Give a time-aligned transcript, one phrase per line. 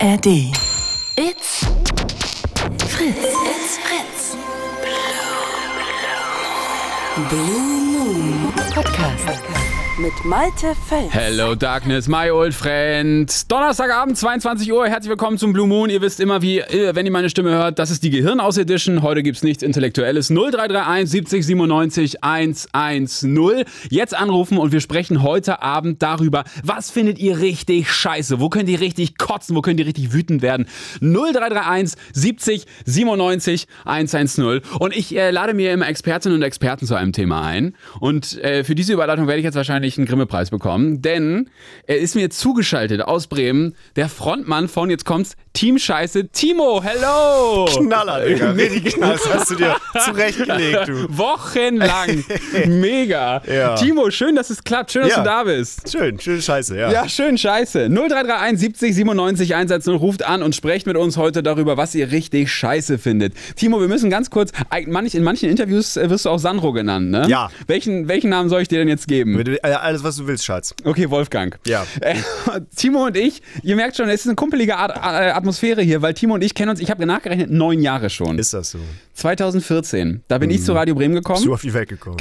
[0.00, 0.26] ARD.
[1.16, 1.64] It's
[2.84, 3.18] Fritz.
[3.18, 4.36] It's Fritz.
[7.28, 9.67] Blue Moon Podcast.
[9.98, 11.12] Mit Malte Fels.
[11.12, 13.50] Hello Darkness, my old friend.
[13.50, 14.86] Donnerstagabend, 22 Uhr.
[14.86, 15.90] Herzlich willkommen zum Blue Moon.
[15.90, 19.02] Ihr wisst immer, wie, äh, wenn ihr meine Stimme hört, das ist die Gehirnaus-Edition.
[19.02, 20.28] Heute gibt's nichts Intellektuelles.
[20.28, 23.64] 0331 70 97 110.
[23.90, 28.38] Jetzt anrufen und wir sprechen heute Abend darüber, was findet ihr richtig scheiße?
[28.38, 29.56] Wo könnt ihr richtig kotzen?
[29.56, 30.68] Wo könnt ihr richtig wütend werden?
[31.00, 34.60] 0331 70 97 110.
[34.78, 37.74] Und ich äh, lade mir immer Expertinnen und Experten zu einem Thema ein.
[37.98, 41.48] Und äh, für diese Überleitung werde ich jetzt wahrscheinlich einen Grimme-Preis bekommen, denn
[41.86, 47.64] er ist mir zugeschaltet aus Bremen, der Frontmann von, jetzt kommt's, Team Scheiße, Timo, hello!
[47.74, 48.50] Knaller, Digga.
[48.58, 49.14] Richtig knaller.
[49.14, 51.06] Das hast du dir zurechtgelegt, du.
[51.16, 52.24] Wochenlang.
[52.66, 53.42] Mega.
[53.46, 53.74] Ja.
[53.76, 54.92] Timo, schön, dass es klappt.
[54.92, 55.18] Schön, dass Ja.
[55.18, 55.90] du da bist.
[55.90, 56.92] Schön, schön scheiße, ja.
[56.92, 57.88] Ja, schön, scheiße.
[57.88, 62.52] 0331 70 97 110 ruft an und sprecht mit uns heute darüber, was ihr richtig
[62.52, 63.34] scheiße findet.
[63.56, 67.26] Timo, wir müssen ganz kurz, in manchen Interviews äh, wirst du auch Sandro genannt, ne?
[67.28, 67.50] Ja.
[67.66, 69.36] Welchen, welchen Namen soll ich dir denn jetzt geben?
[69.80, 70.74] Alles, was du willst, Schatz.
[70.84, 71.58] Okay, Wolfgang.
[71.66, 71.86] Ja.
[72.00, 72.16] Äh,
[72.76, 76.14] Timo und ich, ihr merkt schon, es ist eine kumpelige Art, äh, Atmosphäre hier, weil
[76.14, 78.38] Timo und ich kennen uns, ich habe nachgerechnet, neun Jahre schon.
[78.38, 78.78] Ist das so?
[79.14, 80.22] 2014.
[80.28, 81.52] Da bin ich zu Radio Bremen Bist du gekommen.
[81.52, 82.16] auf die Welt gekommen?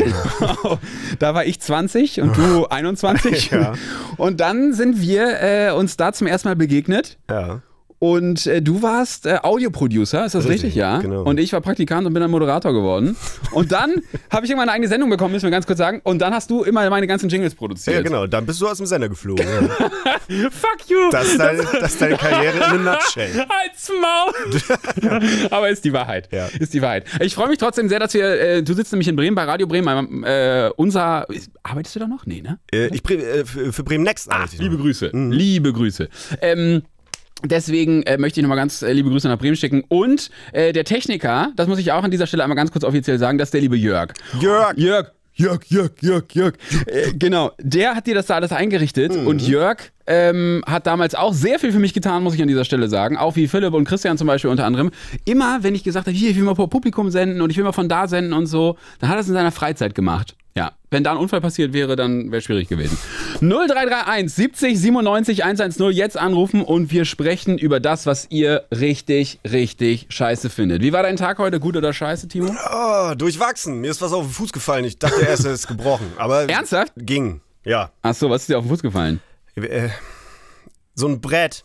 [1.19, 3.51] da war ich 20 und du 21.
[3.51, 3.73] Ja.
[4.17, 7.17] Und dann sind wir äh, uns da zum ersten Mal begegnet.
[7.29, 7.61] Ja.
[7.99, 10.65] Und äh, du warst äh, Audioproducer, ist das richtig?
[10.65, 10.99] Richtig, Ja.
[10.99, 11.23] genau.
[11.23, 13.15] Und ich war Praktikant und bin dann Moderator geworden.
[13.51, 13.91] Und dann
[14.29, 16.01] habe ich irgendwann eine eigene Sendung bekommen, müssen wir ganz kurz sagen.
[16.03, 17.95] Und dann hast du immer meine ganzen Jingles produziert.
[17.95, 18.27] Ja, genau.
[18.27, 19.45] Dann bist du aus dem Sender geflogen.
[19.47, 20.49] Ja.
[20.51, 21.09] Fuck you!
[21.11, 23.33] Das, ist deine, das ist deine Karriere in a nutshell.
[23.49, 25.49] Halt's Maul!
[25.49, 26.29] Aber ist die Wahrheit.
[26.31, 26.47] Ja.
[26.59, 27.05] Ist die Wahrheit.
[27.21, 28.25] Ich freue mich trotzdem sehr, dass wir.
[28.39, 30.23] Äh, du sitzt nämlich in Bremen bei Radio Bremen.
[30.23, 31.25] Äh, unser.
[31.63, 32.25] Arbeitest du da noch?
[32.25, 32.59] Nee, ne?
[32.71, 34.81] Äh, ich, äh, für, Bremen Next arbeite ich Liebe noch.
[34.83, 35.11] Grüße.
[35.13, 36.09] Liebe Grüße.
[36.41, 36.83] Ähm,
[37.45, 39.83] Deswegen äh, möchte ich nochmal ganz äh, liebe Grüße nach Bremen schicken.
[39.87, 43.19] Und äh, der Techniker, das muss ich auch an dieser Stelle einmal ganz kurz offiziell
[43.19, 44.13] sagen, das ist der liebe Jörg.
[44.39, 44.77] Jörg.
[44.77, 45.11] Jörg.
[45.39, 46.53] Jörg, Jörg, Jörg, Jörg.
[46.87, 51.33] Äh, genau, der hat dir das da alles eingerichtet und Jörg ähm, hat damals auch
[51.33, 53.17] sehr viel für mich getan, muss ich an dieser Stelle sagen.
[53.17, 54.91] Auch wie Philipp und Christian zum Beispiel unter anderem.
[55.25, 57.63] Immer, wenn ich gesagt habe, hier, ich will mal vor Publikum senden und ich will
[57.63, 60.35] mal von da senden und so, dann hat er es in seiner Freizeit gemacht.
[60.57, 62.97] Ja, wenn da ein Unfall passiert wäre, dann wäre schwierig gewesen.
[63.41, 70.07] 0331 70 97 110 jetzt anrufen und wir sprechen über das, was ihr richtig, richtig
[70.09, 70.81] scheiße findet.
[70.81, 71.59] Wie war dein Tag heute?
[71.59, 72.55] Gut oder scheiße, Timo?
[72.73, 73.81] Oh, durchwachsen.
[73.81, 74.85] Mir ist was auf den Fuß gefallen.
[74.85, 76.07] Ich dachte erst, er ist gebrochen.
[76.17, 76.91] Aber Ernsthaft?
[76.97, 77.41] Ging.
[77.63, 77.91] Ja.
[78.01, 79.19] Ach so, was ist dir auf den Fuß gefallen?
[79.63, 79.89] Äh,
[80.93, 81.63] so ein Brett.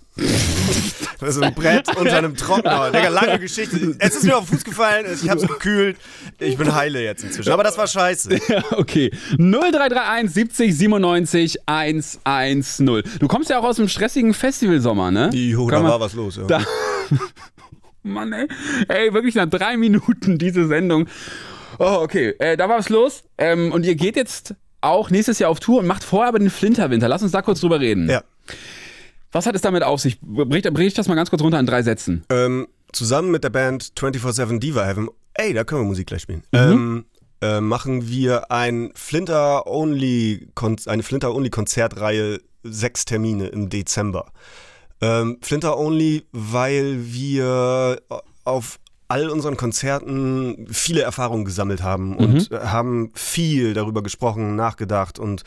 [1.20, 2.90] so ein Brett unter einem Trockner.
[2.90, 3.96] Digga, lange Geschichte.
[3.98, 5.96] Es ist mir auf den Fuß gefallen, ich hab's gekühlt.
[6.38, 7.50] Ich bin heile jetzt inzwischen.
[7.50, 8.38] Aber das war scheiße.
[8.48, 9.10] Ja, okay.
[9.38, 13.02] 0331 70 97 110.
[13.20, 15.30] Du kommst ja auch aus dem stressigen Festivalsommer, ne?
[15.32, 16.36] Jo, da war was los.
[16.36, 16.44] Ja.
[16.44, 16.64] Da.
[18.02, 18.48] Mann, ey.
[18.88, 21.06] Ey, wirklich nach drei Minuten diese Sendung.
[21.78, 22.34] Oh, okay.
[22.38, 23.22] Äh, da war was los.
[23.38, 26.50] Ähm, und ihr geht jetzt auch nächstes Jahr auf Tour und macht vorher aber den
[26.50, 27.08] Flinterwinter.
[27.08, 28.08] Lass uns da kurz drüber reden.
[28.08, 28.22] ja.
[29.34, 30.20] Was hat es damit auf sich?
[30.20, 32.22] Brich, brich das mal ganz kurz runter in drei Sätzen.
[32.28, 36.42] Ähm, zusammen mit der Band 24-7 Diva Heaven, ey, da können wir Musik gleich spielen,
[36.52, 37.06] ähm,
[37.40, 40.48] äh, machen wir ein Flinter -Only
[40.86, 44.32] eine Flinter-Only-Konzertreihe, sechs Termine im Dezember.
[45.00, 48.02] Ähm, Flinter Only, weil wir
[48.44, 48.78] auf
[49.12, 55.42] all unseren Konzerten viele Erfahrungen gesammelt haben und äh, haben viel darüber gesprochen, nachgedacht und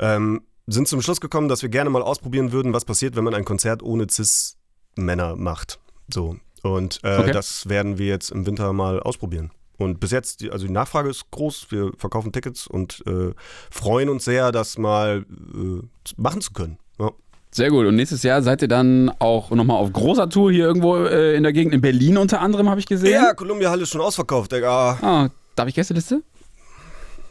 [0.00, 3.34] ähm, sind zum Schluss gekommen, dass wir gerne mal ausprobieren würden, was passiert, wenn man
[3.34, 5.78] ein Konzert ohne Cis-Männer macht.
[6.12, 6.36] So.
[6.62, 7.30] Und äh, Okay.
[7.32, 9.52] das werden wir jetzt im Winter mal ausprobieren.
[9.78, 13.32] Und bis jetzt, die, also die Nachfrage ist groß, wir verkaufen Tickets und äh,
[13.70, 15.24] freuen uns sehr, das mal
[15.54, 15.82] äh,
[16.16, 16.78] machen zu können.
[16.98, 17.12] Ja.
[17.50, 17.86] Sehr gut.
[17.86, 21.42] Und nächstes Jahr seid ihr dann auch nochmal auf großer Tour hier irgendwo äh, in
[21.42, 23.12] der Gegend, in Berlin unter anderem, habe ich gesehen.
[23.12, 24.98] Ja, Columbia Halle ist schon ausverkauft, Digga.
[25.00, 26.22] Ah, darf ich Gästeliste?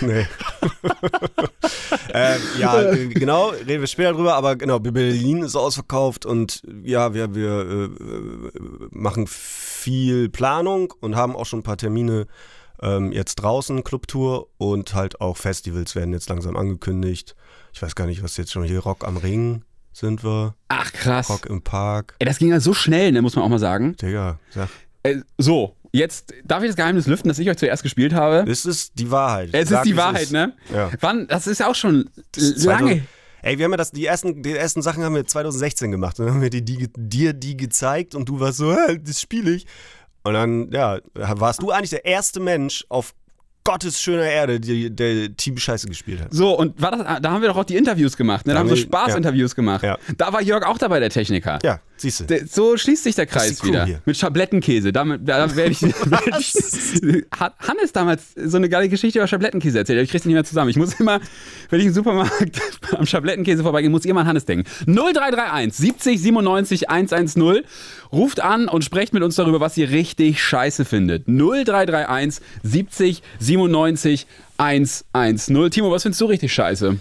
[0.01, 0.25] Nee.
[2.13, 7.35] ähm, ja, genau, reden wir später drüber, aber genau, Berlin ist ausverkauft und ja, wir,
[7.35, 8.51] wir äh, äh,
[8.89, 12.25] machen viel Planung und haben auch schon ein paar Termine
[12.81, 17.35] ähm, jetzt draußen, Clubtour und halt auch Festivals werden jetzt langsam angekündigt.
[17.73, 19.63] Ich weiß gar nicht, was jetzt schon hier, Rock am Ring
[19.93, 21.29] sind wir, Ach, krass.
[21.29, 22.15] Rock im Park.
[22.19, 23.95] Ey, das ging ja so schnell, ne, muss man auch mal sagen.
[23.97, 24.69] Digga, sag,
[25.03, 28.49] Äh, so, jetzt darf ich das Geheimnis lüften, dass ich euch zuerst gespielt habe.
[28.49, 29.49] es ist die Wahrheit.
[29.51, 30.31] Es Sag, ist die Wahrheit, ist.
[30.31, 30.53] ne?
[30.73, 30.91] Ja.
[31.01, 32.55] Wann, das ist ja auch schon lange.
[32.55, 33.01] 2000
[33.43, 36.19] Ey, wir haben ja das, die ersten, die ersten Sachen haben wir 2016 gemacht.
[36.19, 39.19] Und dann haben wir die, die, dir die gezeigt und du warst so, "Hä, das
[39.19, 39.65] spiele ich.
[40.23, 43.15] Und dann, ja, warst du eigentlich der erste Mensch auf
[43.63, 46.33] Gottes schöner Erde, die, der Team Scheiße gespielt hat.
[46.33, 48.53] So, und war das, da haben wir doch auch die Interviews gemacht, ne?
[48.53, 49.83] Da, Da haben wir haben so Spaßinterviews gemacht.
[49.83, 49.97] Ja.
[50.17, 51.59] Da war Jörg auch dabei, der Techniker.
[51.63, 52.45] Ja, siehst du.
[52.47, 53.85] So schließt sich der Kreis wieder.
[53.85, 54.01] hier.
[54.05, 54.91] Mit Schablettenkäse.
[54.91, 55.81] Damit, da werde ich,
[56.39, 57.25] ich.
[57.37, 60.01] Hat Hannes damals so eine geile Geschichte über Schablettenkäse erzählt.
[60.03, 60.69] Ich krieg's nicht mehr zusammen.
[60.69, 61.19] Ich muss immer,
[61.69, 62.61] wenn ich im Supermarkt
[62.97, 64.69] am Schablettenkäse vorbeigehe, muss immer an Hannes denken.
[64.85, 67.61] 0331 70 97 110.
[68.11, 71.27] Ruft an und sprecht mit uns darüber, was ihr richtig scheiße findet.
[71.27, 74.27] 0331 70 97
[74.57, 75.71] 110.
[75.71, 76.97] Timo, was findest du richtig scheiße?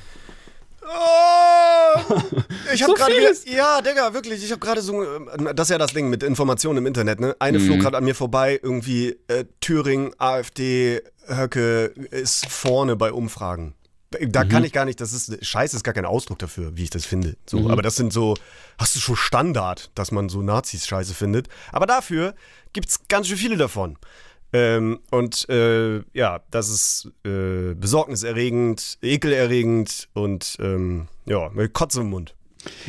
[0.83, 1.30] Oh,
[2.75, 5.79] ich habe So gerade ja, Digga, wirklich, ich habe gerade so, äh, das ist ja
[5.79, 7.37] das Ding mit Informationen im Internet, ne?
[7.39, 13.75] Eine flog gerade an mir vorbei, irgendwie äh, Thüringen, AfD, Höcke ist vorne bei Umfragen.
[14.29, 16.91] Da kann ich gar nicht, das ist, Scheiße ist gar kein Ausdruck dafür, wie ich
[16.91, 17.37] das finde.
[17.47, 18.37] So, aber das sind so,
[18.77, 21.49] hast du schon Standard, dass man so Nazis scheiße findet.
[21.71, 22.35] Aber dafür
[22.73, 23.99] gibt's ganz schön viele davon.
[24.53, 32.11] Ähm, und äh, ja, das ist äh, besorgniserregend, ekelerregend und ähm, ja, mit Kotze im
[32.11, 32.35] Mund.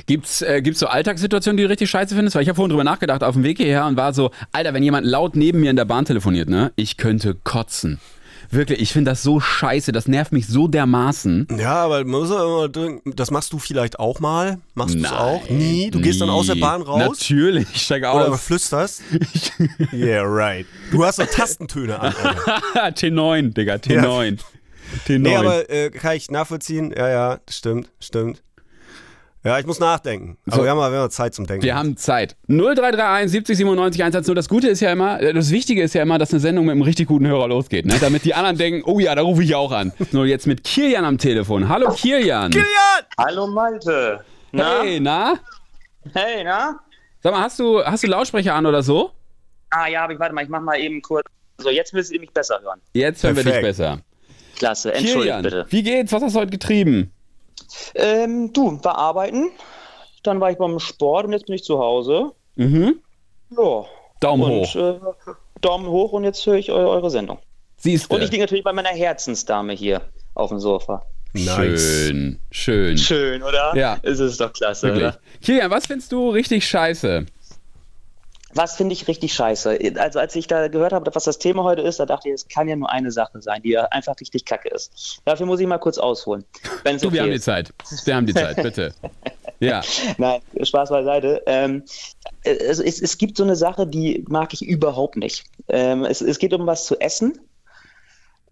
[0.06, 2.36] Gibt's, äh, gibt's so Alltagssituationen, die du richtig scheiße findest?
[2.36, 4.84] Weil ich habe vorhin drüber nachgedacht auf dem Weg hierher und war so, Alter, wenn
[4.84, 6.74] jemand laut neben mir in der Bahn telefoniert, ne?
[6.76, 8.00] Ich könnte kotzen.
[8.50, 11.48] Wirklich, ich finde das so scheiße, das nervt mich so dermaßen.
[11.58, 14.58] Ja, aber man muss ja immer das machst du vielleicht auch mal.
[14.74, 15.48] Machst du es auch?
[15.50, 15.90] Nie?
[15.90, 16.56] Du gehst dann aus der.
[16.56, 17.00] Bahn raus?
[17.00, 18.44] Natürlich, ich steige Oder aus.
[18.44, 19.04] flüsterst?
[19.94, 20.66] yeah, right.
[20.92, 22.14] Du hast doch Tastentöne an.
[22.14, 22.62] Alter.
[23.08, 24.38] T9, Digga, T9.
[25.08, 25.20] T9.
[25.20, 26.94] Nee, aber äh, kann ich nachvollziehen?
[26.96, 28.42] Ja, ja, stimmt, stimmt.
[29.44, 30.38] Ja, ich muss nachdenken.
[30.46, 30.64] Aber So.
[30.64, 31.64] wir, haben mal, wir haben Zeit zum Denken.
[31.66, 32.36] wir haben Zeit.
[32.48, 34.36] 0331 70 97 110.
[34.36, 36.74] Das Gute ist ja immer, äh, das Wichtige ist ja immer, dass eine Sendung mit
[36.74, 37.96] einem richtig guten Hörer losgeht, ne?
[38.00, 39.94] Damit die anderen denken, oh ja, da rufe ich auch an.
[40.12, 41.68] So, jetzt mit Kilian am Telefon.
[41.70, 42.52] Hallo Kilian.
[42.52, 42.68] Kilian!
[43.18, 44.24] Hallo Malte.
[44.52, 44.82] Na?
[44.84, 45.34] Hey, na?
[46.14, 46.80] Hey, na?
[47.24, 49.12] Sag mal, hast du, hast du Lautsprecher an oder so?
[49.72, 51.26] Ah ja, aber ich warte mal, ich mach mal eben kurz.
[51.58, 52.80] So, jetzt müsst ihr mich besser hören.
[52.94, 53.78] Jetzt hören wir dich Perfekt.
[53.78, 54.02] besser.
[54.62, 55.66] Klasse, entschuldigt Kilian, bitte.
[55.70, 56.12] wie geht's?
[56.12, 57.12] Was hast du heute getrieben?
[57.96, 59.50] Ähm, du, war arbeiten,
[60.22, 62.34] dann war ich beim Sport und jetzt bin ich zu Hause.
[62.58, 63.00] Mhm.
[63.58, 63.86] Ja.
[64.20, 64.76] Daumen und, hoch.
[64.76, 65.00] Äh,
[65.62, 67.40] Daumen hoch und jetzt höre ich eu eure Sendung.
[67.78, 68.16] Siehst du.
[68.16, 70.02] Und ich liege natürlich bei meiner Herzensdame hier
[70.36, 71.02] auf dem Sofa.
[71.34, 72.06] Nice.
[72.06, 72.98] Schön, schön.
[73.00, 73.76] Schön, oder?
[73.76, 73.98] Ja.
[74.04, 75.06] Es ist doch klasse, Wirklich.
[75.06, 75.20] oder?
[75.42, 77.26] Kilian, was findest du richtig scheiße?
[78.54, 79.80] Was finde ich richtig scheiße?
[79.98, 82.48] Also als ich da gehört habe, was das Thema heute ist, da dachte ich, es
[82.48, 85.22] kann ja nur eine Sache sein, die ja einfach richtig kacke ist.
[85.26, 86.46] Dafür muss ich mal kurz ausholen.
[86.84, 87.40] Es Du, wir okay haben die.
[87.40, 87.74] Zeit.
[88.06, 88.94] Wir haben die Zeit, bitte.
[89.62, 89.82] Ja.
[90.18, 91.44] Nein, Spaß beiseite.
[91.46, 91.84] Ähm,
[92.44, 95.44] es, es, es gibt so eine Sache, die mag ich überhaupt nicht.
[95.68, 97.40] Ähm, es, es geht um was zu essen.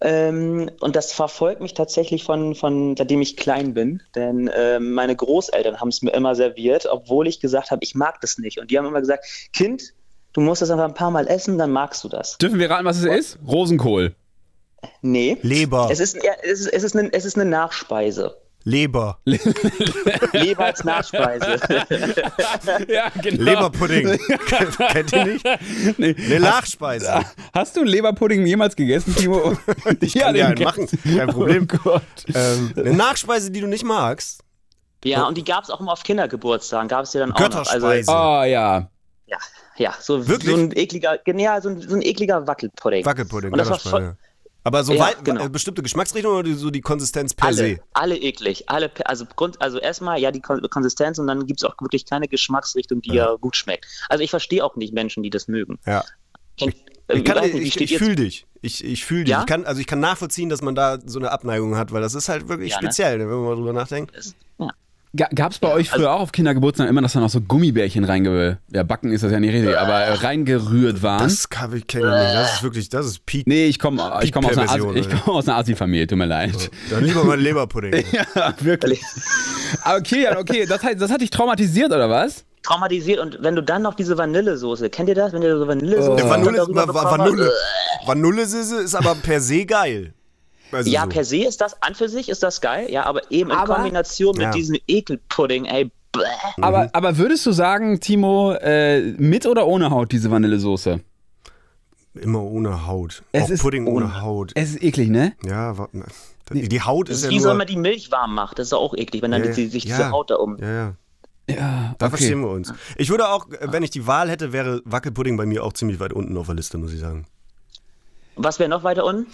[0.02, 4.02] Ähm, und das verfolgt mich tatsächlich von, von seitdem ich klein bin.
[4.16, 8.22] Denn ähm, meine Großeltern haben es mir immer serviert, obwohl ich gesagt habe, ich mag
[8.22, 8.60] das nicht.
[8.60, 9.94] Und die haben immer gesagt, Kind,
[10.34, 12.38] du musst das einfach ein paar Mal essen, dann magst du das.
[12.38, 13.40] Dürfen wir raten, was es ist?
[13.46, 14.16] Rosenkohl.
[15.02, 15.38] Nee.
[15.42, 15.90] Leber.
[15.92, 18.38] Es ist, ja, es, ist, es, ist eine, es ist eine Nachspeise.
[18.66, 19.20] Leber.
[20.34, 21.60] Leber als Nachspeise.
[22.88, 23.44] Ja, genau.
[23.44, 24.20] Leberpudding.
[24.92, 25.46] Kennt ihr nicht?
[25.98, 26.16] Nee.
[26.18, 27.26] Eine Nachspeise.
[27.54, 29.58] Hast du Leberpudding jemals gegessen, Timo?
[30.02, 31.68] ich kann dir machen, kein Problem.
[31.74, 32.02] Oh Gott.
[32.34, 34.42] Ähm, eine Nachspeise, die du nicht magst.
[35.04, 36.88] ja, und die gab es auch immer auf Kindergeburtstagen.
[36.88, 37.46] Gab es ja dann auch noch.
[37.72, 38.12] Also, Götterspeise.
[38.12, 38.90] Oh ja.
[39.28, 39.38] Ja,
[39.78, 40.52] ja, so, Wirklich?
[40.52, 43.06] so ein ekliger, ja, so ein, so ein ekliger Wackelpudding.
[43.06, 44.06] Wackelpudding, Und das war Götterspeise.
[44.18, 44.18] voll-
[44.70, 45.46] Aber so Ja, weit, genau.
[45.46, 47.80] äh, bestimmte Geschmacksrichtung oder so die Konsistenz per Alle, se?
[47.94, 48.70] alle eklig.
[48.70, 52.06] Alle, also, Grund, also erstmal ja die Kon Konsistenz und dann gibt es auch wirklich
[52.06, 53.34] keine Geschmacksrichtung, die ja.
[53.42, 53.88] gut schmeckt.
[54.10, 55.80] Also ich verstehe auch nicht Menschen, die das mögen.
[55.88, 56.04] Ja.
[56.58, 58.46] Ich, kann, weiß nicht, wie ich, ich ihr fühle dich.
[58.62, 59.32] Ich, ich fühle dich.
[59.32, 59.40] Ja?
[59.40, 62.14] Ich kann, also ich kann nachvollziehen, dass man da so eine Abneigung hat, weil das
[62.14, 62.84] ist halt wirklich Ja, ne?
[62.88, 64.22] speziell, ne, wenn man mal drüber nachdenkt.
[64.22, 64.68] zu- Ja.
[65.16, 68.60] Gab es bei euch früher auch auf Kindergeburtstagen immer, dass da noch so Gummibärchen reinge...
[68.72, 71.24] Ja, backen ist das ja nicht richtig, aber äh, reingerührt waren?
[71.24, 72.36] Das kann ich kenne ich nicht.
[72.36, 73.48] Das ist wirklich, das ist Peak.
[73.48, 76.26] nee, ich komme ich komm aus einer Asi- ich komm aus einer Asi-Familie, tut mir
[76.28, 76.70] leid.
[76.92, 78.04] Dann lieber mal Leberpudding.
[78.36, 79.02] Ja, wirklich.
[80.04, 82.46] Kilian, okay, das, heißt, das hat dich traumatisiert, oder was?
[82.62, 85.34] Traumatisiert und wenn du dann noch diese Vanillesoße, kennt ihr das?
[85.34, 90.14] Wenn ihr so Vanillesoße Äh, Vanille, Vanille, habt, Vanillesisse ist aber per se geil.
[90.72, 91.10] Also Ja, so.
[91.10, 93.76] per se ist das, an für sich ist das geil, ja, aber eben in Aber-
[93.76, 94.52] Kombination mit Ja.
[94.52, 96.20] diesem Ekelpudding, ey, bäh.
[96.62, 101.00] Aber, aber würdest du sagen, Timo, äh, mit oder ohne Haut diese Vanillesoße?
[102.16, 103.24] Immer ohne Haut.
[103.32, 104.22] Es Auch ist Pudding ohne, ohne.
[104.22, 104.52] Haut.
[104.56, 105.34] Es ist eklig, ne?
[105.46, 106.06] Ja, wa- na,
[106.52, 107.58] die, Haut ist ist ja wie so, wenn nur...
[107.60, 109.96] man die Milch warm macht, das ist auch eklig, wenn dann Ja, die, sich ja.
[109.98, 110.58] diese Haut da um.
[110.60, 110.94] Ja, ja.
[111.48, 112.18] Ja, Da okay.
[112.18, 112.74] verstehen wir uns.
[112.96, 116.14] Ich würde auch, wenn ich die Wahl hätte, wäre Wackelpudding bei mir auch ziemlich weit
[116.14, 117.26] unten auf der Liste, muss ich sagen.
[118.36, 119.26] Was wäre noch weiter unten?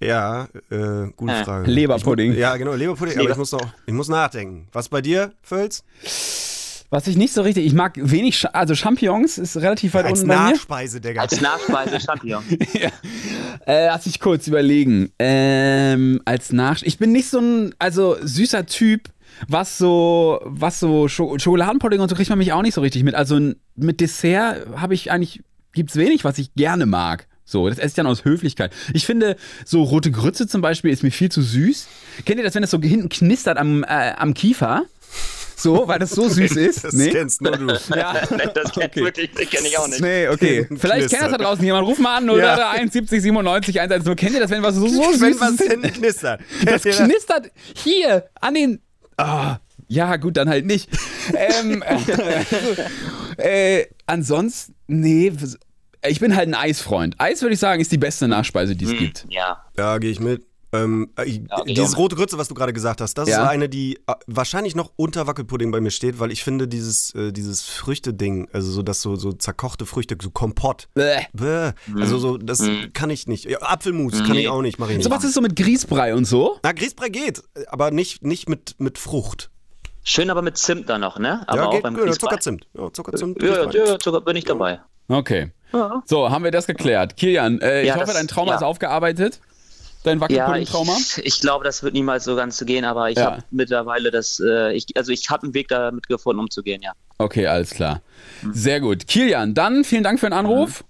[0.00, 1.70] Ja, äh, gute Äh, Frage.
[1.70, 2.32] Leberpudding.
[2.32, 4.66] Ich, ja, genau, Leberpudding, aber Leber- ich muss noch, ich muss nachdenken.
[4.72, 5.84] Was bei dir, Völz?
[6.92, 10.20] Was ich nicht so richtig, ich mag wenig, Sch- also Champignons ist relativ weit Als
[10.20, 10.50] unten bei mir.
[10.52, 11.20] Nachspeise, Digga.
[11.22, 12.42] Als Nachspeise Champignon.
[13.66, 15.12] Äh, lass ich kurz überlegen.
[15.18, 19.10] Ähm, als Nach, ich bin nicht so ein, also süßer Typ,
[19.48, 23.04] was so, was so Scho Schokoladenpudding und so kriegt man mich auch nicht so richtig
[23.04, 23.14] mit.
[23.14, 23.38] Also
[23.76, 25.42] mit Dessert habe ich eigentlich,
[25.74, 27.26] gibt's wenig, was ich gerne mag.
[27.50, 28.72] So, das esse ich dann aus Höflichkeit.
[28.94, 31.88] Ich finde, so rote Grütze zum Beispiel ist mir viel zu süß.
[32.24, 34.84] Kennt ihr das, wenn das so hinten knistert am, äh, am Kiefer?
[35.56, 36.84] So, weil das so süß ist?
[36.84, 37.66] Das kennst nur du.
[37.96, 38.14] Ja.
[38.54, 40.00] Das kennt wirklich, das kenn ich auch nicht.
[40.00, 40.68] Nee, okay.
[40.76, 41.88] Vielleicht kennt das da draußen jemand.
[41.88, 44.14] Ruf mal an 0331 70 97 110.
[44.16, 45.62] Kennt ihr das, wenn was so, so süß Wenn was ist?
[45.72, 46.40] hinten knistert.
[46.64, 48.80] Das knistert hier an den.
[49.16, 49.56] Ah,
[49.88, 50.88] ja, gut, dann halt nicht.
[51.34, 51.82] ähm,
[53.36, 55.32] äh, ansonsten, nee,
[56.06, 57.14] ich bin halt ein Eisfreund.
[57.18, 59.26] Eis würde ich sagen, ist die beste Nachspeise, die es gibt.
[59.28, 59.64] Ja.
[59.76, 60.46] Ja, gehe ich mit.
[60.72, 61.98] Ähm, äh, ich dieses auch.
[61.98, 63.42] rote Grütze, was du gerade gesagt hast, das Ja.
[63.42, 67.12] ist eine, die äh, wahrscheinlich noch unter Wackelpudding bei mir steht, weil ich finde dieses,
[67.16, 70.88] äh, dieses Früchte-Ding, also so das so, so zerkochte Früchte, so Kompott.
[70.94, 71.22] Bäh.
[71.32, 71.72] Bäh.
[71.96, 73.46] Also so, das kann ich nicht.
[73.46, 75.04] Ja, Apfelmus kann ich auch nicht, mache ich nicht.
[75.04, 76.60] So was ist so mit Grießbrei und so?
[76.62, 79.50] Na, Grießbrei geht, aber nicht, nicht mit, mit Frucht.
[80.04, 81.42] Schön aber mit Zimt dann noch, ne?
[81.46, 82.12] Aber ja, auch geht, beim ja.
[82.12, 82.66] Zuckerzimt.
[82.74, 83.42] Ja, Zuckerzimt.
[83.42, 84.80] Ja, ja, ja, Zucker bin ich dabei.
[85.10, 85.50] Okay.
[85.72, 86.02] Ja.
[86.06, 87.16] So, haben wir das geklärt.
[87.16, 88.56] Kilian, äh, ich Ja, hoffe, das- dein Trauma ja.
[88.56, 89.40] ist aufgearbeitet.
[90.02, 90.96] Dein Ja, ich, Wackelpudding-Trauma?
[91.22, 93.32] ich glaube, das wird niemals so ganz so gehen, aber ich Ja.
[93.32, 96.92] habe mittlerweile das, äh, ich, also ich habe einen Weg damit gefunden, umzugehen, ja.
[97.18, 98.00] Okay, alles klar.
[98.50, 99.06] Sehr gut.
[99.06, 100.84] Kilian, dann vielen Dank für den Anruf.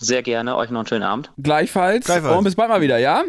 [0.00, 1.30] Sehr gerne, euch noch einen schönen Abend.
[1.40, 2.06] Gleichfalls.
[2.06, 2.36] Gleichfalls.
[2.36, 3.22] Und bis bald mal wieder, ja?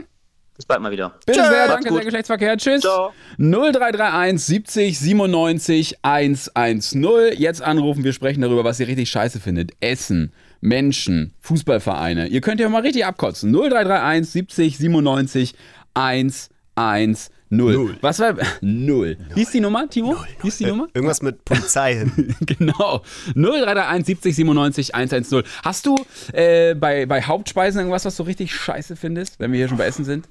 [0.56, 1.14] Bis bald mal wieder.
[1.26, 1.50] Bitte Tschö.
[1.50, 1.98] sehr, danke gut.
[1.98, 2.58] sehr, Geschlechtsverkehr.
[2.58, 2.82] Tschüss.
[2.82, 3.12] Ciao.
[3.38, 7.04] 0331 70 97 110.
[7.38, 9.72] Jetzt anrufen, wir sprechen darüber, was ihr richtig scheiße findet.
[9.80, 10.32] Essen,
[10.62, 12.28] Menschen, Fußballvereine.
[12.28, 13.52] Ihr könnt ja mal richtig abkotzen.
[13.52, 15.56] 0331 70 97
[15.96, 17.32] 110.
[17.56, 17.98] Null.
[18.02, 18.36] Was war.
[18.62, 19.18] Null.
[19.34, 20.16] Wie ist die Nummer, Timo?
[20.42, 20.88] Wie ist die Nummer?
[20.94, 22.36] Irgendwas mit Polizei hin.
[22.42, 23.02] Genau.
[23.36, 25.44] 0331 70 97 110.
[25.64, 25.96] Hast du
[26.32, 29.86] äh, bei, bei Hauptspeisen irgendwas, was du richtig scheiße findest, wenn wir hier schon bei
[29.86, 30.30] Essen sind?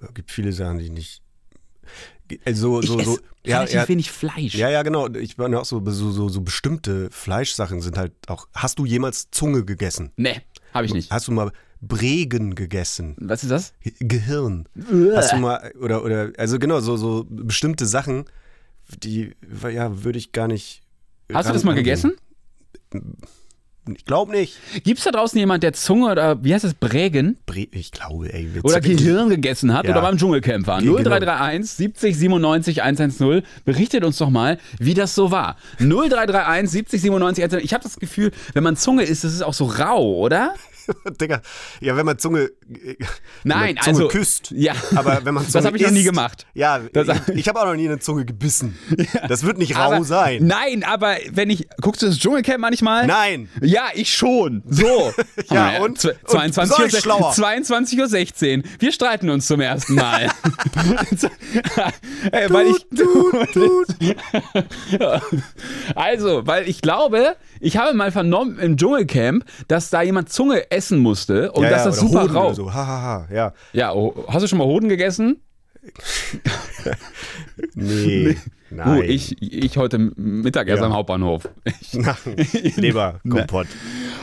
[0.00, 1.22] Es gibt viele Sachen, die ich nicht.
[2.44, 4.54] Also, so, so, ja, relativ ja, wenig Fleisch.
[4.54, 5.08] ja, ja, genau.
[5.08, 8.48] Ich meine auch so, so, so, so bestimmte Fleischsachen sind halt auch.
[8.52, 10.12] Hast du jemals Zunge gegessen?
[10.16, 10.42] Nee,
[10.74, 11.10] habe ich nicht.
[11.10, 13.14] Hast du mal Bregen gegessen?
[13.20, 13.72] Was ist das?
[14.00, 14.66] Gehirn.
[15.14, 18.24] Hast du mal, oder, oder, also genau, so, so bestimmte Sachen,
[19.02, 19.32] die,
[19.72, 20.82] ja, würde ich gar nicht.
[21.32, 21.84] Hast du das mal rangehen.
[21.84, 22.12] gegessen?
[23.96, 24.58] Ich glaube nicht.
[24.84, 28.48] Gibt's da draußen jemand, der Zunge oder wie heißt das, Brägen Bre ich glaube, ey.
[28.52, 29.92] wir oder Gehirn gegessen hat Ja.
[29.92, 30.80] oder beim Dschungelcamp war?
[30.82, 30.98] Ge- genau.
[31.10, 33.42] 0331 70 97 110.
[33.64, 35.56] Berichtet uns doch mal, wie das so war.
[35.78, 37.64] 0331 70 97 110.
[37.64, 40.54] Ich habe das Gefühl, wenn man Zunge isst, das ist auch so rau, oder?
[41.20, 41.40] Digga,
[41.80, 42.96] ja, wenn man Zunge, äh,
[43.44, 44.50] Nein, man Zunge also küsst.
[44.50, 44.72] Ja.
[44.94, 46.46] Aber wenn man Das Zunge habe ich noch nie isst- gemacht.
[46.54, 48.78] Ja, Das- ich, ich habe auch noch nie eine Zunge gebissen.
[49.28, 50.46] Das wird nicht rau Aber- sein.
[50.46, 51.68] Nein, aber wenn ich.
[51.80, 53.06] Guckst du das Dschungelcamp manchmal?
[53.06, 53.48] Nein.
[53.60, 54.62] Ja, ich schon.
[54.68, 55.12] So.
[55.50, 55.98] Ja, und?
[55.98, 57.32] Zwe- Und 22 soll Uhr, ich schlauer?
[57.32, 58.62] 22 Uhr 16.
[58.78, 60.28] Wir streiten uns zum ersten Mal.
[62.32, 62.86] äh, weil ich.
[65.94, 70.98] also, weil ich glaube, ich habe mal vernommen im Dschungelcamp, dass da jemand Zunge essen
[70.98, 72.52] musste und ja, dass ja, das super Hoden rau.
[72.52, 72.72] so.
[72.72, 73.28] Ha, ha, ha.
[73.32, 73.52] Ja.
[73.72, 75.42] Ja, oh, hast du schon mal Hoden gegessen?
[77.74, 78.36] Nee.
[78.70, 79.02] Uh, Nein.
[79.06, 80.86] ich, ich heute Mittag erst Ja.
[80.86, 81.48] am Hauptbahnhof.
[82.76, 83.66] Leber, Kompott.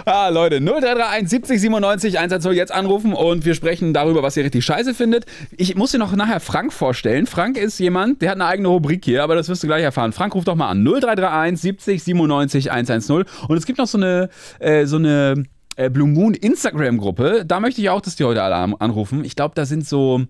[0.05, 4.63] Ah, Leute, 0331 70 97 110 jetzt anrufen und wir sprechen darüber, was ihr richtig
[4.63, 5.25] scheiße findet.
[5.57, 7.25] Ich muss dir noch nachher Frank vorstellen.
[7.25, 10.12] Frank ist jemand, der hat eine eigene Rubrik hier, aber das wirst du gleich erfahren.
[10.13, 10.83] Frank, ruf doch mal an.
[10.83, 15.43] 0331 70 97 110 und es gibt noch so eine, äh, so eine
[15.75, 17.45] äh, Blue Moon Instagram-Gruppe.
[17.47, 19.25] Da möchte ich auch, dass die heute alle an- anrufen.
[19.25, 20.21] Ich glaube, da sind so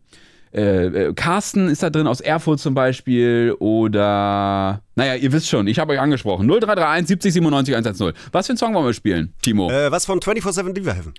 [0.55, 5.67] äh, äh, Carsten ist da drin aus Erfurt zum Beispiel oder naja, ihr wisst schon,
[5.67, 6.47] ich habe euch angesprochen.
[6.47, 8.13] 0331 70 97 110.
[8.31, 9.69] Was für einen Song wollen wir spielen, Timo?
[9.69, 11.13] Äh, was von 24-7 Diva Heaven?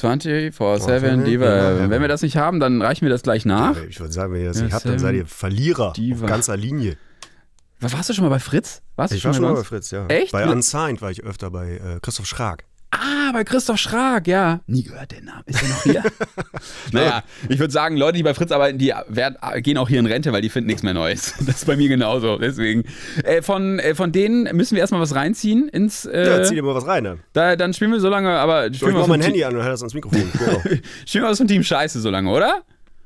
[0.00, 1.88] 24-7 Diva.
[1.90, 3.76] Wenn wir das nicht haben, dann reichen wir das gleich nach.
[3.88, 6.24] Ich würde sagen, wenn ihr das Ja, nicht habt, dann seid ihr Verlierer Diva.
[6.24, 6.96] auf ganzer Linie.
[7.80, 8.82] Warst du schon mal bei Fritz?
[8.96, 9.64] Warst du Ich war schon mal bei?
[9.64, 10.06] Fritz, ja.
[10.06, 10.32] Echt?
[10.32, 12.64] Bei Unsigned war ich öfter bei äh, Christoph Schrag.
[12.94, 14.60] Ah, bei Christoph Schrag, ja.
[14.66, 15.42] Nie gehört den Namen.
[15.46, 16.02] Ist er noch hier?
[16.92, 20.04] naja, ich würde sagen, Leute, die bei Fritz arbeiten, die werden, gehen auch hier in
[20.04, 21.32] Rente, weil die finden nichts mehr Neues.
[21.46, 22.36] Das ist bei mir genauso.
[22.36, 22.84] Deswegen.
[23.24, 26.04] Äh, von, äh, von denen müssen wir erstmal was reinziehen ins.
[26.04, 27.18] Äh, Ja, zieh dir mal was rein, ne?
[27.32, 29.56] da, dann spielen wir so lange, aber Ich spielen wir, mach mein Handy Team, an
[29.56, 30.30] und hör das ans Mikrofon.
[30.38, 30.60] Genau.
[31.06, 32.62] spielen wir was vom Team Scheiße so lange, oder?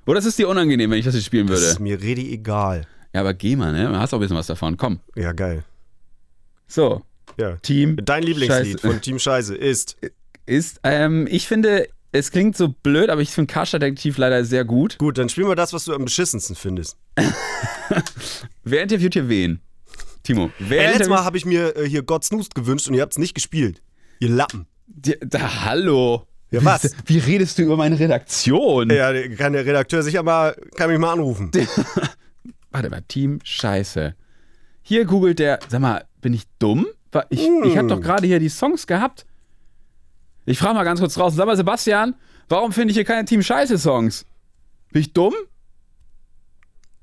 [0.06, 1.70] Oder ist es dir unangenehm, wenn ich das jetzt spielen Das würde?
[1.70, 2.86] ist mir redi egal.
[3.14, 3.86] Ja, aber geh mal, ne?
[3.88, 4.76] Du hast auch ein bisschen was davon.
[4.76, 4.98] Komm.
[5.14, 5.62] Ja, geil.
[6.66, 7.02] So,
[7.38, 7.56] Ja.
[7.56, 7.98] Team.
[8.02, 8.86] Dein Lieblingslied Scheiße.
[8.88, 9.96] von Team Scheiße ist.
[10.46, 14.96] ist, ähm, ich finde, es klingt so blöd, aber ich finde Karstadt-Detektiv leider sehr gut.
[14.98, 16.96] Gut, dann spielen wir das, was du am beschissensten findest.
[18.64, 19.60] Wer interviewt hier wen?
[20.22, 23.02] Timo, wer Ey, letztes Mal habe ich mir äh, hier God Snoost gewünscht und ihr
[23.02, 23.80] habt es nicht gespielt.
[24.18, 24.66] Ihr Lappen.
[24.86, 26.26] Die- Da, hallo.
[26.50, 26.94] Ja, was?
[27.06, 28.90] Wie redest du über meine Redaktion?
[28.90, 31.50] Ja, kann der Redakteur sicher mal, kann mich mal anrufen.
[32.70, 34.14] Warte mal, Team Scheiße.
[34.82, 36.86] Hier googelt der, sag mal, bin ich dumm?
[37.16, 39.26] War- Ich, ich habe doch gerade hier die Songs gehabt.
[40.44, 41.36] Ich frage mal ganz kurz draußen.
[41.36, 42.14] Sag mal, Sebastian,
[42.48, 44.26] warum finde ich hier keine Team Scheiße Songs?
[44.92, 45.34] Bin ich dumm?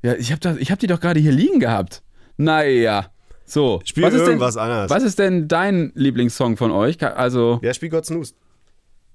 [0.02, 2.04] Ja, ich habe hab die doch gerade hier liegen gehabt.
[2.38, 3.08] Naja.
[3.46, 3.82] So.
[3.84, 4.90] Spiel was ist irgendwas denn, anderes.
[4.90, 7.04] Was ist denn dein Lieblingssong von euch?
[7.04, 7.58] Also.
[7.58, 8.36] Der spielt God Snoost.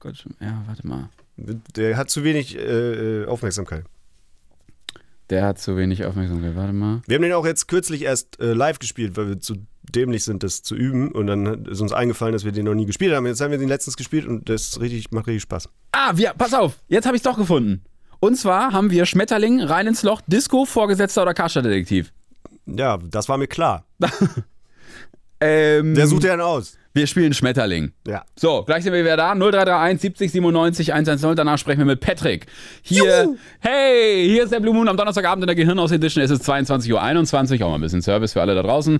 [0.01, 1.09] Gott, ja, warte mal.
[1.37, 3.85] Der hat zu wenig äh, äh, Aufmerksamkeit.
[5.31, 6.57] Der hat zu wenig Aufmerksamkeit.
[6.57, 7.03] Warte mal.
[7.07, 9.57] Wir haben den auch jetzt kürzlich erst äh, live gespielt, weil wir zu
[9.93, 11.11] dämlich sind, das zu üben.
[11.13, 13.27] Und dann ist uns eingefallen, dass wir den noch nie gespielt haben.
[13.27, 15.69] Jetzt haben wir den letztens gespielt und das richtig, macht richtig Spaß.
[15.93, 17.83] Ah, wir, pass auf, jetzt habe ich es doch gefunden.
[18.21, 22.13] Und zwar haben wir Schmetterling, rein ins Loch, Disco, Vorgesetzter oder Karstadt-Detektiv.
[22.67, 23.85] Ja, das war mir klar.
[25.41, 26.78] Ähm, Der sucht ja einen aus.
[26.95, 27.93] Wir spielen Schmetterling.
[28.07, 28.25] Ja.
[28.35, 29.35] So, gleich sind wir wieder da.
[29.35, 31.37] 0331 70 97 110.
[31.37, 32.47] Danach sprechen wir mit Patrick.
[32.83, 36.25] Hier, hey, hier ist der Blue Moon am Donnerstagabend in der Gehirnhaus Edition.
[36.25, 37.67] Es ist 22.21 Uhr.
[37.67, 38.99] Auch mal ein bisschen Service für alle da draußen,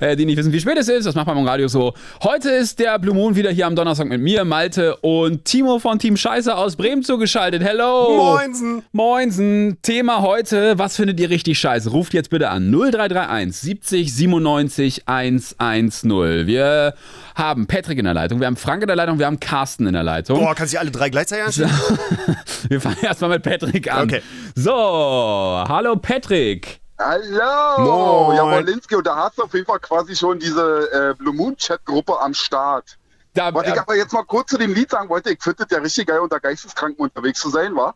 [0.00, 1.06] äh, die nicht wissen, wie spät es ist.
[1.06, 1.94] Das macht man im Radio so.
[2.22, 5.98] Heute ist der Blue Moon wieder hier am Donnerstag mit mir, Malte und Timo von
[5.98, 7.62] Team Scheiße aus Bremen zugeschaltet.
[7.62, 8.16] Hello.
[8.16, 8.82] Moinsen.
[8.92, 11.90] Moinsen, Thema heute, was findet ihr richtig scheiße?
[11.90, 16.46] Ruft jetzt bitte an 0331 70 97 110.
[16.46, 16.94] Wir
[17.38, 19.94] haben Patrick in der Leitung, wir haben Frank in der Leitung, wir haben Carsten in
[19.94, 20.40] der Leitung.
[20.40, 21.98] Boah, kannst du alle drei gleichzeitig anschauen?
[22.68, 24.04] Wir fangen erstmal mit Patrick an.
[24.04, 24.22] Okay.
[24.56, 26.80] So, hallo Patrick.
[26.98, 28.24] Hallo!
[28.26, 28.36] Moin.
[28.36, 31.56] Ja, Wolinski, und da hast du auf jeden Fall quasi schon diese äh, Blue Moon
[31.56, 32.98] Chat-Gruppe am Start.
[33.34, 35.62] Da, Was ich äh, aber jetzt mal kurz zu dem Lied sagen wollte, ich finde
[35.62, 37.94] es ja richtig geil, unter Geisteskranken unterwegs zu sein, war.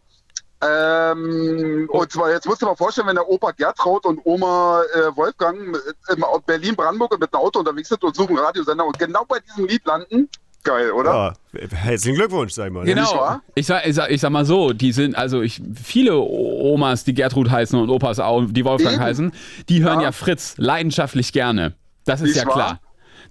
[0.62, 4.83] Ähm, und zwar, jetzt musst du dir mal vorstellen, wenn der Opa Gertraud und Oma
[4.95, 5.76] äh, Wolfgang
[6.09, 9.85] in Berlin-Brandenburg mit einem Auto unterwegs sind und suchen Radiosender und genau bei diesem Lied
[9.85, 10.28] landen.
[10.64, 11.35] Geil, oder?
[11.52, 12.85] Ja, herzlichen Glückwunsch, sag ich mal.
[12.85, 13.40] Genau.
[13.57, 17.14] Ich sag, ich, sag, ich sag mal so, die sind, also ich, viele Omas, die
[17.14, 19.02] Gertrud heißen und Opas auch, die Wolfgang Eben.
[19.02, 19.33] heißen,
[19.69, 20.07] die hören ja.
[20.07, 20.12] Ja.
[20.12, 21.75] Fritz leidenschaftlich gerne.
[22.04, 22.54] Das ist Nicht ja wahr?
[22.54, 22.81] klar.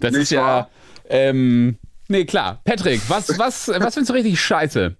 [0.01, 0.67] Das Nicht ist ja,
[1.07, 1.77] ähm,
[2.09, 2.59] nee, klar.
[2.65, 4.97] Patrick, was, was, was findest du richtig scheiße?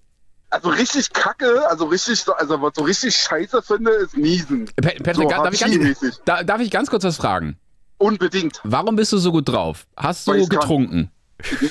[0.52, 4.66] Also richtig kacke, also richtig, so- also was so richtig scheiße finde, ist Niesen.
[4.82, 7.58] Pa Patrick, So, darf, ich ganz, da, darf ich ganz kurz was fragen?
[7.98, 8.60] Unbedingt.
[8.64, 9.86] Warum bist du so gut drauf?
[9.96, 11.12] Hast du getrunken?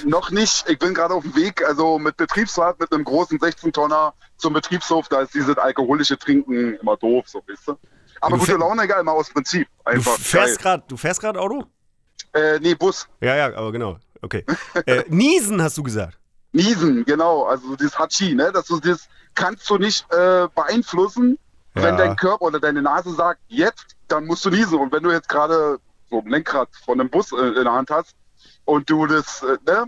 [0.05, 0.65] Noch nicht.
[0.69, 5.09] Ich bin gerade auf dem Weg, also mit Betriebsrat, mit einem großen 16-Tonner zum Betriebshof.
[5.09, 7.77] Da ist dieses alkoholische Trinken immer doof, so weißt du.
[8.21, 9.69] Aber Du gute Laune, geil, mal aus Prinzip.
[9.85, 10.19] Du Einfach.
[10.19, 10.63] fährst geil.
[10.63, 11.65] gerade, du fährst gerade Auto?
[12.33, 13.09] Äh, nee, Bus.
[13.21, 13.99] Ja, ja, aber genau.
[14.23, 14.45] Okay.
[14.87, 16.19] äh, Niesen hast du gesagt.
[16.53, 17.45] Niesen, genau.
[17.45, 18.51] Also dieses Hachi, ne?
[18.53, 21.39] Das, das kannst du nicht äh, beeinflussen,
[21.77, 21.83] Ja.
[21.83, 24.79] wenn dein Körper oder deine Nase sagt, jetzt, dann musst du niesen.
[24.79, 25.79] Und wenn du jetzt gerade
[26.11, 28.15] so ein Lenkrad von einem Bus äh, in der Hand hast
[28.65, 29.85] und du das, äh, ne?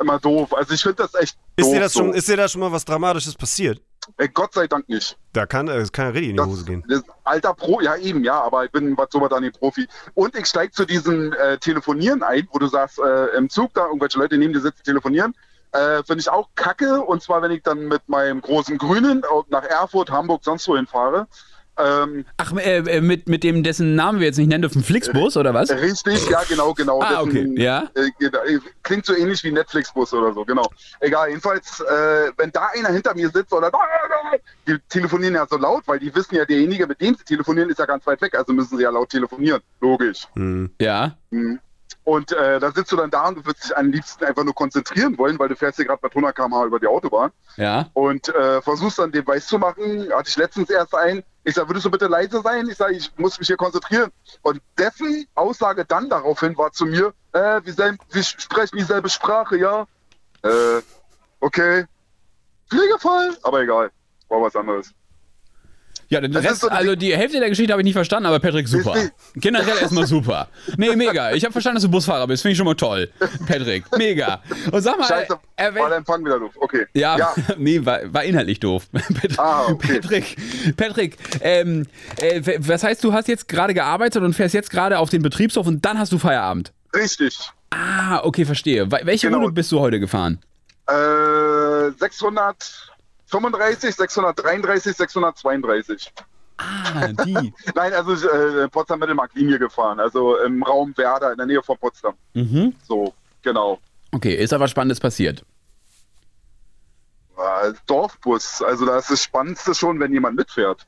[0.00, 0.54] Immer doof.
[0.54, 1.74] Also ich finde das echt Ist doof.
[1.74, 2.12] dir, das schon, so.
[2.12, 3.82] ist dir da schon mal was Dramatisches passiert?
[4.16, 5.18] äh, Gott sei Dank nicht.
[5.32, 6.84] Da kann, äh, das kann ja richtig in die Das, Hose gehen.
[7.24, 9.86] alter Pro, ja eben, ja, aber ich bin was sowas an den Profi.
[10.14, 13.86] Und ich steige zu diesem äh, Telefonieren ein, wo du sagst, äh, im Zug da
[13.86, 15.34] irgendwelche Leute neben dir sitzen telefonieren.
[15.72, 17.00] Äh, Finde ich auch kacke.
[17.00, 21.26] Und zwar, wenn ich dann mit meinem großen Grünen nach Erfurt, Hamburg, sonst wohin fahre.
[21.78, 25.36] Ähm, Ach, äh, äh, mit, mit dem, dessen Namen wir jetzt nicht nennen dürfen, Flixbus
[25.36, 25.70] oder was?
[25.70, 27.00] richtig, ja, genau, genau.
[27.00, 27.88] Ah, Dessen, okay, ja.
[27.94, 30.68] Äh, äh, klingt so ähnlich wie Netflix-Bus oder so, genau.
[30.98, 33.70] Egal, jedenfalls, äh, wenn da einer hinter mir sitzt oder
[34.66, 37.78] die telefonieren ja so laut, weil die wissen ja, derjenige, mit dem sie telefonieren, ist
[37.78, 39.62] ja ganz weit weg, also müssen sie ja laut telefonieren.
[39.80, 40.26] Logisch.
[40.34, 40.70] Hm.
[40.80, 41.16] Ja.
[41.30, 41.60] Mhm.
[42.08, 44.54] Und äh, da sitzt du dann da und du würdest dich am liebsten einfach nur
[44.54, 47.90] konzentrieren wollen, weil du fährst hier gerade bei 100 km/h über die Autobahn Ja.
[47.92, 50.10] und äh, versuchst dann den weiß zu machen.
[50.10, 51.22] Hatte ich letztens erst ein.
[51.44, 52.66] Ich sage, würdest du bitte leise sein?
[52.70, 54.10] Ich sage, ich muss mich hier konzentrieren.
[54.40, 59.58] Und dessen Aussage dann daraufhin war zu mir, äh, wir, sein, wir sprechen dieselbe Sprache,
[59.58, 59.86] ja?
[60.44, 60.80] Äh,
[61.40, 61.84] okay.
[62.70, 63.90] Pflegefall, aber egal.
[64.30, 64.94] War was anderes.
[66.10, 68.38] Ja, den Das Rest, so- also die Hälfte der Geschichte habe ich nicht verstanden, aber
[68.40, 68.94] Patrick, super.
[69.36, 70.48] Generell erstmal super.
[70.78, 71.32] Nee, mega.
[71.32, 72.40] Ich habe verstanden, dass du Busfahrer bist.
[72.42, 73.10] Finde ich schon mal toll.
[73.46, 74.40] Patrick, mega.
[74.72, 76.52] Und sag mal, Scheiße, äh, war der Empfang wieder doof.
[76.56, 76.86] Okay.
[76.94, 77.34] ja, ja.
[77.58, 78.86] nee, war, war inhaltlich doof.
[78.92, 80.00] Patrick, Ah, okay.
[80.00, 80.36] Patrick,
[80.76, 81.86] Patrick ähm,
[82.20, 85.66] äh, was heißt, du hast jetzt gerade gearbeitet und fährst jetzt gerade auf den Betriebshof
[85.66, 86.72] und dann hast du Feierabend?
[86.96, 87.38] Richtig.
[87.70, 88.84] Ah, okay, verstehe.
[88.90, 89.40] Wel- Welche Genau.
[89.40, 90.38] Route bist du heute gefahren?
[90.86, 91.90] Äh,
[93.28, 96.12] 635, 633, 632.
[96.56, 97.52] Ah, die.
[97.74, 102.14] Nein, also äh, Potsdam Mittelmark-Linie gefahren, also im Raum Werder in der Nähe von Potsdam.
[102.34, 102.74] mhm.
[102.86, 103.78] So, genau.
[104.12, 105.44] Okay, ist aber Spannendes passiert.
[107.36, 110.86] Äh, Dorfbus, also da ist das Spannendste schon, wenn jemand mitfährt.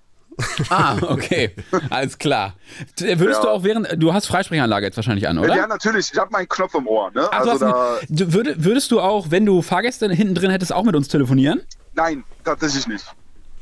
[0.70, 1.55] Ah, okay.
[1.90, 2.55] Alles klar.
[3.00, 3.46] Äh, Würdest Ja.
[3.46, 5.55] du auch während, du hast Freisprechanlage jetzt wahrscheinlich an, oder?
[5.55, 6.11] Ja, natürlich.
[6.12, 7.11] Ich habe meinen Knopf im Ohr.
[7.12, 7.29] Ne?
[7.31, 10.85] Ach, also da, du, würd, würdest du auch, wenn du Fahrgäste hinten drin hättest, auch
[10.85, 11.62] mit uns telefonieren?
[11.94, 13.05] nein, tatsächlich nicht.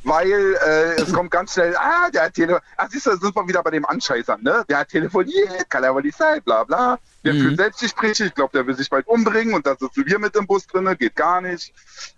[0.05, 0.31] Weil
[0.65, 2.63] äh, es kommt ganz schnell, ah, der hat telefoniert.
[2.77, 4.65] Ah, siehst du, da sind wir wieder bei dem Anscheißern, ne?
[4.69, 6.99] Der hat telefoniert, kann aber nicht sein, bla bla.
[7.25, 7.41] Der Mhm.
[7.41, 10.47] führt Selbstgespräche, ich glaube, der will sich bald umbringen und da sitzen wir mit im
[10.47, 11.73] Bus drin, geht gar nicht.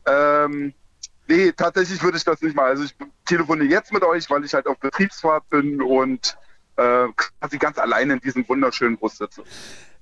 [0.07, 0.75] Ähm,
[1.31, 2.67] nee, tatsächlich würde ich das nicht mal.
[2.67, 2.95] Also ich
[3.27, 6.37] telefoniere jetzt mit euch, weil ich halt auf Betriebsfahrt bin und
[6.77, 9.43] äh, quasi ganz alleine in diesem wunderschönen Bus sitze.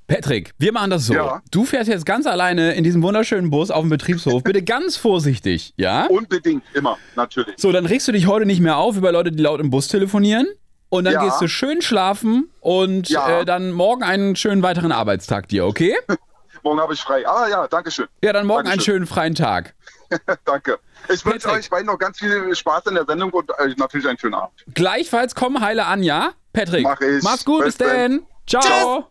[0.07, 1.13] Patrick, wir machen das so.
[1.13, 1.43] Ja.
[1.51, 4.43] Du fährst jetzt ganz alleine in diesem wunderschönen Bus auf dem Betriebshof.
[4.43, 6.07] Bitte ganz vorsichtig, ja?
[6.07, 7.55] Unbedingt, immer, natürlich.
[7.59, 9.87] So, dann regst du dich heute nicht mehr auf über Leute, die laut im Bus
[9.89, 10.47] telefonieren.
[10.89, 11.25] Und dann Ja.
[11.25, 13.41] gehst du schön schlafen und Ja.
[13.41, 15.95] äh, dann morgen einen schönen weiteren Arbeitstag dir, okay?
[16.65, 17.29] Morgen habe ich frei.
[17.29, 18.07] Ah ja, danke schön.
[18.25, 18.95] Ja, dann morgen einen Dankeschön.
[18.95, 19.75] schönen freien Tag.
[20.45, 20.79] Danke.
[21.13, 24.19] Ich wünsche euch beiden noch ganz viel Spaß in der Sendung und äh, natürlich einen
[24.19, 24.65] schönen Abend.
[24.75, 26.33] Gleichfalls komm heile an, ja?
[26.53, 27.23] Patrick, Mach ich.
[27.23, 28.27] mach's gut, bis Bis dann.
[28.47, 29.09] Ciao.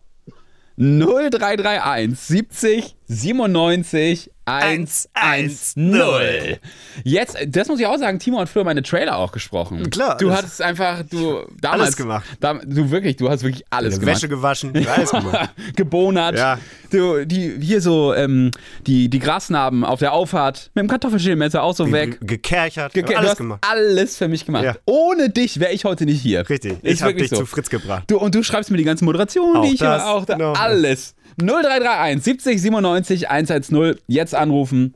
[0.76, 6.58] 0331 70 97 110.
[7.04, 9.88] Jetzt, das muss ich auch sagen, Timo hat früher meine Trailer auch gesprochen.
[9.90, 11.82] Klar, Du hattest einfach, du damals.
[11.82, 12.24] Alles gemacht.
[12.40, 14.16] Da, du wirklich, du hast wirklich alles Eine gemacht.
[14.16, 15.50] Wäsche gewaschen, alles gemacht.
[15.76, 16.36] gebonert.
[16.36, 16.58] Ja.
[16.90, 18.50] Du, die, hier so, ähm,
[18.86, 22.18] die, die Grasnarben auf der Auffahrt mit dem Kartoffelschälmesser auch so weg.
[22.20, 23.64] Ge- Gekerchert, Ge- du alles hast gemacht.
[23.68, 24.64] alles für mich gemacht.
[24.64, 24.76] Ja.
[24.86, 26.48] Ohne dich wäre ich heute nicht hier.
[26.48, 27.36] Richtig, ich habe dich so.
[27.36, 28.04] zu Fritz gebracht.
[28.06, 30.52] Du, und du schreibst mir die ganze Moderation, Auch die ich das, auch da, genau.
[30.54, 31.14] alles.
[31.38, 33.96] 0331 70 97 110.
[34.06, 34.94] Jetzt anrufen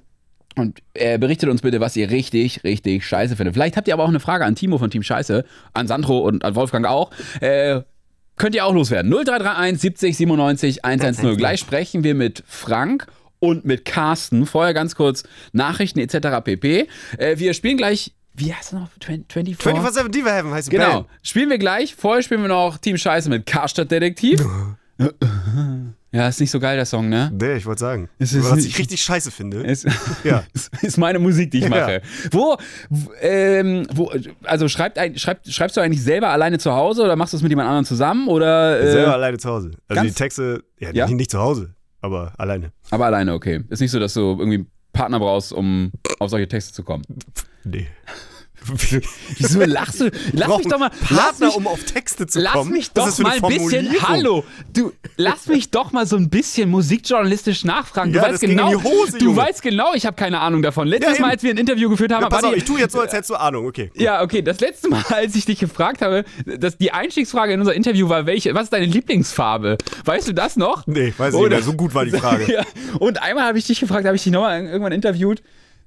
[0.56, 3.54] und äh, berichtet uns bitte, was ihr richtig, richtig scheiße findet.
[3.54, 6.44] Vielleicht habt ihr aber auch eine Frage an Timo von Team Scheiße, an Sandro und
[6.44, 7.10] an Wolfgang auch.
[7.40, 7.80] Äh,
[8.36, 9.10] könnt ihr auch loswerden.
[9.10, 11.36] 0331 70 97 110.
[11.36, 13.06] Gleich sprechen wir mit Frank
[13.38, 14.46] und mit Carsten.
[14.46, 16.42] Vorher ganz kurz Nachrichten etc.
[16.44, 16.88] pp.
[17.18, 18.12] Äh, wir spielen gleich.
[18.34, 18.88] Wie heißt es noch?
[19.00, 19.56] 24?
[19.58, 21.02] 24-7 Diva Heaven heißt Genau.
[21.02, 21.06] Band.
[21.22, 21.94] Spielen wir gleich.
[21.94, 24.42] Vorher spielen wir noch Team Scheiße mit Karstadt Detektiv.
[26.12, 27.30] ja, ist nicht so geil, der Song, ne?
[27.32, 28.08] Nee, ich wollte sagen.
[28.18, 29.58] Es ist was nicht- ich richtig scheiße finde.
[29.62, 29.86] Ist,
[30.24, 30.44] Ja.
[30.82, 31.70] ist, meine Musik, die ich Ja.
[31.70, 32.02] mache.
[32.30, 32.56] Wo,
[32.90, 34.12] w- ähm, wo,
[34.44, 37.42] also schreibt, ein- schreibt, schreibst du eigentlich selber alleine zu Hause oder machst du es
[37.42, 38.28] mit jemand anderem zusammen?
[38.28, 39.70] Oder, äh, Selber alleine zu Hause.
[39.88, 41.06] Also die Texte, ja, Ja?
[41.08, 42.72] nicht zu Hause, aber alleine.
[42.90, 43.64] Aber alleine, okay.
[43.70, 47.02] Ist nicht so, dass du irgendwie einen Partner brauchst, um auf solche Texte zu kommen.
[47.64, 47.86] Nee.
[49.38, 50.10] Wieso lachst du?
[50.32, 50.90] Lass mich doch mal.
[51.10, 52.72] lass Partner, mich, um auf Texte zu Lass kommen.
[52.72, 56.70] mich Was doch mal ein bisschen, hallo, du, lass mich doch mal so ein bisschen
[56.70, 58.12] musikjournalistisch nachfragen.
[58.12, 60.88] Du Ja, weißt genau, Hose, du weißt genau, ich habe keine Ahnung davon.
[60.88, 62.78] Letztes Ja, Mal, als wir ein Interview geführt haben, Ja, pass war auf, ich tue
[62.80, 63.66] jetzt so, als hättest du Ahnung.
[63.66, 63.88] Okay.
[63.88, 64.00] gut.
[64.00, 67.74] ja, okay, das letzte Mal, als ich dich gefragt habe, dass die Einstiegsfrage in unser
[67.74, 69.78] Interview war, welche, was ist deine Lieblingsfarbe?
[70.04, 70.86] Weißt du das noch?
[70.86, 71.62] Nee, weiß ich Oder- nicht mehr.
[71.62, 72.64] So gut war die Frage.
[72.98, 75.42] Und einmal habe ich dich gefragt, habe ich dich nochmal irgendwann interviewt.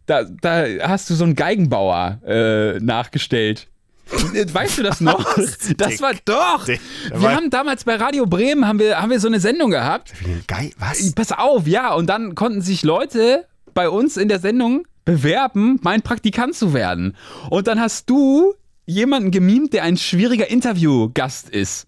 [0.05, 3.67] Da, da hast du so einen Geigenbauer äh, nachgestellt.
[4.07, 5.37] Weißt du das noch?
[5.77, 6.67] Das war doch.
[6.67, 10.13] Wir haben damals bei Radio Bremen haben wir, haben wir so eine Sendung gehabt.
[10.47, 11.11] Geil, was?
[11.13, 11.93] Pass auf, ja.
[11.93, 17.15] Und dann konnten sich Leute bei uns in der Sendung bewerben, mein Praktikant zu werden.
[17.49, 18.53] Und dann hast du
[18.85, 21.87] jemanden gemimt, der ein schwieriger Interviewgast ist.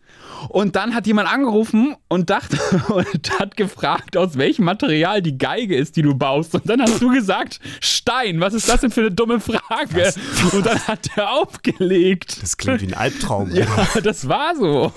[0.49, 2.57] Und dann hat jemand angerufen und dachte
[2.93, 6.55] und hat gefragt, aus welchem Material die Geige ist, die du baust.
[6.55, 10.13] Und dann hast du gesagt, Stein, was ist das denn für eine dumme Frage?
[10.51, 12.41] Und dann hat er aufgelegt.
[12.41, 13.51] Das klingt wie ein Albtraum.
[13.53, 13.65] Ja,
[14.03, 14.93] das war so.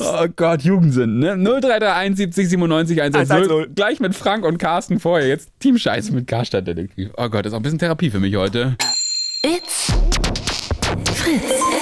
[0.00, 1.36] Oh Gott, Jugendsinn, ne?
[1.36, 3.36] 0331 70 97 110.
[3.36, 3.74] 110.
[3.74, 5.28] Gleich mit Frank und Carsten vorher.
[5.28, 7.10] Jetzt Team Scheiße mit Karstadt Detektiv.
[7.16, 8.76] Oh Gott, das ist auch ein bisschen Therapie für mich heute.
[9.42, 9.92] It's
[11.14, 11.73] Fritz.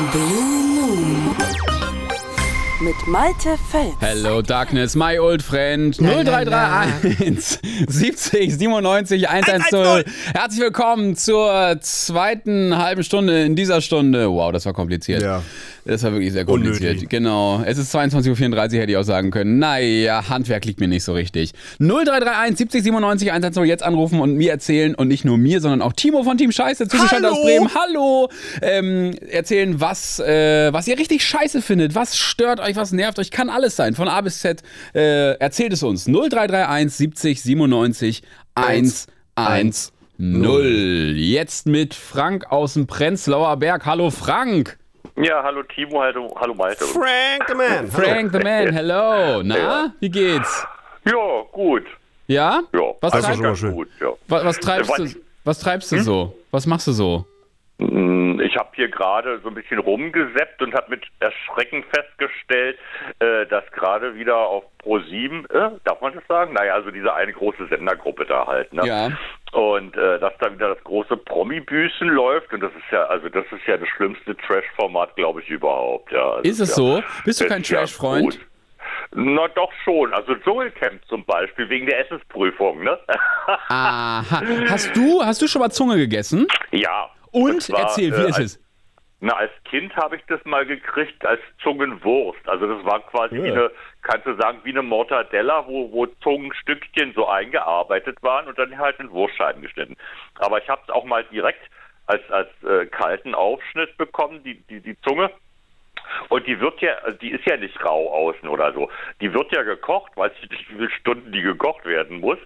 [0.00, 1.36] Blue Moon.
[2.80, 3.94] Mit Malte Fels.
[4.00, 5.94] Hello Darkness, my old friend.
[6.00, 10.04] 0331 70 97 110.
[10.32, 14.30] Herzlich willkommen zur zweiten halben Stunde in dieser Stunde.
[14.30, 15.20] Wow, das war kompliziert.
[15.20, 15.42] Ja.
[15.90, 16.90] Das war wirklich sehr kompliziert.
[16.92, 17.08] Unnötig.
[17.08, 17.64] Genau.
[17.66, 19.58] Es ist 22.34 Uhr, hätte ich auch sagen können.
[19.58, 21.50] Naja, Handwerk liegt mir nicht so richtig.
[21.80, 25.92] 0331 70 97 110 jetzt anrufen und mir erzählen und nicht nur mir, sondern auch
[25.92, 27.68] Timo von Team Scheiße, zugeschaltet aus Bremen.
[27.74, 28.28] Hallo!
[28.62, 31.96] Ähm, erzählen, was, äh, was ihr richtig scheiße findet.
[31.96, 33.32] Was stört euch, was nervt euch.
[33.32, 33.96] Kann alles sein.
[33.96, 34.62] Von A bis Z.
[34.94, 36.04] Äh, erzählt es uns.
[36.04, 38.22] 0331 70 97
[38.54, 39.90] 110.
[41.16, 43.86] Jetzt mit Frank aus dem Prenzlauer Berg.
[43.86, 44.78] Hallo Frank!
[45.22, 46.84] Ja, hallo Timo, hallo, hallo Malte.
[46.84, 47.90] Frank the Man.
[47.90, 49.42] Frank the Man, hello.
[49.42, 50.64] Na, wie geht's?
[51.04, 51.84] Ja, gut.
[52.26, 52.62] Ja?
[52.72, 53.72] Ja, Was, Also treib, schon mal schön.
[53.74, 54.12] gut, ja.
[54.28, 55.04] was, was treibst du?
[55.04, 55.16] Was?
[55.44, 56.34] Was treibst du so?
[56.50, 57.24] Was machst du so?
[57.80, 62.78] Mm, Ich habe hier gerade so ein bisschen rumgesäppt und habe mit Erschrecken festgestellt,
[63.18, 66.52] äh, dass gerade wieder auf Pro7, äh, darf man das sagen?
[66.54, 68.86] Naja, also diese eine große Sendergruppe da halt, ne?
[68.86, 69.08] Ja.
[69.52, 73.44] Und äh, dass da wieder das große Promi-Büßen läuft und das ist ja, also das
[73.50, 76.12] ist ja das schlimmste Trash-Format, glaube ich, überhaupt.
[76.12, 77.02] Ja, Also Ist es ja, so?
[77.24, 78.22] Bist du kein ja Trash-Freund?
[78.36, 78.40] gut.
[79.12, 82.96] Na doch schon, also Dschungelcamp zum Beispiel, wegen der Essensprüfung, ne?
[83.68, 84.22] Aha.
[84.68, 86.46] Hast du, hast du schon mal Zunge gegessen?
[86.70, 87.08] ja.
[87.32, 88.64] Und zwar, erzähl, wie äh, ist als, es?
[89.20, 92.48] Na, als Kind habe ich das mal gekriegt als Zungenwurst.
[92.48, 93.52] Also das war quasi wie Ja.
[93.52, 93.70] eine,
[94.02, 98.98] kannst du sagen, wie eine Mortadella, wo, wo Zungenstückchen so eingearbeitet waren und dann halt
[98.98, 99.96] in Wurstscheiben geschnitten.
[100.38, 101.60] Aber ich habe es auch mal direkt
[102.06, 105.30] als, als äh, kalten Aufschnitt bekommen, die, die, die Zunge.
[106.28, 108.90] Und die wird ja, also die ist ja nicht rau außen oder so.
[109.20, 112.38] Die wird ja gekocht, weiß ich nicht, wie viele Stunden die gekocht werden muss.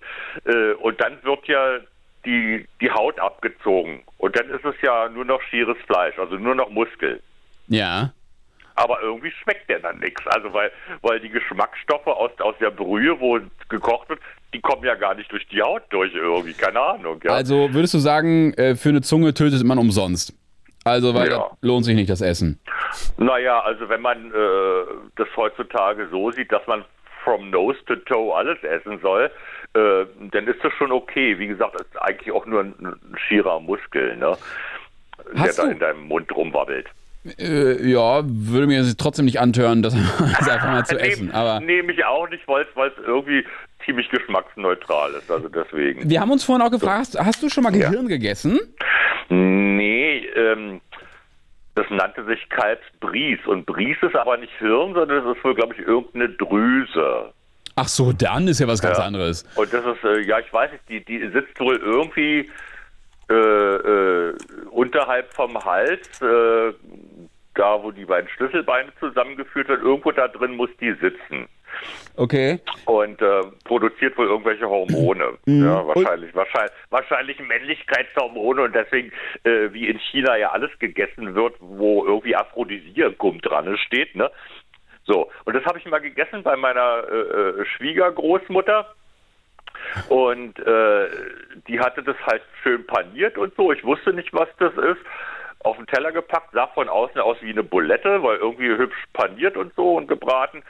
[0.44, 1.78] Äh, und dann wird ja
[2.24, 4.02] die, die Haut abgezogen.
[4.18, 7.20] Und dann ist es ja nur noch schieres Fleisch, also nur noch Muskel.
[7.68, 8.12] Ja.
[8.76, 10.26] Aber irgendwie schmeckt der dann nichts.
[10.26, 14.20] Also weil, weil die Geschmacksstoffe aus, aus der Brühe, wo gekocht wird,
[14.52, 17.20] die kommen ja gar nicht durch die Haut durch irgendwie, keine Ahnung.
[17.22, 17.32] Ja.
[17.32, 20.34] Also würdest du sagen, äh, für eine Zunge tötet man umsonst?
[20.84, 21.50] Also, weil Ja.
[21.62, 22.60] lohnt sich nicht das Essen.
[23.16, 24.84] Naja, also wenn man äh,
[25.16, 26.84] das heutzutage so sieht, dass man
[27.24, 29.30] from nose to toe alles essen soll,
[29.74, 31.38] äh, dann ist das schon okay.
[31.38, 34.36] Wie gesagt, das ist eigentlich auch nur ein, ein schierer Muskel, ne?
[35.32, 36.86] der da in deinem Mund rumwabbelt.
[37.38, 41.32] Äh, ja, würde mir trotzdem nicht antören, das, einfach mal zu essen.
[41.32, 43.44] Aber Nehme ich auch nicht, weil es irgendwie
[43.84, 45.30] ziemlich geschmacksneutral ist.
[45.30, 46.08] Also deswegen.
[46.08, 47.88] wir haben uns vorhin auch gefragt, hast, hast du schon mal Ja.
[47.88, 48.60] Gehirn gegessen?
[49.30, 50.80] Nee, ähm,
[51.74, 53.40] das nannte sich Kalbsbries.
[53.46, 57.32] Und Bries ist aber nicht Hirn, sondern das ist wohl, glaube ich, irgendeine Drüse.
[57.76, 59.04] Ach so, dann ist ja was ganz Ja.
[59.04, 59.42] anderes.
[59.56, 62.50] Und das ist, äh, ja, ich weiß nicht, die, die sitzt wohl irgendwie
[63.30, 64.34] äh, äh,
[64.70, 66.72] unterhalb vom Hals, äh,
[67.54, 71.48] da wo die beiden Schlüsselbeine zusammengeführt werden, irgendwo da drin muss die sitzen.
[72.16, 72.60] Okay.
[72.84, 75.38] Und äh, produziert wohl irgendwelche Hormone.
[75.46, 79.10] Ja, wahrscheinlich, wahrscheinlich, wahrscheinlich Männlichkeitshormone und deswegen,
[79.44, 84.30] äh, wie in China ja alles gegessen wird, wo irgendwie Aphrodisiakum dran steht, ne?
[85.06, 88.94] So, und das habe ich mal gegessen bei meiner äh, äh, Schwiegergroßmutter.
[90.08, 91.08] Und äh,
[91.68, 93.72] die hatte das halt schön paniert und so.
[93.72, 95.00] Ich wusste nicht, was das ist.
[95.60, 99.56] Auf den Teller gepackt, sah von außen aus wie eine Bulette, weil irgendwie hübsch paniert
[99.56, 100.62] und so und gebraten.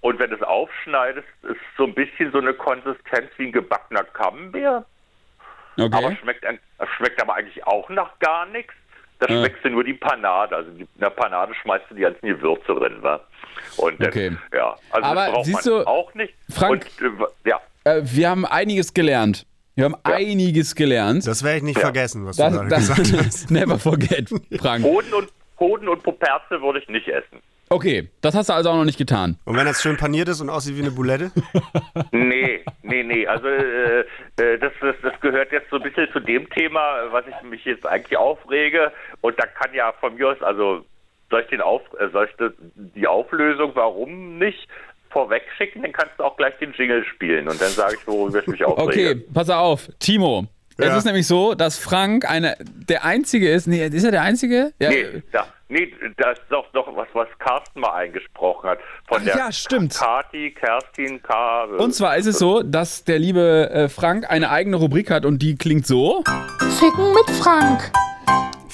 [0.00, 4.04] Und wenn du es aufschneidest, ist so ein bisschen so eine Konsistenz wie ein gebackener
[4.04, 4.84] Camembert.
[5.76, 6.16] Aber Okay.
[6.20, 6.60] schmeckt, ein-
[6.96, 8.74] schmeckt aber eigentlich auch nach gar nichts.
[9.22, 9.38] Da Ja.
[9.40, 10.56] schmeckst du nur die Panade.
[10.56, 13.20] Also die, in der Panade schmeißt du die ganzen Gewürze drin, wa?
[13.76, 14.36] Und dann, Okay.
[14.52, 16.34] ja, also Aber das braucht siehst man du, auch nicht.
[16.50, 19.46] Frank- Und, äh, ja, Äh, wir haben einiges gelernt.
[19.76, 21.26] Wir haben einiges gelernt.
[21.26, 21.82] Das werde ich nicht Ja.
[21.82, 23.50] vergessen, was du Das, gerade das, gesagt hast.
[23.50, 24.28] never forget,
[24.60, 24.84] Frank.
[24.84, 25.28] Hoden und,
[25.60, 27.40] Hoden und Poperze würde ich nicht essen.
[27.72, 29.38] Okay, das hast du also auch noch nicht getan.
[29.44, 31.30] Und wenn das schön paniert ist und aussieht wie eine Bulette?
[32.12, 33.26] Nee, nee, nee.
[33.26, 34.00] Also äh,
[34.36, 36.80] äh, das, das, das gehört jetzt so ein bisschen zu dem Thema,
[37.10, 38.92] was ich mich jetzt eigentlich aufrege.
[39.20, 40.84] Und da kann ja von mir aus, also
[41.30, 44.68] soll ich, den Auf, äh, soll ich das, die Auflösung, warum nicht,
[45.10, 47.48] vorweg schicken, dann kannst du auch gleich den Jingle spielen.
[47.48, 49.10] Und dann sage ich, worüber ich mich aufrege.
[49.10, 50.46] Okay, pass auf, Timo.
[50.78, 50.96] Es Ja.
[50.96, 52.56] ist nämlich so, dass Frank eine,
[52.88, 53.66] der Einzige ist.
[53.66, 54.72] Nee, ist er der Einzige?
[54.80, 54.88] Ja.
[54.88, 58.78] Nee, da, nee, das ist doch, doch was, was Carsten mal eingesprochen hat.
[59.08, 59.94] Von Ach der ja, stimmt.
[59.94, 61.64] Kati, Kerstin, K.
[61.78, 65.40] Und zwar ist es so, dass der liebe äh, Frank eine eigene Rubrik hat und
[65.40, 66.22] die klingt so.
[66.78, 67.90] Ficken mit Frank.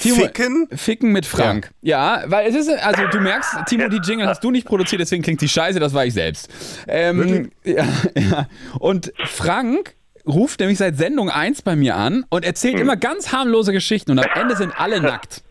[0.00, 0.68] Timo, Ficken?
[0.72, 1.70] Ficken mit Frank.
[1.82, 2.22] Ja.
[2.26, 5.40] weil es ist, also du merkst, Timo, die Jingle hast du nicht produziert, deswegen klingt
[5.40, 6.48] die scheiße, das war ich selbst.
[6.86, 8.48] Ähm, ja, ja.
[8.78, 9.94] Und Frank
[10.28, 12.82] ruft nämlich seit Sendung 1 bei mir an und erzählt Hm.
[12.82, 15.42] immer ganz harmlose Geschichten und am Ende sind alle nackt.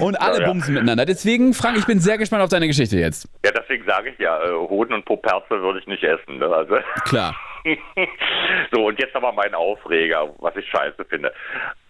[0.00, 0.46] Und alle Ja, ja.
[0.48, 1.06] bumsen miteinander.
[1.06, 3.28] Deswegen, Frank, ich bin sehr gespannt auf deine Geschichte jetzt.
[3.44, 6.38] Ja, deswegen sage ich ja, äh, Hoden und Poperze würde ich nicht essen.
[6.38, 6.46] Ne?
[6.46, 6.76] Also.
[7.04, 7.34] Klar.
[8.72, 11.32] so, und jetzt aber mein Aufreger, was ich scheiße finde.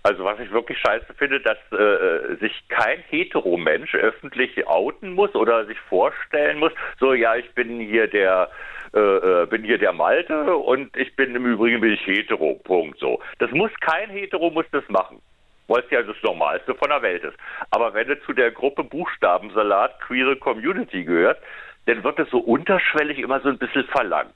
[0.02, 5.66] Also was ich wirklich scheiße finde, dass äh, sich kein Heteromensch öffentlich outen muss oder
[5.66, 8.50] sich vorstellen muss, so ja, ich bin hier der
[8.94, 12.54] äh, äh, bin hier der Malte und ich bin im Übrigen bin ich hetero.
[12.64, 13.20] Punkt so.
[13.38, 15.20] Das muss kein Hetero muss das machen.
[15.68, 17.36] Weil es ja das Normalste von der Welt ist.
[17.70, 21.40] Aber wenn du zu der Gruppe Buchstabensalat Queere Community gehörst,
[21.86, 24.34] dann wird es so unterschwellig immer so ein bisschen verlangt.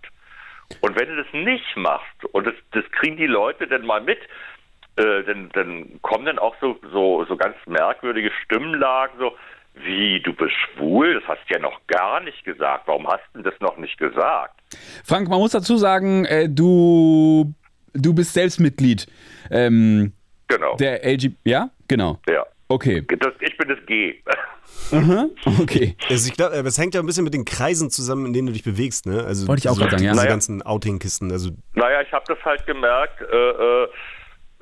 [0.81, 4.21] Und wenn du das nicht machst, und das, das kriegen die Leute dann mal mit,
[4.97, 9.37] äh, dann, dann kommen dann auch so, so, so ganz merkwürdige Stimmlagen, so,
[9.75, 11.15] wie, du bist schwul?
[11.15, 12.87] Das hast du ja noch gar nicht gesagt.
[12.87, 14.61] Warum hast du das noch nicht gesagt?
[15.05, 17.53] Frank, man muss dazu sagen, äh, du,
[17.93, 19.07] du bist selbst Mitglied
[19.51, 20.13] ähm,
[20.49, 20.77] Genau.
[20.77, 21.33] der LG.
[21.45, 22.19] Ja, genau.
[22.29, 22.45] ja.
[22.69, 23.05] Okay.
[23.19, 24.21] Das, ich bin das G.
[24.93, 25.27] Aha.
[25.61, 25.97] Okay.
[26.09, 28.53] Also ich glaube, es hängt ja ein bisschen mit den Kreisen zusammen, in denen du
[28.53, 29.23] dich bewegst, ne?
[29.25, 30.13] Also Wollte ich auch so grad sagen, ja.
[30.13, 30.31] Diese Naja.
[30.31, 31.31] ganzen Outing-Kisten.
[31.31, 33.89] Also Naja, ich habe das halt gemerkt, äh, äh,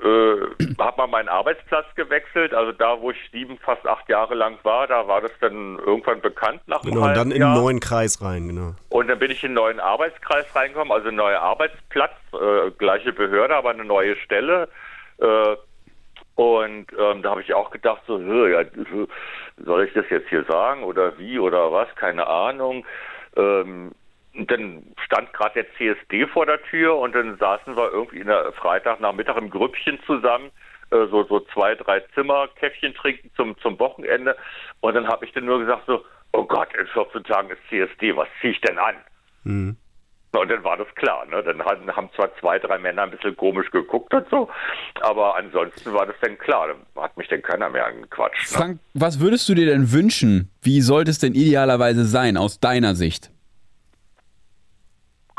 [0.03, 2.55] äh, habe mal meinen Arbeitsplatz gewechselt.
[2.55, 6.21] Also da, wo ich sieben, fast acht Jahre lang war, da war das dann irgendwann
[6.21, 8.75] bekannt nach Genau, und dann in einen neuen Kreis rein, genau.
[8.89, 13.13] Und dann bin ich in einen neuen Arbeitskreis reingekommen, also einen neuen Arbeitsplatz, äh, gleiche
[13.13, 14.69] Behörde, aber eine neue Stelle.
[15.19, 15.57] Äh,
[16.35, 18.65] und ähm, da habe ich auch gedacht, so, ja,
[19.65, 21.95] soll ich das jetzt hier sagen oder wie oder was?
[21.95, 22.85] Keine Ahnung.
[23.37, 23.93] Ähm,
[24.35, 28.53] dann stand gerade der CSD vor der Tür und dann saßen wir irgendwie in der
[28.53, 30.51] Freitagnachmittag im Grüppchen zusammen,
[30.91, 34.37] äh, so, so zwei, drei Zimmer, Käffchen trinken zum, zum Wochenende.
[34.81, 38.17] Und dann habe ich dann nur gesagt so, oh Gott, in 14 Tagen ist CSD,
[38.17, 38.95] was ziehe ich denn an?
[40.33, 41.43] Na, Und dann war das klar, ne?
[41.43, 44.49] Dann hatten, haben zwar zwei, drei Männer ein bisschen komisch geguckt und so,
[45.03, 46.69] aber ansonsten war das dann klar.
[46.69, 48.53] Dann hat mich dann keiner mehr angequatscht.
[48.53, 48.59] Ne?
[48.59, 50.51] Frank, was würdest du dir denn wünschen?
[50.63, 53.31] Wie sollte es denn idealerweise sein, aus deiner Sicht?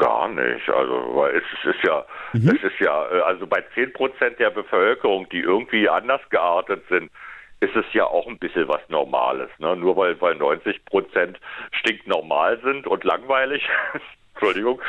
[0.04, 0.70] Gar nicht.
[0.70, 4.50] Also, weil es, es ist ja, es ist ja, äh, also bei 10 Prozent der
[4.50, 7.12] Bevölkerung, die irgendwie anders geartet sind,
[7.60, 9.50] ist es ja auch ein bisschen was Normales.
[9.60, 9.76] Ne?
[9.78, 11.40] Nur weil, weil 90 Prozent
[11.72, 13.64] stinknormal sind und langweilig,
[14.34, 14.82] Entschuldigung,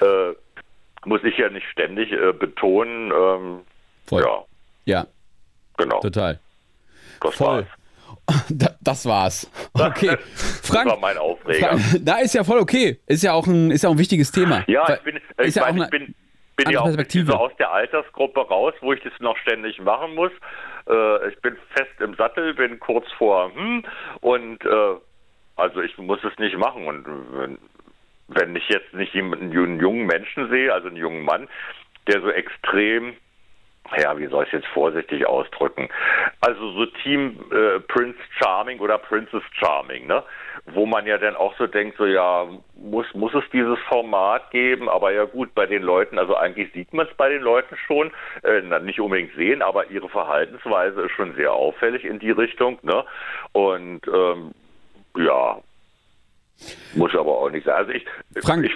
[0.00, 0.32] äh,
[1.06, 3.60] muss ich ja nicht ständig äh, betonen, ähm,
[4.06, 4.22] Voll.
[4.22, 4.44] ja,
[4.84, 5.06] Ja,
[5.78, 6.00] genau.
[6.00, 6.38] total.
[7.20, 7.46] Das Voll.
[7.46, 7.66] war's.
[8.48, 9.50] Da, das war's.
[9.74, 10.16] Okay.
[10.62, 11.78] Frank, Das war mein Aufreger.
[12.00, 13.00] Da ist ja voll okay.
[13.06, 14.64] Ist ja auch ein, ist ja auch ein wichtiges Thema.
[14.66, 16.14] Ja, Weil- ich bin, ist ich, ja auch meine, eine ich bin,
[16.56, 20.30] bin ja auch so aus der Altersgruppe raus, wo ich das noch ständig machen muss.
[20.88, 23.84] Äh, ich bin fest im Sattel, bin kurz vor hm,
[24.20, 24.94] und äh,
[25.56, 26.86] also ich muss es nicht machen.
[26.86, 27.58] Und wenn,
[28.28, 31.48] wenn ich jetzt nicht jemanden, einen jungen Menschen sehe, also einen jungen Mann,
[32.06, 33.14] der so extrem
[33.98, 35.88] ja, wie soll ich es jetzt vorsichtig ausdrücken?
[36.40, 40.22] Also so Team äh, Prince Charming oder Princess Charming, ne?
[40.66, 44.88] Wo man ja dann auch so denkt, so ja, muss, muss es dieses Format geben,
[44.88, 48.10] aber ja gut, bei den Leuten, also eigentlich sieht man es bei den Leuten schon,
[48.42, 53.04] äh, nicht unbedingt sehen, aber ihre Verhaltensweise ist schon sehr auffällig in die Richtung, ne?
[53.52, 54.52] Und ähm,
[55.16, 55.58] ja,
[56.94, 57.74] muss aber auch nicht sein.
[57.74, 58.06] Also ich,
[58.42, 58.74] Frank, ich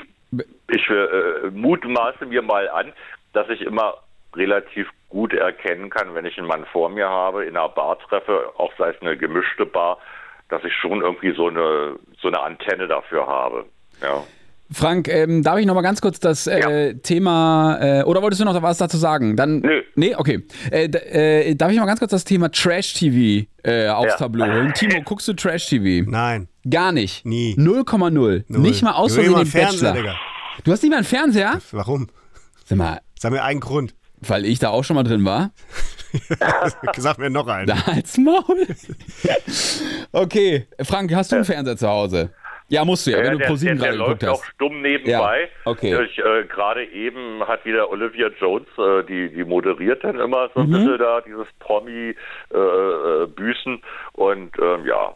[0.70, 2.92] ich äh, mutmaße mir mal an,
[3.32, 3.94] dass ich immer
[4.34, 8.50] relativ gut erkennen kann, wenn ich einen Mann vor mir habe, in einer Bar treffe,
[8.58, 9.98] auch sei es eine gemischte Bar,
[10.48, 13.64] dass ich schon irgendwie so eine so eine Antenne dafür habe.
[14.02, 14.22] Ja.
[14.70, 18.44] Frank, ähm, darf ich noch mal ganz kurz das äh, Thema, äh, oder wolltest du
[18.44, 19.34] noch was dazu sagen?
[19.34, 19.82] Dann, Nö.
[19.94, 20.44] Nee, okay.
[20.70, 24.16] Äh, äh, darf ich mal ganz kurz das Thema Trash-TV äh, aufs Ja.
[24.16, 24.74] Tableau holen?
[24.74, 26.10] Timo, guckst du Trash-TV?
[26.10, 26.48] Nein.
[26.68, 27.24] Gar nicht.
[27.24, 27.54] Nie.
[27.58, 28.10] 0,0.
[28.10, 28.44] Null.
[28.48, 30.12] Nicht mal aus Versehen den Fernseher, Bachelor.
[30.12, 30.20] Digga.
[30.64, 31.58] Du hast nicht mal einen Fernseher?
[31.72, 32.08] Warum?
[32.66, 33.94] Sag mal, Sag mir einen Grund.
[34.26, 35.50] Weil ich da auch schon mal drin war.
[36.96, 37.66] Sag mir noch einen.
[37.66, 38.66] Da als Maul.
[40.12, 42.30] okay, Frank, hast du einen Fernseher zu Hause?
[42.70, 44.42] Ja, musst du ja, wenn Ja, du der, der, ProSieben der gerade läuft geguckt auch
[44.44, 44.52] hast.
[44.54, 45.40] stumm nebenbei.
[45.42, 46.02] Ja, okay.
[46.04, 50.60] Ich, äh, Gerade eben hat wieder Olivia Jones, äh, die, die moderiert dann immer so
[50.60, 50.72] ein Mhm.
[50.72, 53.80] bisschen da, dieses Promi-Büßen.
[54.12, 55.14] und ähm, ja,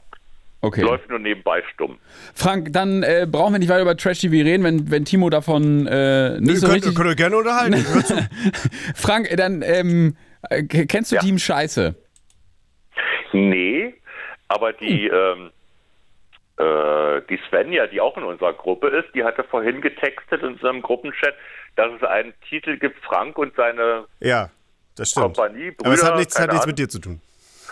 [0.65, 0.83] Okay.
[0.83, 1.99] läuft nur nebenbei stumm.
[2.35, 6.39] Frank, dann äh, brauchen wir nicht weiter über Trash-TV reden, wenn, wenn Timo davon äh,
[6.41, 6.95] nicht Ihr so könnt, richtig...
[6.95, 7.75] könnt ihr gerne unterhalten.
[8.95, 10.17] Frank, äh, dann ähm,
[10.51, 11.21] äh, kennst du Ja.
[11.23, 11.97] Team Scheiße?
[13.33, 13.95] Nee,
[14.49, 15.51] aber die, Hm.
[16.59, 20.49] ähm, äh, die Svenja, die auch in unserer Gruppe ist, die hatte vorhin getextet in
[20.55, 21.35] unserem Gruppenchat,
[21.77, 24.51] dass es einen Titel gibt, Frank und seine Ja,
[24.97, 25.37] das stimmt.
[25.37, 27.21] Kompanie, Aber es hat Brüder, nichts, hat nichts mit dir zu tun.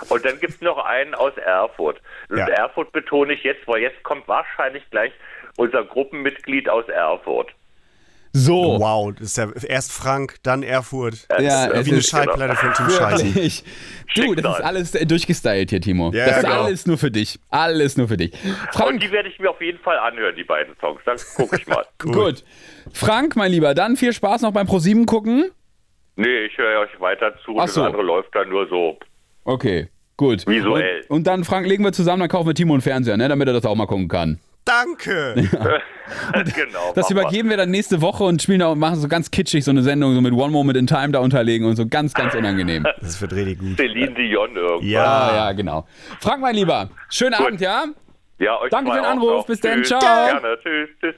[0.08, 2.00] Und dann gibt es noch einen aus Erfurt.
[2.28, 2.46] Und Ja.
[2.48, 5.12] Erfurt betone ich jetzt, weil jetzt kommt wahrscheinlich gleich
[5.56, 7.48] unser Gruppenmitglied aus Erfurt.
[8.32, 8.76] So.
[8.78, 11.26] Wow, das ist ja erst Frank, dann Erfurt.
[11.40, 13.62] Ja, Das ist wie eine ist- Schallplatte von Team Scheiße.
[14.14, 16.12] Du, das ist alles durchgestylt hier, Timo.
[16.14, 16.62] Ja, das ist genau.
[16.62, 17.40] alles nur für dich.
[17.50, 18.32] Alles nur für dich.
[18.32, 21.00] Und Frank, die werde ich mir auf jeden Fall anhören, die beiden Songs.
[21.04, 21.84] Dann gucke ich mal.
[21.98, 22.44] gut.
[22.92, 25.50] Frank, mein Lieber, dann viel Spaß noch beim ProSieben gucken.
[26.14, 27.56] nee, ich höre euch weiter zu.
[27.58, 27.82] Ach Das so.
[27.82, 28.96] andere läuft dann nur so.
[29.44, 30.46] Okay, gut.
[30.46, 31.00] Visuell.
[31.08, 33.48] Und, und dann, Frank, legen wir zusammen, dann kaufen wir Timo einen Fernseher, ne, damit
[33.48, 34.38] er das auch mal gucken kann.
[34.64, 35.34] Danke.
[36.54, 36.92] genau.
[36.94, 39.70] Das übergeben wir dann nächste Woche und spielen da und machen so ganz kitschig so
[39.70, 42.84] eine Sendung, so mit One Moment in Time da unterlegen und so ganz, ganz unangenehm.
[43.00, 43.76] Das für Dredi gut.
[43.76, 44.86] Celine Dion irgendwann.
[44.88, 45.04] Ja.
[45.04, 45.86] Ah, ja, genau.
[46.20, 47.84] Frank, mein Lieber, schönen Abend, ja?
[48.38, 49.46] Ja, euch Danke für den Anruf.
[49.46, 49.78] Bis dann.
[49.82, 49.88] Tschüss.
[49.88, 50.00] Ciao.
[50.00, 50.58] Gerne.
[50.62, 50.88] Tschüss.
[51.00, 51.14] Tschüss.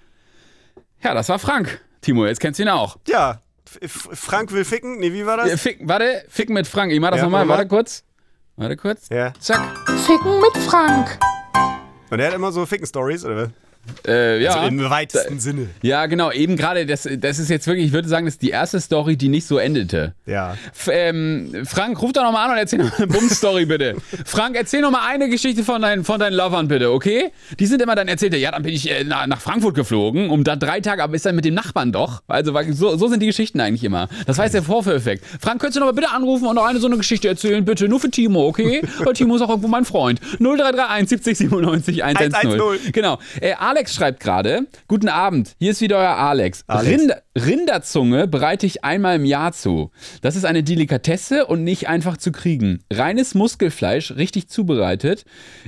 [1.02, 1.80] Ja, das war Frank.
[2.00, 2.96] Timo, jetzt kennst du ihn auch.
[3.08, 3.40] Ja,
[3.80, 4.98] F- Frank will ficken?
[4.98, 5.60] Nee, wie war das?
[5.60, 6.92] Fick, warte, ficken mit Frank.
[6.92, 7.40] Ich mach das Ja, nochmal.
[7.40, 7.58] warte mal.
[7.58, 8.04] Warte kurz.
[8.56, 9.08] Warte kurz.
[9.08, 9.32] Ja.
[9.38, 9.60] Zack.
[10.06, 11.18] Ficken mit Frank.
[12.10, 13.48] Und er hat immer so Ficken-Stories, oder was?
[14.06, 14.54] Äh, ja.
[14.54, 15.68] Also im weitesten Sinne.
[15.82, 18.50] Ja, genau, eben gerade, das, das ist jetzt wirklich, ich würde sagen, das ist die
[18.50, 20.14] erste Story, die nicht so endete.
[20.26, 20.56] Ja.
[20.72, 23.96] F ähm, Frank, ruf doch nochmal an und erzähl noch eine Bums-Story, bitte.
[24.24, 27.32] Frank, erzähl nochmal eine Geschichte von, deinen von deinen Lovern, bitte, okay?
[27.58, 30.44] Die sind immer dann erzählt, ja, dann bin ich äh, nach, nach Frankfurt geflogen, um
[30.44, 32.22] da drei Tage, aber ist dann mit dem Nachbarn doch.
[32.28, 34.08] Also so, so sind die Geschichten eigentlich immer.
[34.26, 35.24] Das war jetzt der Vorführeffekt.
[35.40, 37.88] Frank, könntest du nochmal bitte anrufen und noch eine so eine Geschichte erzählen, bitte?
[37.88, 38.82] Nur für Timo, okay?
[38.98, 40.20] Weil Timo ist auch irgendwo mein Freund.
[40.38, 42.50] 0331 70 97 110.
[42.50, 42.92] 110.
[42.92, 43.18] Genau.
[43.40, 46.62] Äh, Alex schreibt gerade, guten Abend, hier ist wieder euer Alex.
[46.66, 46.90] Alex.
[46.90, 49.90] Rinder, Rinderzunge bereite ich einmal im Jahr zu.
[50.20, 52.84] Das ist eine Delikatesse und nicht einfach zu kriegen.
[52.92, 55.24] Reines Muskelfleisch, richtig zubereitet.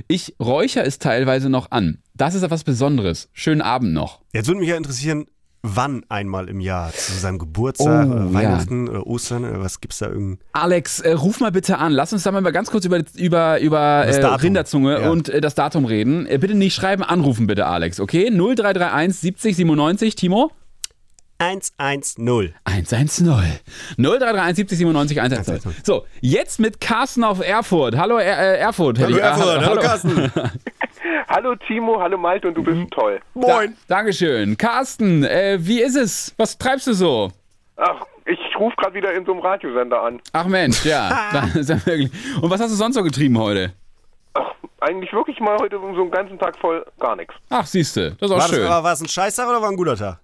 [0.07, 1.97] Ich räucher es teilweise noch an.
[2.13, 3.29] Das ist etwas Besonderes.
[3.33, 4.21] Schönen Abend noch.
[4.33, 5.25] Jetzt würde mich ja interessieren,
[5.67, 6.91] wann einmal im Jahr?
[6.93, 8.33] Zu seinem Geburtstag Oh, ja.
[8.33, 10.39] Weihnachten oder Ostern oder was gibt's da irgend?
[10.53, 11.91] Alex, äh, ruf mal bitte an.
[11.91, 14.25] Lass uns da mal ganz kurz über, über, über äh.
[14.35, 15.09] Rinderzunge Ja.
[15.09, 16.25] und äh, das Datum reden.
[16.27, 18.29] Äh, bitte nicht schreiben, anrufen bitte, Alex, okay?
[18.29, 20.51] 0331 70 97, Timo?
[21.37, 22.53] 110.
[22.63, 23.25] 110.
[23.97, 25.73] 0331 70 97 110.
[25.83, 27.97] So, jetzt mit Carsten auf Erfurt.
[27.97, 28.99] Hallo er, äh, Erfurt.
[28.99, 30.31] Hallo ich- äh, Erfurt, hallo Carsten.
[31.27, 33.19] Hallo Timo, hallo Malte und du bist toll.
[33.33, 34.57] Da, Dankeschön.
[34.57, 36.33] Carsten, äh, wie ist es?
[36.37, 37.31] Was treibst du so?
[37.77, 40.21] Ach, ich rufe gerade wieder in so einem Radiosender an.
[40.33, 41.31] Ach Mensch, ja.
[41.33, 43.73] Und was hast du sonst so getrieben heute?
[44.35, 44.51] Ach,
[44.81, 47.33] eigentlich wirklich mal heute so einen ganzen Tag voll gar nichts.
[47.49, 48.67] Ach, siehste, das ist auch War, das, schön.
[48.67, 50.19] aber war es ein Scheißtag oder war ein guter Tag?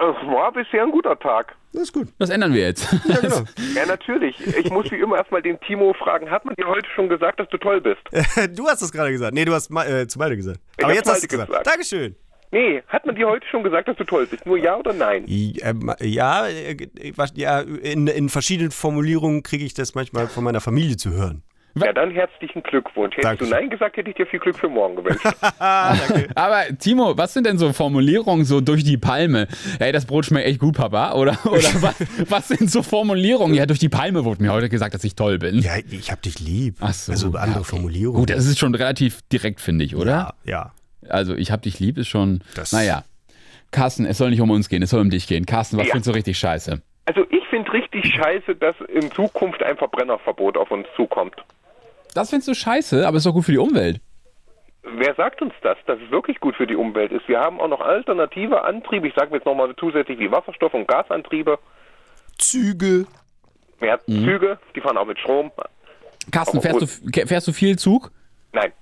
[0.00, 1.54] Es war bisher ein guter Tag.
[1.74, 2.08] Das ist gut.
[2.18, 2.90] Das ändern wir jetzt.
[3.04, 3.42] Ja, genau.
[3.74, 4.34] Ja, natürlich.
[4.56, 7.48] Ich muss wie immer erstmal den Timo fragen, hat man dir heute schon gesagt, dass
[7.50, 8.00] du toll bist?
[8.56, 9.34] du hast das gerade gesagt.
[9.34, 10.58] Nee, du hast äh, zu beide gesagt.
[10.78, 11.48] Ich Aber jetzt hast du gesagt.
[11.50, 11.66] gesagt.
[11.66, 12.16] Dankeschön.
[12.50, 14.44] Nee, hat man dir heute schon gesagt, dass du toll bist?
[14.46, 15.24] Nur ja oder nein?
[15.28, 20.62] Ähm, Ja, äh, äh, ja in, in verschiedenen Formulierungen kriege ich das manchmal von meiner
[20.62, 21.42] Familie zu hören.
[21.76, 23.16] Ja, dann herzlichen Glückwunsch.
[23.16, 23.44] Hättest Danke.
[23.44, 25.24] du nein gesagt, hätte ich dir viel Glück für morgen gewünscht.
[26.34, 29.46] Aber Timo, was sind denn so Formulierungen so durch die Palme?
[29.78, 31.12] Ey, das Brot schmeckt echt gut, Papa.
[31.12, 31.94] Oder, oder was,
[32.28, 33.54] was sind so Formulierungen?
[33.54, 35.60] Ja, durch die Palme wurde mir heute gesagt, dass ich toll bin.
[35.60, 36.76] Ja, ich hab dich lieb.
[36.80, 37.64] Ach so, Also andere ja, okay.
[37.64, 38.20] Formulierungen.
[38.20, 40.10] Gut, das ist schon relativ direkt, finde ich, oder?
[40.10, 40.72] Ja, ja.
[41.08, 42.40] Also, ich hab dich lieb ist schon.
[42.54, 43.04] Das- naja.
[43.72, 45.46] Carsten, es soll nicht um uns gehen, es soll um dich gehen.
[45.46, 45.92] Carsten, was Ja.
[45.92, 46.82] findest du richtig scheiße?
[47.06, 51.34] Also ich finde richtig scheiße, dass in Zukunft ein Verbrennerverbot auf uns zukommt.
[52.14, 54.00] Das findest du scheiße, aber ist doch gut für die Umwelt.
[54.82, 57.28] Wer sagt uns das, dass es wirklich gut für die Umwelt ist?
[57.28, 59.06] Wir haben auch noch alternative Antriebe.
[59.08, 61.58] Ich sage jetzt nochmal zusätzlich wie Wasserstoff- und Gasantriebe.
[62.38, 63.06] Züge.
[63.80, 64.24] Mehr Mhm.
[64.24, 65.50] Züge, die fahren auch mit Strom.
[66.32, 68.10] Carsten, fährst du, fährst du viel Zug?
[68.52, 68.72] Nein,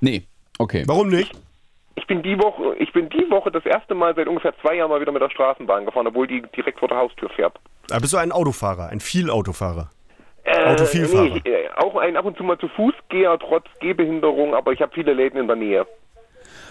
[0.00, 0.24] Nee.
[0.58, 0.82] Okay.
[0.86, 1.32] Warum nicht?
[1.94, 4.90] ich bin die Woche, ich bin die Woche das erste Mal seit ungefähr zwei Jahren
[4.90, 7.54] mal wieder mit der Straßenbahn gefahren, obwohl die direkt vor der Haustür fährt.
[7.88, 9.90] Da bist du ein Autofahrer, ein Vielautofahrer.
[10.44, 11.40] Äh, Autovielfahrer.
[11.44, 14.80] Nee, äh, auch ein ab und zu mal zu Fuß gehe, trotz Gehbehinderung, aber ich
[14.80, 15.86] habe viele Läden in der Nähe.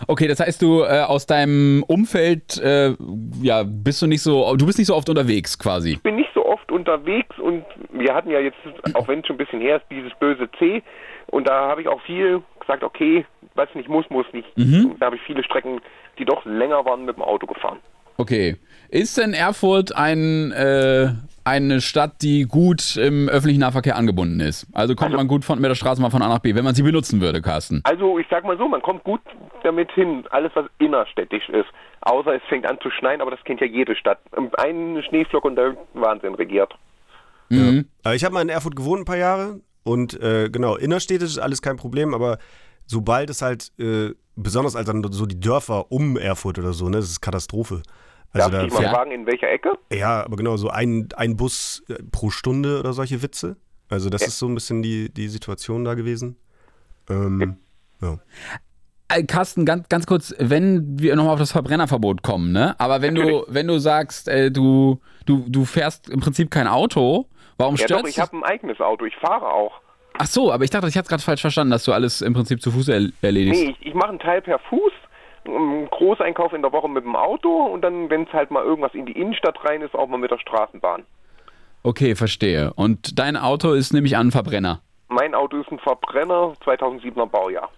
[0.08, 2.96] Okay, das heißt, du äh, aus deinem Umfeld, äh,
[3.42, 5.98] ja, bist du nicht so, du bist nicht so oft unterwegs quasi.
[6.04, 8.58] bin nicht so oft unterwegs und wir hatten ja jetzt,
[8.94, 10.82] auch wenn es schon ein bisschen her ist, dieses böse C
[11.28, 14.58] und da habe ich auch viel gesagt, okay, was nicht muss, muss nicht.
[14.58, 14.96] Mhm.
[15.00, 15.82] Da habe ich viele Strecken,
[16.18, 17.80] die doch länger waren, mit dem Auto gefahren.
[18.18, 18.58] Okay.
[18.90, 21.10] Ist denn Erfurt ein, äh,
[21.44, 24.68] eine Stadt, die gut im öffentlichen Nahverkehr angebunden ist?
[24.74, 26.76] Also kommt man gut von, mit der Straße mal von A nach B, wenn man
[26.76, 27.82] sie benutzen würde, Carsten.
[27.84, 29.22] Also ich sag mal so, man kommt gut
[29.64, 31.68] damit hin, alles was innerstädtisch ist.
[32.02, 34.20] Außer es fängt an zu schneien, aber das kennt ja jede Stadt.
[34.58, 36.74] Ein Schneeflock und der Wahnsinn regiert.
[37.50, 37.86] Mhm.
[38.06, 41.40] Äh, Ich habe mal in Erfurt gewohnt ein paar Jahre und äh, genau, innerstädtisch ist
[41.40, 42.38] alles kein Problem, aber
[42.86, 46.98] sobald es halt, äh, besonders als dann so die Dörfer um Erfurt oder so, ne,
[46.98, 47.84] das ist Katastrophe.
[48.34, 49.74] Also Darf da ich mal fragen, in welcher Ecke?
[49.92, 53.58] Ja, aber genau, so ein, ein Bus äh, pro Stunde oder solche Witze.
[53.90, 56.38] Also das ist so ein bisschen die, die Situation da gewesen.
[57.10, 57.58] Ähm,
[58.02, 58.20] ja.
[59.10, 62.76] Äh, Carsten, ganz, ganz kurz, wenn wir nochmal auf das Verbrennerverbot kommen, ne?
[62.80, 67.28] Aber wenn du, wenn du sagst, äh, du, du, du fährst im Prinzip kein Auto,
[67.58, 69.74] warum Ja stört doch, ich habe ein eigenes Auto, ich fahre auch.
[70.18, 72.62] Ach so, aber ich dachte, ich hatte gerade falsch verstanden, dass du alles im Prinzip
[72.62, 73.62] zu Fuß er erledigst.
[73.62, 74.92] Nee, ich, ich mache einen Teil per Fuß,
[75.46, 79.06] Großeinkauf in der Woche mit dem Auto und dann, wenn es halt mal irgendwas in
[79.06, 81.04] die Innenstadt rein ist, auch mal mit der Straßenbahn.
[81.84, 82.72] Okay, verstehe.
[82.76, 84.82] Und dein Auto ist nämlich an Verbrenner.
[85.10, 87.70] Mein Auto ist ein Verbrenner, 2007er Baujahr.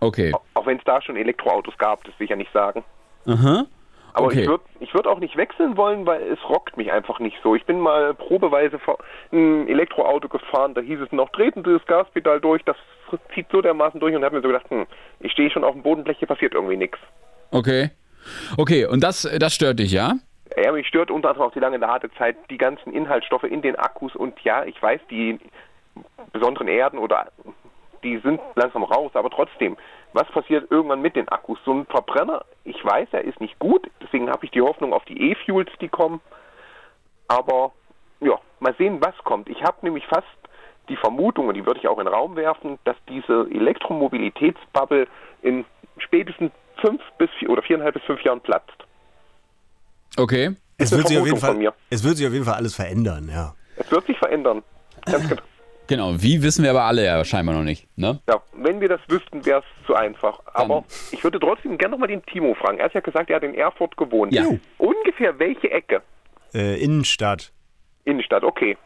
[0.00, 0.32] Okay.
[0.54, 2.84] Auch wenn es da schon Elektroautos gab, das will ich ja nicht sagen.
[3.26, 3.66] Aha.
[4.14, 4.42] Aber Okay.
[4.42, 7.54] ich würde ich würd auch nicht wechseln wollen, weil es rockt mich einfach nicht so.
[7.54, 8.98] Ich bin mal probeweise vor-
[9.32, 12.76] ein Elektroauto gefahren, da hieß es noch, treten Sie das Gaspedal durch, das
[13.34, 14.86] zieht so dermaßen durch und habe mir so gedacht, hm,
[15.20, 16.98] ich stehe schon auf dem Bodenblech, hier passiert irgendwie nichts.
[17.50, 17.90] Okay.
[18.56, 20.14] Okay, und das, das stört dich, ja?
[20.56, 24.14] Ja, mich stört unter anderem auch die lange Ladezeit, die ganzen Inhaltsstoffe in den Akkus
[24.16, 25.38] und ja, ich weiß, die
[26.32, 27.28] besonderen Erden oder
[28.02, 29.76] die sind langsam raus, aber trotzdem,
[30.12, 31.58] was passiert irgendwann mit den Akkus.
[31.64, 35.04] So ein Verbrenner, ich weiß, er ist nicht gut, deswegen habe ich die Hoffnung auf
[35.04, 36.20] die E-Fuels, die kommen.
[37.26, 37.72] Aber
[38.20, 39.48] ja, mal sehen, was kommt.
[39.48, 40.26] Ich habe nämlich fast
[40.88, 45.06] die Vermutung, und die würde ich auch in den Raum werfen, dass diese Elektromobilitätsbubble
[45.42, 45.64] in
[45.98, 48.76] spätestens fünf bis vier oder viereinhalb bis fünf Jahren platzt.
[50.16, 50.54] Okay.
[50.78, 53.54] Es wird, sich auf jeden Fall, es wird sich auf jeden Fall alles verändern, ja.
[53.76, 54.62] Es wird sich verändern.
[55.04, 55.42] Ganz genau.
[55.88, 57.88] Genau, wie wissen wir aber alle ja scheinbar noch nicht.
[57.96, 58.20] Ne?
[58.28, 60.38] Ja, wenn wir das wüssten, wäre es zu einfach.
[60.52, 62.76] Aber ich würde trotzdem gerne nochmal den Timo fragen.
[62.76, 64.34] Er hat ja gesagt, er hat in Erfurt gewohnt.
[64.34, 64.44] Ja.
[64.76, 66.02] Ungefähr welche Ecke?
[66.52, 67.52] Äh, Innenstadt.
[68.04, 68.76] Innenstadt, okay.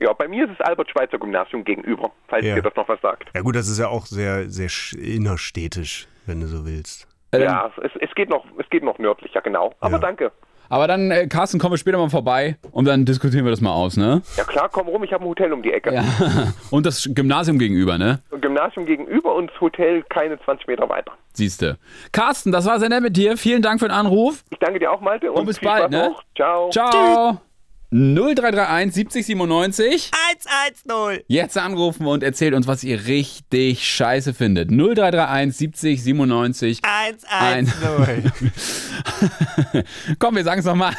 [0.00, 2.56] Ja, bei mir ist es Albert-Schweitzer Gymnasium gegenüber, falls Ja.
[2.56, 3.24] ihr das noch was sagt.
[3.34, 7.06] Ja gut, das ist ja auch sehr, sehr sch- innerstädtisch, wenn du so willst.
[7.32, 9.72] Äh, Ja, es, es, geht noch, es geht noch nördlicher, genau.
[9.80, 9.98] Aber Ja.
[9.98, 10.32] danke.
[10.72, 13.72] Aber dann, äh, Carsten, kommen wir später mal vorbei und dann diskutieren wir das mal
[13.72, 14.22] aus, ne?
[14.36, 15.92] Ja klar, komm rum, ich habe ein Hotel um die Ecke.
[15.92, 16.04] Ja.
[16.70, 18.20] Und das Gymnasium gegenüber, ne?
[18.40, 21.10] Gymnasium gegenüber und das Hotel keine 20 Meter weiter.
[21.32, 21.76] Siehste.
[22.12, 23.36] Carsten, das war sehr nett mit dir.
[23.36, 24.44] Vielen Dank für den Anruf.
[24.50, 25.32] Ich danke dir auch, Malte.
[25.32, 26.10] Und, bis viel bald, ne?
[26.10, 26.22] noch.
[26.36, 26.70] Ciao.
[26.70, 27.40] Ciao.
[27.92, 30.10] 0331 70 97.
[30.86, 31.24] 110.
[31.26, 34.70] Jetzt anrufen und erzählt uns, was ihr richtig scheiße findet.
[34.70, 36.80] 0331 70 97.
[36.84, 37.72] 110.
[40.20, 40.94] Komm, wir sagen es nochmal.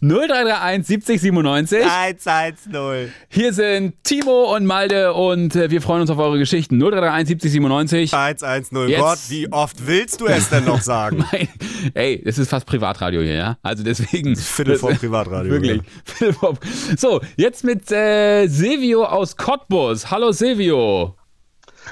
[0.00, 1.84] 0331 70 97.
[1.84, 3.12] 110.
[3.28, 6.78] Hier sind Timo und Malde und äh, wir freuen uns auf eure Geschichten.
[6.78, 8.14] 0331 70 97.
[8.14, 8.88] 110.
[8.88, 11.24] Jetzt- Gott, wie oft willst du es denn noch sagen?
[11.32, 11.48] Nein.
[11.92, 13.58] Ey, das ist fast Privatradio hier, ja?
[13.62, 14.34] Also deswegen.
[14.36, 15.73] Viertel vor Privatradio, Wirklich.
[16.38, 16.54] Vor.
[16.96, 20.10] So, jetzt mit äh, Silvio aus Cottbus.
[20.10, 21.16] Hallo Silvio.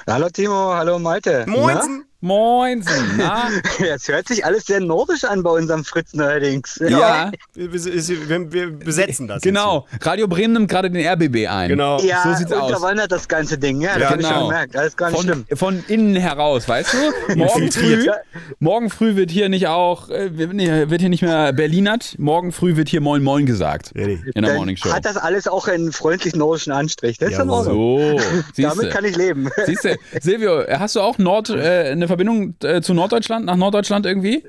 [0.06, 1.44] Hallo Timo, hallo Malte.
[1.48, 2.06] Moinsen.
[2.22, 3.16] Moinsen.
[3.18, 3.48] Na?
[3.94, 6.80] Es hört sich alles sehr nordisch an bei unserem Fritz neuerdings.
[6.80, 9.42] Ja, Wir, wir, wir, besetzen das.
[9.42, 9.86] genau.
[10.00, 11.68] Radio Bremen nimmt gerade den RBB ein.
[11.68, 12.00] Genau.
[12.00, 12.70] Ja, So sieht's aus.
[12.70, 13.80] unterwandert das ganze Ding.
[13.80, 14.38] Ja, das Ja, habe ich genau.
[14.40, 14.76] schon gemerkt.
[14.76, 15.44] Alles gar nicht Von, schlimm.
[15.58, 17.34] von innen heraus, weißt du?
[17.36, 18.06] Morgen früh,
[18.60, 22.88] morgen früh wird hier nicht auch, äh, wird hier nicht mehr Berlinert, morgen früh wird
[22.88, 23.92] hier Moin Moin gesagt.
[23.96, 24.34] Richtig.
[24.36, 24.92] In der Dann Morning Show.
[24.92, 27.18] hat das alles auch einen freundlich nordischen Anstrich.
[27.18, 27.50] Das ist in.
[27.50, 28.18] Ordnung.
[28.20, 28.20] So,
[28.62, 29.50] Damit kann ich leben.
[29.66, 34.44] Siehste, Silvio, hast du auch Nord, äh, eine Verbindung äh, zu Norddeutschland, nach Norddeutschland irgendwie?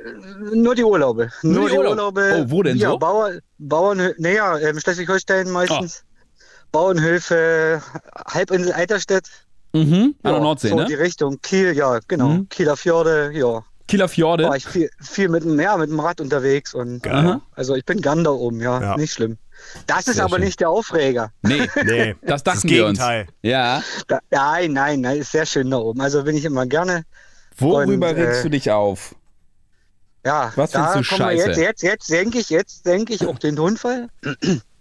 [0.53, 1.29] Nur die Urlaube.
[1.41, 2.33] Nur, die die Urlaub- Urlaube.
[2.39, 2.97] Oh, wo denn ja, so?
[2.99, 6.03] Bauer, Bauernhöfe, naja, ähm, Schleswig-Holstein meistens.
[6.71, 7.81] Bauernhöfe,
[8.27, 9.27] Halbinsel Eiterstedt.
[9.73, 10.85] Mhm, an Ja, der Nordsee, so ne?
[10.85, 11.39] die Richtung.
[11.41, 12.29] Kiel, ja, genau.
[12.29, 12.49] Mhm.
[12.49, 13.63] Kieler Fjorde, ja.
[13.87, 14.43] Kieler Fjorde.
[14.45, 17.41] War ich viel, viel mit dem, ja, mit dem Rad unterwegs und Aha.
[17.55, 18.97] also ich bin gern da oben, ja, Ja.
[18.97, 19.37] nicht schlimm.
[19.87, 20.45] Das ist Sehr aber schön.
[20.45, 21.31] nicht der Aufreger.
[21.41, 22.99] Nee, Nee, das das dachten wir uns.
[22.99, 23.27] Gegenteil.
[23.41, 23.81] Ja.
[24.07, 26.01] Da, nein, nein, nein, ist sehr schön da oben.
[26.01, 27.03] Also bin ich immer gerne.
[27.57, 29.15] Worüber Und, regst äh, du dich auf?
[30.25, 31.47] Ja, Was da findest du scheiße?
[31.49, 34.07] jetzt, jetzt, jetzt denke ich, jetzt denke ich auch den Tonfall.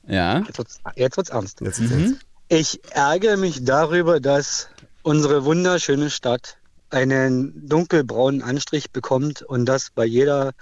[0.07, 0.41] Ja.
[0.41, 1.61] Jetzt wird's, jetzt wird's ernst.
[1.61, 2.19] Jetzt ist Mhm.
[2.49, 4.69] Ich ärgere mich darüber, dass
[5.03, 6.59] unsere wunderschöne Stadt
[6.91, 10.53] einen dunkelbraunen Anstrich bekommt und das bei jeder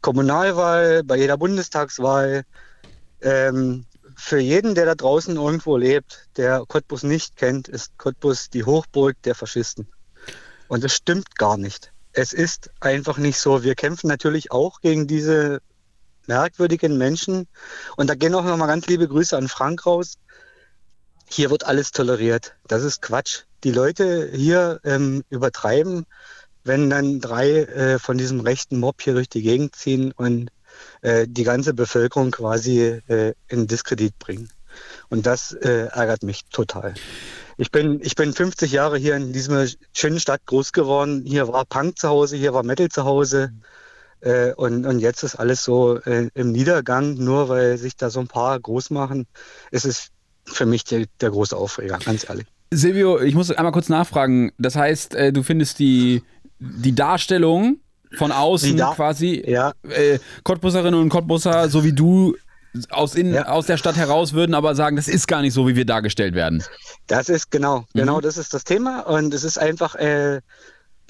[0.00, 2.44] Kommunalwahl, bei jeder Bundestagswahl.
[3.20, 3.86] Ähm,
[4.16, 9.20] für jeden, der da draußen irgendwo lebt, der Cottbus nicht kennt, ist Cottbus die Hochburg
[9.24, 9.88] der Faschisten.
[10.68, 11.92] Und das stimmt gar nicht.
[12.12, 13.64] Es ist einfach nicht so.
[13.64, 15.60] Wir kämpfen natürlich auch gegen diese
[16.26, 17.48] merkwürdigen Menschen.
[17.96, 20.14] Und da gehen auch nochmal ganz liebe Grüße an Frank raus.
[21.28, 22.54] Hier wird alles toleriert.
[22.66, 23.42] Das ist Quatsch.
[23.64, 26.06] Die Leute hier ähm, übertreiben,
[26.64, 30.50] wenn dann drei äh, von diesem rechten Mob hier durch die Gegend ziehen und
[31.02, 34.50] äh, die ganze Bevölkerung quasi äh, in Diskredit bringen.
[35.10, 36.94] Und das äh, ärgert mich total.
[37.56, 41.22] Ich bin, ich bin 50 Jahre hier in dieser schönen Stadt groß geworden.
[41.24, 43.52] Hier war Punk zu Hause, hier war Metal zu Hause.
[44.20, 48.20] Äh, und, und jetzt ist alles so äh, im Niedergang, nur weil sich da so
[48.20, 49.26] ein paar groß machen.
[49.70, 50.08] Es ist
[50.46, 52.46] für mich der, der große Aufreger, ganz ehrlich.
[52.72, 54.50] Silvio, ich muss einmal kurz nachfragen.
[54.58, 56.22] Das heißt, äh, du findest die,
[56.58, 57.78] die Darstellung
[58.16, 62.34] von außen Da- quasi, Ja, äh, Cottbusserinnen und Cottbusser, so wie du
[62.90, 63.48] aus, in, Ja.
[63.48, 66.34] aus der Stadt heraus würden aber sagen, das ist gar nicht so, wie wir dargestellt
[66.34, 66.62] werden.
[67.06, 68.22] Das ist genau, genau Mhm.
[68.22, 69.00] das ist das Thema.
[69.00, 70.40] Und es ist einfach, äh,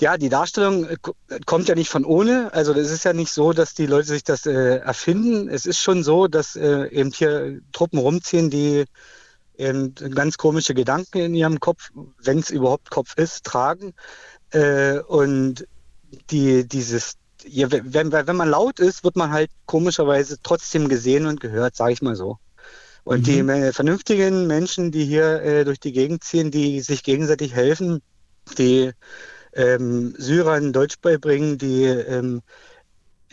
[0.00, 1.14] ja, die Darstellung äh, ko-
[1.46, 2.52] kommt ja nicht von ohne.
[2.52, 5.48] Also das ist ja nicht so, dass die Leute sich das äh, erfinden.
[5.48, 8.84] Es ist schon so, dass äh, eben hier Truppen rumziehen, die
[9.56, 11.90] eben ganz komische Gedanken in ihrem Kopf,
[12.22, 13.94] wenn es überhaupt Kopf ist, tragen.
[14.50, 15.64] Äh, und
[16.30, 17.14] die, dieses,
[17.46, 21.92] ja, wenn, wenn man laut ist, wird man halt komischerweise trotzdem gesehen und gehört, sage
[21.92, 22.38] ich mal so.
[23.04, 27.54] Und die äh, vernünftigen Menschen, die hier äh, durch die Gegend ziehen, die sich gegenseitig
[27.54, 28.00] helfen,
[28.56, 28.92] die
[29.52, 32.40] ähm, Syrern Deutsch beibringen, die, ähm,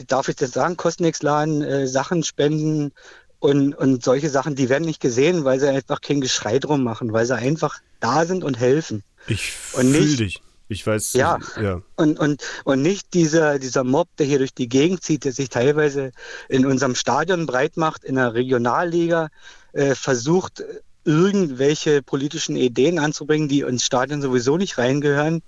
[0.08, 2.92] darf ich das sagen, kosten nichts laden, äh, Sachen spenden
[3.40, 7.14] und, und solche Sachen, die werden nicht gesehen, weil sie einfach kein Geschrei drum machen,
[7.14, 9.04] weil sie einfach da sind und helfen.
[9.28, 10.42] Ich Und fühl nicht- dich.
[10.72, 11.14] Ich weiß.
[11.14, 11.38] Ja.
[11.62, 11.82] ja.
[11.98, 15.50] Und, und, und nicht dieser, dieser Mob, der hier durch die Gegend zieht, der sich
[15.50, 16.12] teilweise
[16.48, 19.28] in unserem Stadion breit macht, in der Regionalliga,
[19.74, 20.64] äh, versucht,
[21.04, 25.42] irgendwelche politischen Ideen anzubringen, die ins Stadion sowieso nicht reingehören.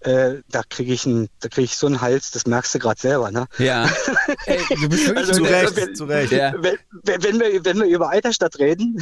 [0.00, 3.00] Äh, da kriege ich, ein, da krieg ich so einen Hals, das merkst du gerade
[3.00, 3.30] selber.
[3.30, 3.46] Ne?
[3.58, 3.88] Ja.
[4.46, 6.32] Ey, du bist wirklich Also, Zu wenn- Recht, wenn- zu Recht.
[6.32, 6.52] Ja.
[6.58, 8.96] wenn, wenn, wenn, wir, wenn wir über Altersstadt reden,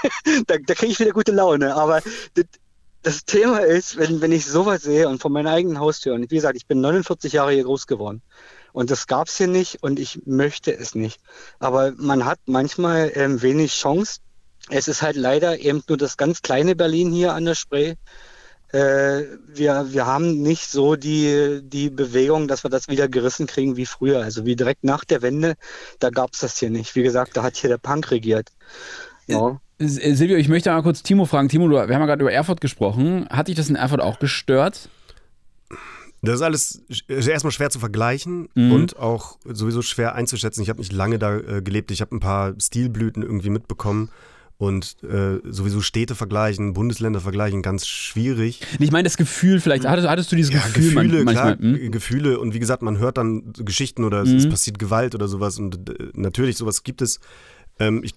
[0.46, 1.74] da, da kriege ich wieder gute Laune.
[1.74, 2.00] Aber
[2.34, 2.44] das,
[3.04, 6.36] das Thema ist, wenn, wenn ich sowas sehe und von meiner eigenen Haustür, und wie
[6.36, 8.22] gesagt, ich bin 49 Jahre hier groß geworden.
[8.72, 11.20] Und das gab es hier nicht und ich möchte es nicht.
[11.60, 14.20] Aber man hat manchmal ähm, wenig Chance.
[14.70, 17.94] Es ist halt leider eben nur das ganz kleine Berlin hier an der Spree.
[18.72, 23.76] Äh, wir, wir haben nicht so die, die Bewegung, dass wir das wieder gerissen kriegen
[23.76, 24.22] wie früher.
[24.22, 25.54] Also wie direkt nach der Wende,
[26.00, 26.96] da gab es das hier nicht.
[26.96, 28.48] Wie gesagt, da hat hier der Punk regiert.
[29.26, 29.60] Ja.
[29.78, 31.48] Äh, Silvio, ich möchte mal kurz Timo fragen.
[31.48, 33.26] Timo, wir haben ja gerade über Erfurt gesprochen.
[33.30, 34.88] Hat dich das in Erfurt auch gestört?
[36.22, 38.72] Das ist alles ist erstmal schwer zu vergleichen Mhm.
[38.72, 40.62] und auch sowieso schwer einzuschätzen.
[40.62, 41.90] Ich habe nicht lange da äh, gelebt.
[41.90, 44.10] Ich habe ein paar Stilblüten irgendwie mitbekommen.
[44.56, 48.60] Und äh, sowieso Städte vergleichen, Bundesländer vergleichen, ganz schwierig.
[48.78, 49.84] Ich meine, das Gefühl vielleicht.
[49.84, 51.56] Hattest, hattest du dieses Gefühl man- Gefühle, manchmal?
[51.56, 51.90] klar, hm?
[51.90, 54.36] Gefühle und wie gesagt, man hört dann Geschichten oder es, Mhm.
[54.36, 57.18] es passiert Gewalt oder sowas und äh, natürlich sowas gibt es.
[57.80, 58.14] Ähm, ich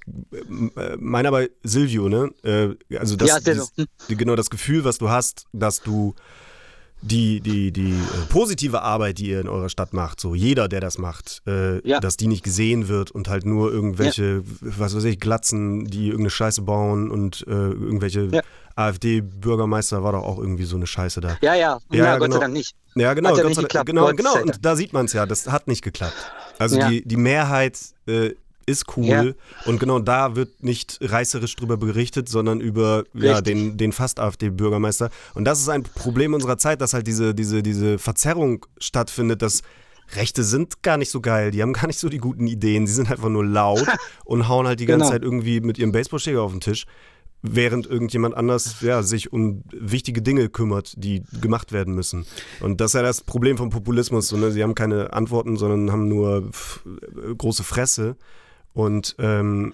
[0.76, 2.32] äh, meine aber Silvio, ne?
[2.44, 6.14] Äh, also das, Ja, dieses- die, genau das Gefühl, was du hast, dass du
[7.02, 10.80] die, die, die äh, positive Arbeit, die ihr in eurer Stadt macht, so jeder, der
[10.80, 12.00] das macht, äh, Ja.
[12.00, 16.32] dass die nicht gesehen wird und halt nur irgendwelche, was weiß ich, Glatzen, die irgendeine
[16.32, 18.42] Scheiße bauen und äh, irgendwelche Ja.
[18.76, 21.38] AfD-Bürgermeister war doch auch irgendwie so eine Scheiße da.
[21.42, 22.36] Ja, ja, Ja, ja, Gott genau.
[22.36, 22.76] sei Dank nicht.
[22.96, 24.42] Ja, genau, Hat ja Gott sei Dank- geklappt, genau, Gott genau.
[24.42, 26.16] Und da sieht man es ja, das hat nicht geklappt.
[26.60, 26.90] Also Ja.
[26.90, 27.78] die, die Mehrheit
[28.08, 28.32] äh,
[28.68, 29.24] ist cool Ja.
[29.66, 35.10] und genau da wird nicht reißerisch drüber berichtet, sondern über ja, den, den fast AfD-Bürgermeister.
[35.34, 39.62] Und das ist ein Problem unserer Zeit, dass halt diese, diese, diese Verzerrung stattfindet, dass
[40.16, 42.92] Rechte sind gar nicht so geil, die haben gar nicht so die guten Ideen, die
[42.92, 43.86] sind einfach nur laut
[44.26, 45.12] und hauen halt die ganze Genau.
[45.12, 46.86] Zeit irgendwie mit ihrem Baseballschläger auf den Tisch.
[47.44, 52.26] Während irgendjemand anders ja, sich um wichtige Dinge kümmert, die gemacht werden müssen.
[52.62, 54.28] Und das ist ja das Problem vom Populismus.
[54.28, 54.52] So, ne?
[54.52, 56.82] Sie haben keine Antworten, sondern haben nur pff,
[57.38, 58.18] große Fresse.
[58.78, 59.74] Und ähm,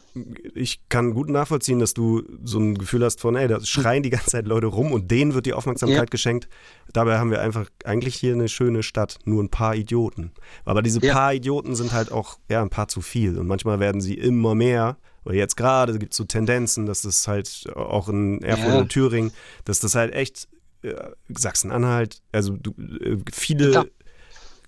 [0.56, 4.10] ich kann gut nachvollziehen, dass du so ein Gefühl hast von, ey, da schreien die
[4.12, 6.06] ganze Zeit Leute rum und denen wird die Aufmerksamkeit Ja.
[6.06, 6.47] geschenkt.
[6.93, 10.32] Dabei haben wir einfach eigentlich hier eine schöne Stadt, nur ein paar Idioten.
[10.64, 11.12] Aber diese Ja.
[11.14, 13.38] paar Idioten sind halt auch ja, ein paar zu viel.
[13.38, 14.95] Und manchmal werden sie immer mehr.
[15.26, 18.80] Oder jetzt gerade gibt es so Tendenzen, dass das halt auch in Erfurt Ja.
[18.80, 19.34] und Thüringen,
[19.66, 20.47] dass das halt echt
[20.82, 20.93] äh,
[21.28, 23.91] Sachsen-Anhalt, also du, äh, viele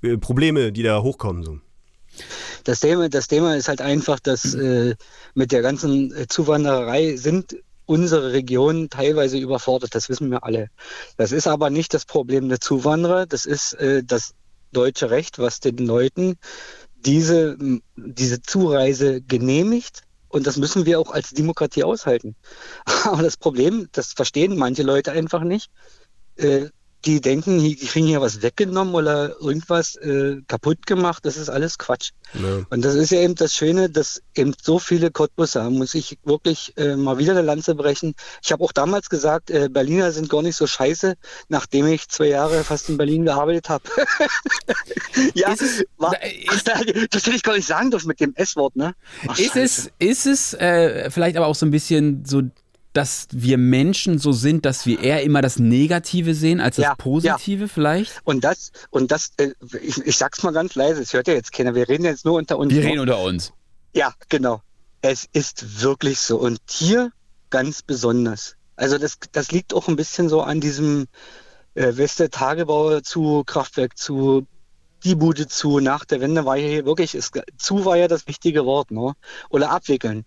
[0.01, 1.41] äh, Probleme, die da hochkommen.
[1.43, 1.59] So.
[2.63, 4.95] Das Thema, das Thema ist halt einfach, dass äh,
[5.33, 9.93] mit der ganzen äh, Zuwandererei sind unsere Regionen teilweise überfordert.
[9.93, 10.69] Das wissen wir alle.
[11.17, 13.25] Das ist aber nicht das Problem der Zuwanderer.
[13.25, 14.33] Das ist äh, das
[14.71, 16.37] deutsche Recht, was den Leuten
[16.97, 17.57] diese,
[17.95, 20.01] diese Zureise genehmigt.
[20.27, 22.35] Und das müssen wir auch als Demokratie aushalten.
[23.05, 25.69] Aber das Problem, das verstehen manche Leute einfach nicht.
[26.35, 26.69] Äh,
[27.05, 31.25] die denken, die kriegen hier was weggenommen oder irgendwas äh, kaputt gemacht.
[31.25, 32.11] Das ist alles Quatsch.
[32.33, 32.65] Ne?
[32.69, 36.73] Und das ist ja eben das Schöne, dass eben so viele Cottbusser, muss ich wirklich
[36.77, 38.15] äh, mal wieder eine Lanze brechen.
[38.43, 41.15] Ich habe auch damals gesagt, äh, Berliner sind gar nicht so scheiße,
[41.47, 43.83] nachdem ich zwei Jahre fast in Berlin gearbeitet habe.
[45.33, 46.13] ja, Ist es- war,
[46.49, 46.61] ach,
[47.11, 48.95] das hätte ich gar nicht sagen dürfen mit dem S-Wort, ne?
[49.27, 49.61] Ach, Ist Scheiße.
[49.61, 52.41] es, ist es äh, vielleicht aber auch so ein bisschen so,
[52.95, 56.95] dass wir Menschen so sind, dass wir eher immer das Negative sehen als das Ja,
[56.95, 58.21] Positive vielleicht?
[58.23, 61.51] Und das, und das, äh, ich, ich sag's mal ganz leise, es hört ja jetzt
[61.51, 62.73] keiner, wir reden jetzt nur unter uns.
[62.73, 63.51] Wir reden unter uns.
[63.93, 64.61] Ja, genau.
[65.01, 66.37] Es ist wirklich so.
[66.37, 67.11] Und hier
[67.49, 68.55] ganz besonders.
[68.75, 71.07] Also das, das liegt auch ein bisschen so an diesem
[71.75, 74.47] äh, Weste Tagebau zu Kraftwerk zu
[75.03, 75.79] die Bude zu.
[75.79, 79.13] Nach der Wende war hier wirklich, ist, zu war ja das wichtige Wort, ne?
[79.49, 80.25] Oder abwickeln.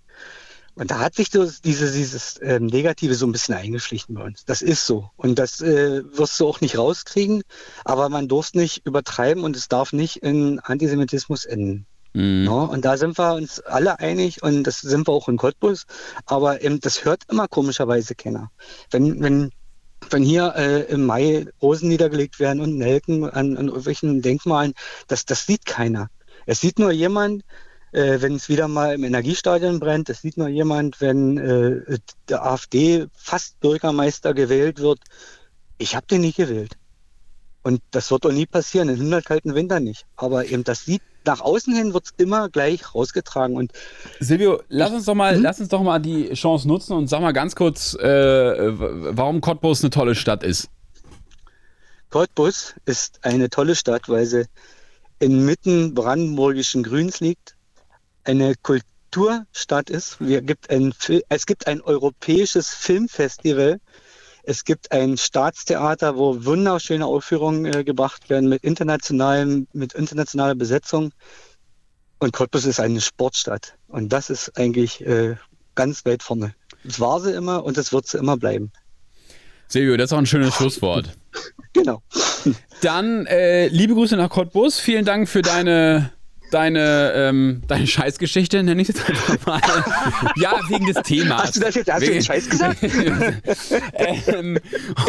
[0.79, 4.45] Und da hat sich so dieses, dieses ähm, Negative so ein bisschen eingeschlichen bei uns.
[4.45, 5.11] Das ist so.
[5.17, 7.43] Und das äh, wirst du auch nicht rauskriegen.
[7.85, 11.87] Aber man darf es nicht übertreiben und es darf nicht in Antisemitismus enden.
[12.13, 12.45] Mhm.
[12.45, 15.85] Ja, und da sind wir uns alle einig und das sind wir auch in Cottbus.
[16.27, 18.53] Aber eben, das hört immer komischerweise keiner.
[18.93, 19.51] Wenn, wenn,
[20.11, 24.75] wenn hier äh, im Mai Rosen niedergelegt werden und Nelken an, an irgendwelchen Denkmalen,
[25.09, 26.09] das, das sieht keiner.
[26.47, 27.43] Es sieht nur jemand,
[27.93, 32.45] äh, wenn es wieder mal im Energiestadion brennt, es sieht nur jemand, wenn äh, der
[32.45, 35.01] AfD fast Bürgermeister gewählt wird.
[35.79, 36.77] Ich habe den nicht gewählt.
[37.63, 40.07] Und das wird auch nie passieren, in 100 kalten Winter nicht.
[40.17, 43.57] Aber eben das sieht, nach außen hin wird es immer gleich rausgetragen.
[43.57, 43.73] Und
[44.21, 45.43] Silvio, lass uns doch mal, Mhm.
[45.43, 49.83] lass uns doch mal die Chance nutzen und sag mal ganz kurz, äh, warum Cottbus
[49.83, 50.71] eine tolle Stadt ist.
[52.11, 54.47] Cottbus ist eine tolle Stadt, weil sie
[55.19, 57.57] inmitten brandenburgischen Grüns liegt,
[58.29, 60.19] eine Kulturstadt ist.
[60.21, 60.93] Gibt ein,
[61.29, 63.81] es gibt ein europäisches Filmfestival.
[64.45, 71.13] Es gibt ein Staatstheater, wo wunderschöne Aufführungen äh, gebracht werden mit internationalem, mit internationaler Besetzung.
[72.19, 73.75] Und Cottbus ist eine Sportstadt.
[73.89, 75.37] Und das ist eigentlich äh,
[75.75, 76.55] ganz weit vorne.
[76.85, 78.73] Das war sie immer und das wird sie immer bleiben.
[79.69, 81.17] Silvio, das ist auch ein schönes Schlusswort.
[81.75, 82.03] Genau.
[82.81, 84.81] Dann äh, liebe Grüße nach Cottbus.
[84.81, 86.11] Vielen Dank für deine
[86.51, 89.61] deine ähm, deine Scheißgeschichte, nenne ich es jetzt einfach mal.
[90.37, 91.43] ja, wegen des Themas.
[91.43, 92.79] Hast du das jetzt, hast du Wegen- den Scheiß gesagt?
[94.29, 94.59] ähm,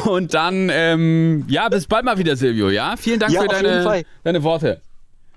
[0.06, 2.70] und dann ähm, ja, bis bald mal wieder, Silvio.
[2.70, 4.82] Ja, vielen Dank Ja, für deine deine Worte.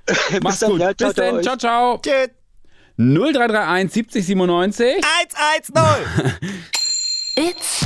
[0.42, 0.80] Mach's dann, gut.
[0.80, 1.42] ja, ciao, bis dann.
[1.42, 2.24] ciao Ciao, ciao.
[2.96, 6.32] 0331 70 97 110!
[7.36, 7.78] It's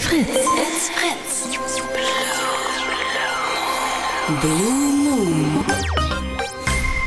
[0.00, 0.28] Fritz.
[0.28, 1.58] It's Fritz.
[4.40, 5.53] Blue Moon.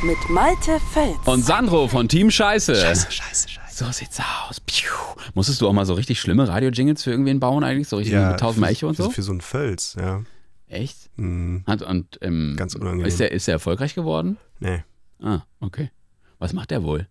[0.08, 1.18] Mit Malte Fels.
[1.26, 2.76] und Sandro von Team Scheiße.
[2.76, 3.84] Scheiße, scheiße, scheiße.
[3.86, 4.60] So sieht's aus.
[4.62, 4.90] Piu.
[5.34, 7.88] Musstest du auch mal so richtig schlimme Radio-Jingles für irgendwen bauen eigentlich?
[7.90, 9.10] So richtig mit tausendmal Echo und für, so?
[9.12, 10.24] Für so einen Völz, ja.
[10.68, 11.10] Echt?
[11.18, 13.06] Hm, Hat, und, ähm, Ganz unangenehm.
[13.06, 14.38] Ist der, ist der erfolgreich geworden?
[14.60, 14.84] nee,
[15.22, 15.92] Ah, okay.
[16.40, 17.08] Was macht der wohl?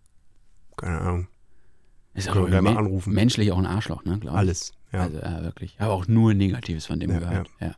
[0.75, 1.27] keine Ahnung.
[2.15, 3.13] Ist Können wir mal anrufen.
[3.13, 4.17] menschlich auch ein Arschloch, ne?
[4.19, 4.39] Glaub ich.
[4.39, 5.01] Alles, ja.
[5.03, 5.73] Also, ja, wirklich.
[5.75, 7.49] Ich habe auch nur Negatives von dem Ja, gehört.
[7.59, 7.75] Ja.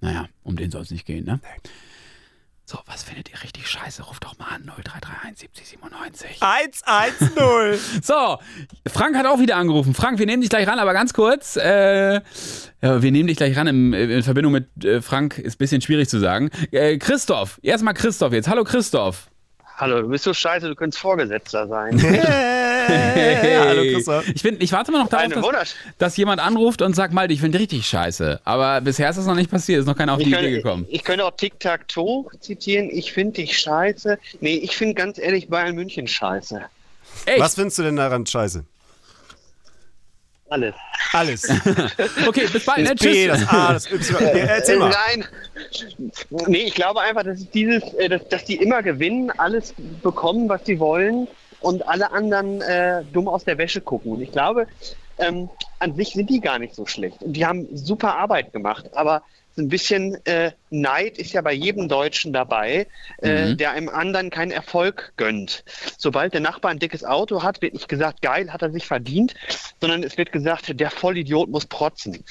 [0.00, 1.40] Naja, um den soll es nicht gehen, ne?
[2.66, 4.04] So, was findet ihr richtig scheiße?
[4.04, 6.38] Ruft doch mal an 0331 70 97.
[6.40, 8.02] 110!
[8.02, 8.38] So,
[8.86, 9.92] Frank hat auch wieder angerufen.
[9.92, 11.56] Frank, wir nehmen dich gleich ran, aber ganz kurz.
[11.56, 15.58] Äh, ja, wir nehmen dich gleich ran im, in Verbindung mit äh, Frank, ist ein
[15.58, 16.48] bisschen schwierig zu sagen.
[16.70, 18.48] Äh, Christoph, erstmal Christoph jetzt.
[18.48, 19.28] Hallo Christoph.
[19.76, 21.98] Hallo, du bist so scheiße, du könntest Vorgesetzter sein.
[22.86, 24.28] Hey, hallo Christoph.
[24.28, 27.40] Ich, bin, ich warte immer noch darauf, dass, dass jemand anruft und sagt, Malte, ich
[27.40, 28.42] finde richtig scheiße.
[28.44, 30.56] Aber bisher ist das noch nicht passiert, ist noch keiner auf die ich, Idee könnte,
[30.56, 30.86] gekommen.
[30.90, 32.90] ich könnte auch Tic-Tac-Toe zitieren.
[32.92, 34.18] Ich finde dich scheiße.
[34.40, 36.60] Nee, ich finde ganz ehrlich Bayern München scheiße.
[37.24, 37.40] Echt?
[37.40, 38.64] Was findest du denn daran scheiße?
[40.48, 40.74] Alles.
[41.12, 41.48] Alles.
[42.26, 42.78] Okay, bis bald.
[42.78, 42.94] Ne?
[42.94, 43.40] Das P, Tschüss.
[43.40, 44.22] das A, das Y.
[44.34, 44.94] Erzähl mal.
[45.08, 45.24] Nein.
[46.46, 50.48] Nee, ich glaube einfach, dass es dieses, äh, dass, dass die immer gewinnen, alles bekommen,
[50.48, 51.28] was sie wollen
[51.60, 54.12] und alle anderen äh, dumm aus der Wäsche gucken.
[54.12, 54.66] Und ich glaube,
[55.18, 57.22] ähm, an sich sind die gar nicht so schlecht.
[57.22, 58.90] Und die haben super Arbeit gemacht.
[58.94, 59.22] Aber
[59.56, 62.86] so ein bisschen äh, Neid ist ja bei jedem Deutschen dabei,
[63.22, 63.56] äh, Mhm.
[63.58, 65.64] der einem anderen keinen Erfolg gönnt.
[65.98, 69.34] Sobald der Nachbar ein dickes Auto hat, wird nicht gesagt, geil, hat er sich verdient,
[69.80, 72.24] sondern es wird gesagt, der Vollidiot muss protzen.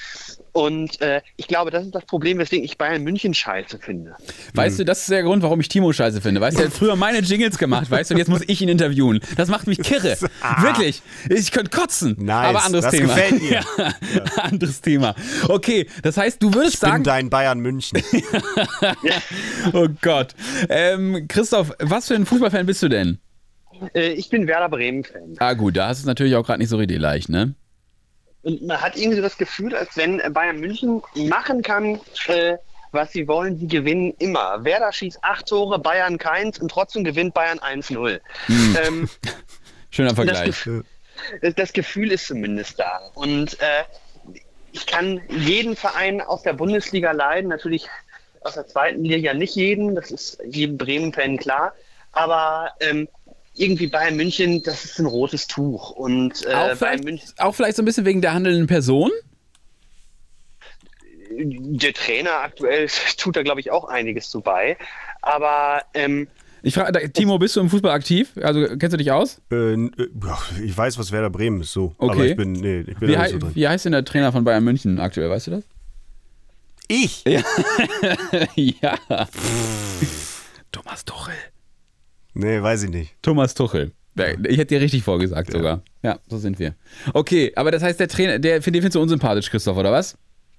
[0.51, 4.15] Und äh, ich glaube, das ist das Problem, weswegen ich Bayern München scheiße finde.
[4.53, 6.41] Weißt du, das ist der Grund, warum ich Timo scheiße finde.
[6.41, 8.69] Weißt du, er hat früher meine Jingles gemacht, weißt du, und jetzt muss ich ihn
[8.69, 9.19] interviewen.
[9.35, 10.15] Das macht mich kirre.
[10.61, 11.01] Wirklich.
[11.29, 12.15] Ich könnte kotzen.
[12.19, 13.07] Nice, Aber anderes das Thema.
[13.15, 13.61] gefällt mir.
[14.13, 15.15] Ja, anderes Thema.
[15.47, 17.03] Okay, das heißt, du würdest Ich bin sagen.
[17.03, 18.01] dein Bayern München.
[19.73, 20.33] Oh Gott.
[20.69, 23.19] Ähm, Christoph, was für ein Fußballfan bist du denn?
[23.93, 25.35] Äh, ich bin Werder Bremen-Fan.
[25.39, 27.55] Ah, gut, da hast du es natürlich auch gerade nicht so richtig leicht, ne?
[28.43, 32.57] Und man hat irgendwie so das Gefühl, als wenn Bayern München machen kann, äh,
[32.91, 34.63] was sie wollen, sie gewinnen immer.
[34.63, 38.19] Werder schießt acht Tore, Bayern keins und trotzdem gewinnt Bayern 1-0.
[38.85, 39.09] Ähm,
[39.89, 40.45] Schöner das, Vergleich.
[40.45, 40.83] Gefühl,
[41.41, 42.99] das, das Gefühl ist zumindest da.
[43.15, 43.83] Und äh,
[44.73, 47.87] ich kann jeden Verein aus der Bundesliga leiden, natürlich
[48.45, 51.73] aus der zweiten Liga nicht jeden, das ist jedem Bremen-Fan klar.
[52.11, 53.07] Aber ähm,
[53.55, 55.91] irgendwie Bayern München, das ist ein rotes Tuch.
[55.91, 59.11] Und äh, Auch Bayern vielleicht, München, auch vielleicht so ein bisschen wegen der handelnden Person?
[61.35, 62.87] der Trainer aktuell
[63.17, 64.77] tut da, glaube ich, auch einiges zu bei.
[65.21, 66.27] Aber ähm,
[66.61, 68.31] Ich frage, Timo, bist du im Fußball aktiv?
[68.41, 69.41] Also kennst du dich aus?
[69.51, 69.89] äh, äh,
[70.63, 71.95] ich weiß, was Werder Bremen ist, so.
[71.97, 72.31] Aber Okay.
[72.31, 73.55] ich bin, nee, ich bin Wie, da hei nicht so drin.
[73.55, 75.63] wie heißt denn der Trainer von Bayern München aktuell, weißt du das?
[76.87, 77.23] Ich?
[78.55, 78.97] ja.
[80.71, 81.33] Thomas Tuchel.
[82.33, 83.15] Nee, weiß ich nicht.
[83.21, 83.91] Thomas Tuchel.
[84.15, 85.81] Ich hätte dir richtig vorgesagt sogar.
[86.03, 86.75] Ja, so sind wir.
[87.13, 90.17] Okay, aber das heißt, der Trainer, der, den findest du unsympathisch, Christoph, oder was?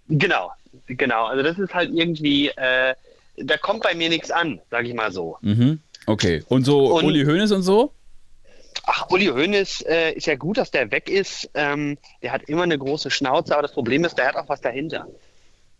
[0.08, 0.50] genau,
[0.86, 1.26] genau.
[1.26, 2.94] Also das ist halt irgendwie, äh,
[3.36, 5.38] da kommt bei mir nichts an, sage ich mal so.
[5.40, 5.80] Mhm.
[6.06, 6.42] Okay.
[6.48, 7.92] Und so Und- Uli Hoeneß und so?
[8.86, 11.48] Ach, Uli Hoeneß äh, ist ja gut, dass der weg ist.
[11.54, 14.60] Ähm, der hat immer eine große Schnauze, aber das Problem ist, der hat auch was
[14.60, 15.06] dahinter.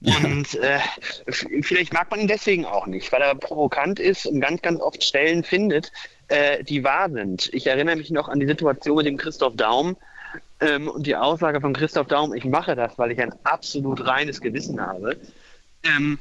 [0.05, 0.79] Und äh,
[1.63, 5.03] vielleicht mag man ihn deswegen auch nicht, weil er provokant ist und ganz, ganz oft
[5.03, 5.93] Stellen findet,
[6.29, 7.49] äh, die wahr sind.
[7.53, 9.97] Ich erinnere mich noch an die Situation mit dem Christoph Daum
[10.61, 14.41] ähm, und die Aussage von Christoph Daum, ich mache das, weil ich ein absolut reines
[14.41, 15.17] Gewissen habe.
[15.85, 16.19] Ähm,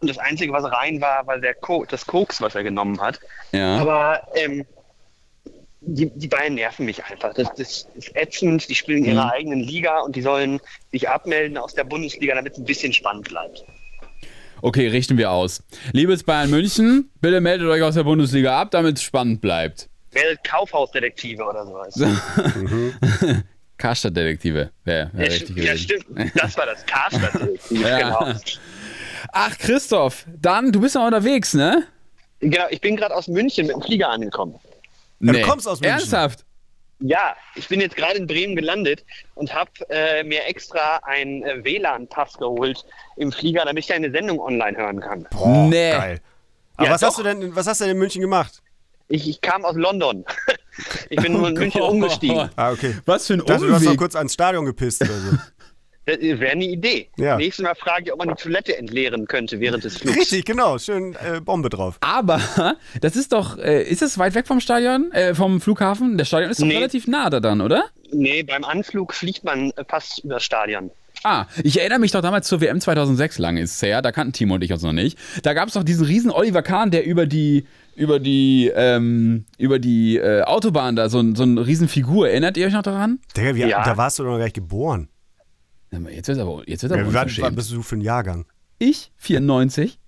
[0.00, 3.20] und das Einzige, was rein war, war der Ko das Koks, was er genommen hat.
[3.52, 3.78] Ja.
[3.78, 4.66] Aber ähm,
[5.86, 7.34] die, die beiden nerven mich einfach.
[7.34, 8.68] Das, das ist ätzend.
[8.68, 9.30] Die spielen in ihrer Mhm.
[9.30, 10.60] eigenen Liga und die sollen
[10.92, 13.64] sich abmelden aus der Bundesliga, damit es ein bisschen spannend bleibt.
[14.62, 15.62] Okay, richten wir aus.
[15.92, 19.88] Liebes Bayern München, bitte meldet euch aus der Bundesliga ab, damit es spannend bleibt.
[20.12, 21.94] Werdet Kaufhausdetektive oder sowas.
[23.76, 26.06] Karstadt-Detektive wäre wär ja, richtig ja, stimmt.
[26.36, 27.98] Das war das Karstadt-Detektiv, Ja.
[27.98, 28.40] genau.
[29.32, 31.84] Ach, Christoph, dann, du bist noch unterwegs, ne?
[32.40, 34.54] Genau, ich bin gerade aus München mit dem Flieger angekommen.
[35.20, 35.98] Ja, du kommst aus München.
[35.98, 36.44] Ernsthaft?
[37.00, 39.04] Ja, ich bin jetzt gerade in Bremen gelandet
[39.34, 42.84] und habe äh, mir extra einen äh, WLAN-Pass geholt
[43.16, 45.26] im Flieger, damit ich eine Sendung online hören kann.
[45.30, 45.90] Boah, Nee.
[45.90, 46.20] geil.
[46.76, 47.08] Aber Ja, was, doch.
[47.08, 48.62] hast du denn, was hast du denn in München gemacht?
[49.08, 50.24] Ich, ich kam aus London.
[51.10, 51.90] ich bin nur in München Gott.
[51.90, 52.48] umgestiegen.
[52.56, 52.96] Ah, okay.
[53.04, 53.98] Was für ein dachte, du hast noch Umweg.
[53.98, 55.36] kurz ans Stadion gepisst oder so.
[56.06, 57.08] Das wäre eine Idee.
[57.16, 57.36] Ja.
[57.36, 60.16] Nächstes Mal frage ich, ob man die Toilette entleeren könnte während des Flugs.
[60.18, 60.78] Richtig, genau.
[60.78, 61.96] Schön äh, Bombe drauf.
[62.00, 62.40] Aber
[63.00, 66.18] das ist doch, äh, ist es weit weg vom Stadion, äh, vom Flughafen?
[66.18, 66.76] Der Stadion ist doch Nee.
[66.76, 67.84] relativ nah da dann, oder?
[68.12, 70.90] Nee, beim Anflug fliegt man äh, fast über das Stadion.
[71.22, 74.34] Ah, ich erinnere mich doch damals zur WM 2006, lange ist es her, da kannten
[74.34, 75.16] Timo und ich uns noch nicht.
[75.42, 79.78] Da gab es doch diesen riesen Oliver Kahn, der über die, über die, ähm, über
[79.78, 82.28] die äh, Autobahn da, so, ein- so eine riesen Figur.
[82.28, 83.20] Erinnert ihr euch noch daran?
[83.36, 83.82] Digga, wie, Ja.
[83.84, 85.08] da warst du doch noch gar nicht geboren.
[86.10, 88.46] Jetzt wird aber, jetzt wird aber Ja, wann, bist du für ein Jahrgang?
[88.78, 89.98] Ich, 94?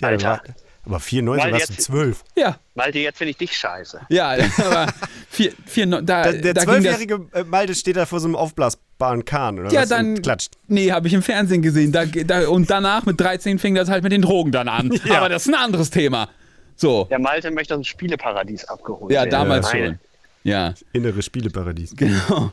[0.00, 0.42] Ja, Alter.
[0.86, 2.24] Aber 94 Weil warst du jetzt- 12.
[2.36, 4.00] Ja, Malte, jetzt finde ich dich scheiße.
[4.08, 4.28] ja,
[4.64, 4.86] aber
[5.28, 8.36] vier, vier, da, Der, der da das, zwölfjährige äh, Malte steht da vor so einem
[8.36, 9.90] aufblasbaren Kahn, oder Ja, was?
[9.90, 10.14] dann.
[10.16, 10.52] Und klatscht.
[10.66, 11.92] Nee, habe ich im Fernsehen gesehen.
[11.92, 14.90] Da, da, und danach mit 13 fing das halt mit den Drogen dann an.
[15.04, 15.18] Ja.
[15.18, 16.28] Aber das ist ein anderes Thema.
[16.76, 17.04] So.
[17.10, 19.30] Der Malte möchte aus dem Spieleparadies abgeholt Ja, werden.
[19.30, 19.84] damals Nein.
[19.84, 19.98] schon.
[20.44, 21.94] Ja, Innere Spieleparadies.
[21.96, 22.52] genau.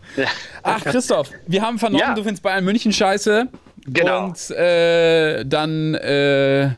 [0.64, 2.14] Ach, Christoph, wir haben vernommen, Ja.
[2.14, 3.48] du findest Bayern München scheiße.
[3.88, 4.26] Genau.
[4.26, 6.72] Und äh, dann, äh,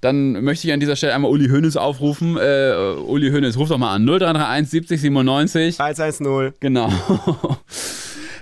[0.00, 2.36] dann möchte ich an dieser Stelle einmal Uli Hoeneß aufrufen.
[2.38, 2.72] Äh,
[3.06, 4.04] Uli Hoeneß, ruf doch mal an.
[4.06, 5.80] 0331 70 97.
[5.80, 6.54] 110.
[6.60, 6.90] Genau.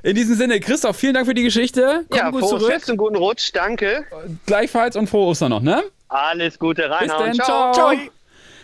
[0.05, 2.05] In diesem Sinne, Christoph, vielen Dank für die Geschichte.
[2.09, 2.73] Komm Ja, gut frohes zurück.
[2.73, 4.05] Fest und guten Rutsch, danke.
[4.47, 5.83] Gleichfalls und frohe Ostern noch, ne?
[6.09, 7.20] Alles Gute, Bis Reinhard.
[7.20, 7.73] dann, Ciao.
[7.73, 7.93] ciao.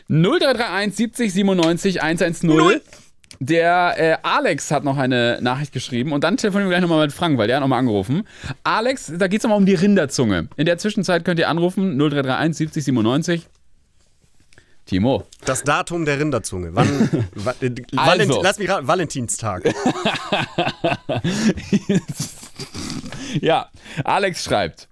[0.09, 2.81] 0331 70 97 110.
[3.41, 7.13] Der äh, Alex hat noch eine Nachricht geschrieben und dann telefonieren wir gleich nochmal mit
[7.15, 8.25] Frank, weil der hat nochmal angerufen.
[8.65, 10.49] Alex, da geht es nochmal um die Rinderzunge.
[10.57, 13.47] In der Zwischenzeit könnt ihr anrufen 0331 70 97.
[14.87, 15.25] Timo.
[15.45, 16.71] Das Datum der Rinderzunge.
[16.75, 16.89] Wann?
[17.35, 19.63] wa- äh, Valent, lass mich raten, Valentinstag.
[23.41, 23.69] ja,
[24.05, 24.89] Alex schreibt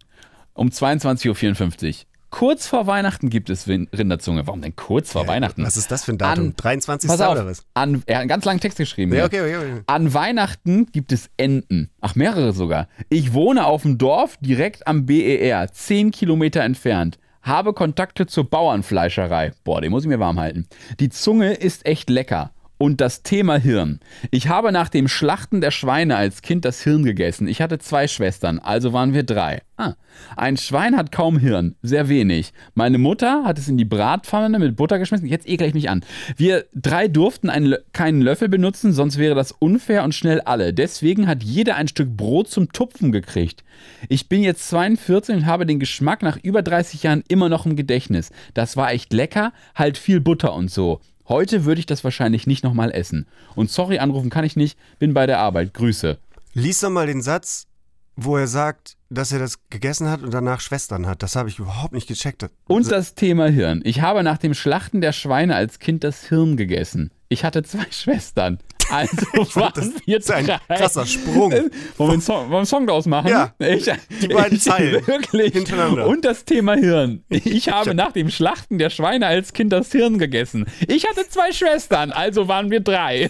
[0.55, 1.94] um 22.54 Uhr.
[2.31, 4.47] Kurz vor Weihnachten gibt es Rinderzunge.
[4.47, 5.62] Warum denn kurz vor Weihnachten?
[5.64, 6.47] Was ist das für ein Datum?
[6.47, 7.09] An- 23.
[7.09, 7.64] Pass auf, oder was?
[7.74, 9.14] An, er hat einen ganz langen Text geschrieben.
[9.14, 9.83] Ja, okay, okay, okay.
[9.87, 11.91] An Weihnachten gibt es Enten.
[12.01, 12.89] Ach, mehrere sogar.
[13.09, 17.18] Ich wohne auf dem Dorf direkt am BER, 10 Kilometer entfernt.
[17.43, 19.53] Habe Kontakte zur Bauernfleischerei.
[19.62, 20.66] Boah, den muss ich mir warm halten.
[20.99, 22.51] Die Zunge ist echt lecker.
[22.79, 24.01] Und das Thema Hirn.
[24.31, 27.49] Ich habe nach dem Schlachten der Schweine als Kind das Hirn gegessen.
[27.49, 29.62] Ich hatte zwei Schwestern, also waren wir drei.
[29.79, 29.95] Ah.
[30.37, 32.53] Ein Schwein hat kaum Hirn, sehr wenig.
[32.74, 35.27] Meine Mutter hat es in die Bratpfanne mit Butter geschmissen.
[35.27, 36.05] Jetzt ekle ich mich an.
[36.37, 40.74] Wir drei durften einen, keinen Löffel benutzen, sonst wäre das unfair und schnell alle.
[40.74, 43.64] Deswegen hat jeder ein Stück Brot zum Tupfen gekriegt.
[44.09, 47.77] Ich bin jetzt 42 und habe den Geschmack nach über 30 Jahren immer noch im
[47.77, 48.31] Gedächtnis.
[48.55, 51.01] Das war echt lecker, halt viel Butter und so.
[51.29, 53.27] Heute würde ich das wahrscheinlich nicht nochmal essen.
[53.55, 55.74] Und sorry, anrufen kann ich nicht, bin bei der Arbeit.
[55.74, 56.18] Grüße.
[56.55, 57.66] Lies doch mal den Satz,
[58.14, 61.22] wo er sagt, dass er das gegessen hat und danach Schwestern hat.
[61.22, 62.47] Das habe ich überhaupt nicht gecheckt.
[62.66, 63.83] Und das Thema Hirn.
[63.85, 67.11] Ich habe nach dem Schlachten der Schweine als Kind das Hirn gegessen.
[67.29, 68.59] Ich hatte zwei Schwestern.
[68.91, 69.16] Also
[69.61, 70.59] waren wir ist ein drei.
[70.76, 71.53] krasser Sprung.
[71.53, 73.28] Wollen wir einen Song, wollen einen Song draus machen?
[73.28, 73.91] Ja, ich,
[74.22, 75.53] die beiden Zeilen Wirklich.
[75.53, 76.07] hintereinander.
[76.07, 77.24] Und das Thema Hirn.
[77.28, 80.66] Ich habe nach dem Schlachten der Schweine als Kind das Hirn gegessen.
[80.89, 83.28] Ich hatte zwei Schwestern, also waren wir drei.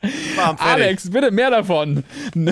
[0.00, 0.60] Fertig.
[0.64, 2.04] Alex, bitte mehr davon.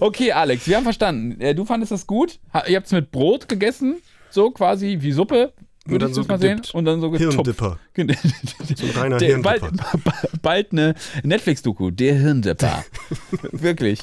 [0.00, 1.40] okay, Alex, wir haben verstanden.
[1.40, 2.38] Äh, Du fandest das gut?
[2.66, 3.96] Ihr habt es mit Brot gegessen?
[4.30, 5.52] So quasi wie Suppe?
[5.84, 6.62] Und Würde dann ich so das mal sehen?
[6.74, 7.34] Und dann so getupft.
[7.34, 7.78] Hirndipper.
[8.76, 10.14] So ein reiner Der, bald, Hirndipper.
[10.40, 12.84] bald eine Netflix-Doku, der Hirndipper.
[13.52, 14.00] Wirklich.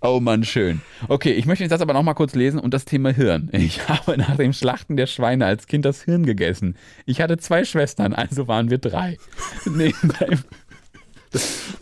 [0.00, 0.80] Oh Mann, schön.
[1.08, 3.48] Okay, ich möchte den Satz aber noch mal kurz lesen und das Thema Hirn.
[3.52, 6.76] Ich habe nach dem Schlachten der Schweine als Kind das Hirn gegessen.
[7.06, 9.18] Ich hatte zwei Schwestern, also waren wir drei.
[9.64, 10.44] Nee, nein.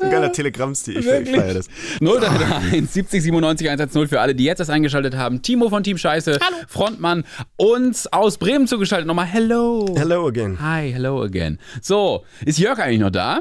[0.01, 0.99] Ein geiler Telegramm-Stil.
[0.99, 1.67] Ich, ich feiere das.
[2.01, 5.43] 0331 70 97 110 für alle, die jetzt das eingeschaltet haben.
[5.43, 6.39] Timo von Team Scheiße,
[6.69, 7.25] Frontmann,
[7.57, 9.07] uns aus Bremen zugeschaltet.
[9.07, 9.95] Nochmal Hello.
[9.97, 10.59] Hello again.
[10.61, 11.59] Hi, hello again.
[11.83, 13.41] So, ist Jörg eigentlich noch da?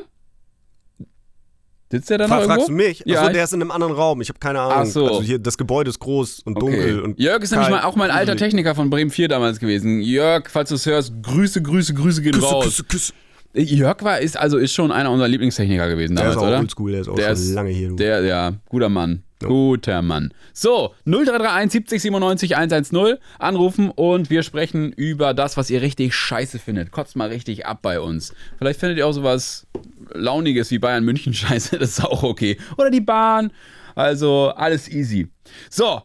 [1.91, 2.53] Sitzt der da noch irgendwo?
[2.53, 3.01] fragst du mich?
[3.05, 3.21] Ja.
[3.21, 4.21] Achso, der ist in einem anderen Raum.
[4.21, 4.77] Ich habe keine Ahnung.
[4.77, 5.07] Ach so.
[5.07, 6.65] Also hier, das Gebäude ist groß und Okay.
[6.65, 6.99] dunkel.
[7.01, 9.99] Und Jörg ist nämlich mal auch mein alter Techniker von Bremen 4 damals gewesen.
[10.01, 12.65] Jörg, falls du es hörst, Grüße, Grüße, Grüße gehen Küsse, raus.
[12.65, 13.13] Küsse, Küsse.
[13.53, 16.59] Jörg war, ist also ist schon einer unserer Lieblingstechniker gewesen Der damals, ist auch oder?
[16.59, 17.89] oldschool, der ist auch Der schon ist- lange hier.
[17.89, 17.95] Du.
[17.95, 19.23] Der, ja, guter Mann.
[19.41, 20.33] Guter Mann.
[20.53, 26.59] So, 0331 70 97 110 anrufen und wir sprechen über das, was ihr richtig scheiße
[26.59, 26.91] findet.
[26.91, 28.33] Kotzt mal richtig ab bei uns.
[28.57, 29.65] Vielleicht findet ihr auch sowas
[30.13, 32.57] Launiges wie Bayern München scheiße, das ist auch okay.
[32.77, 33.51] Oder die Bahn.
[33.95, 35.29] Also alles easy.
[35.69, 36.01] So,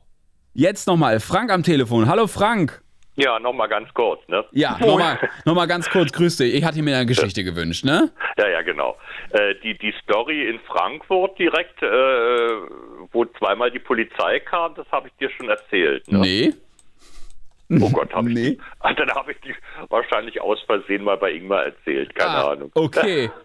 [0.52, 2.06] jetzt nochmal Frank am Telefon.
[2.06, 2.83] Hallo Frank.
[3.16, 4.44] Ja, nochmal ganz kurz, ne?
[4.50, 6.52] Ja, nochmal noch mal ganz kurz, grüß dich.
[6.54, 8.10] Ich hatte mir eine Geschichte gewünscht, ne?
[8.36, 8.96] Ja, ja, genau.
[9.30, 11.86] Äh, die, die Story in Frankfurt direkt, äh,
[13.12, 16.10] wo zweimal die Polizei kam, das habe ich dir schon erzählt.
[16.10, 16.18] Ne?
[16.18, 16.54] Nee.
[17.80, 18.50] Oh Gott, habe ich Nee.
[18.50, 18.58] die,
[18.96, 19.54] dann habe ich die
[19.88, 22.70] wahrscheinlich aus Versehen mal bei Ingmar erzählt, keine Ah, Ahnung.
[22.74, 23.30] Okay.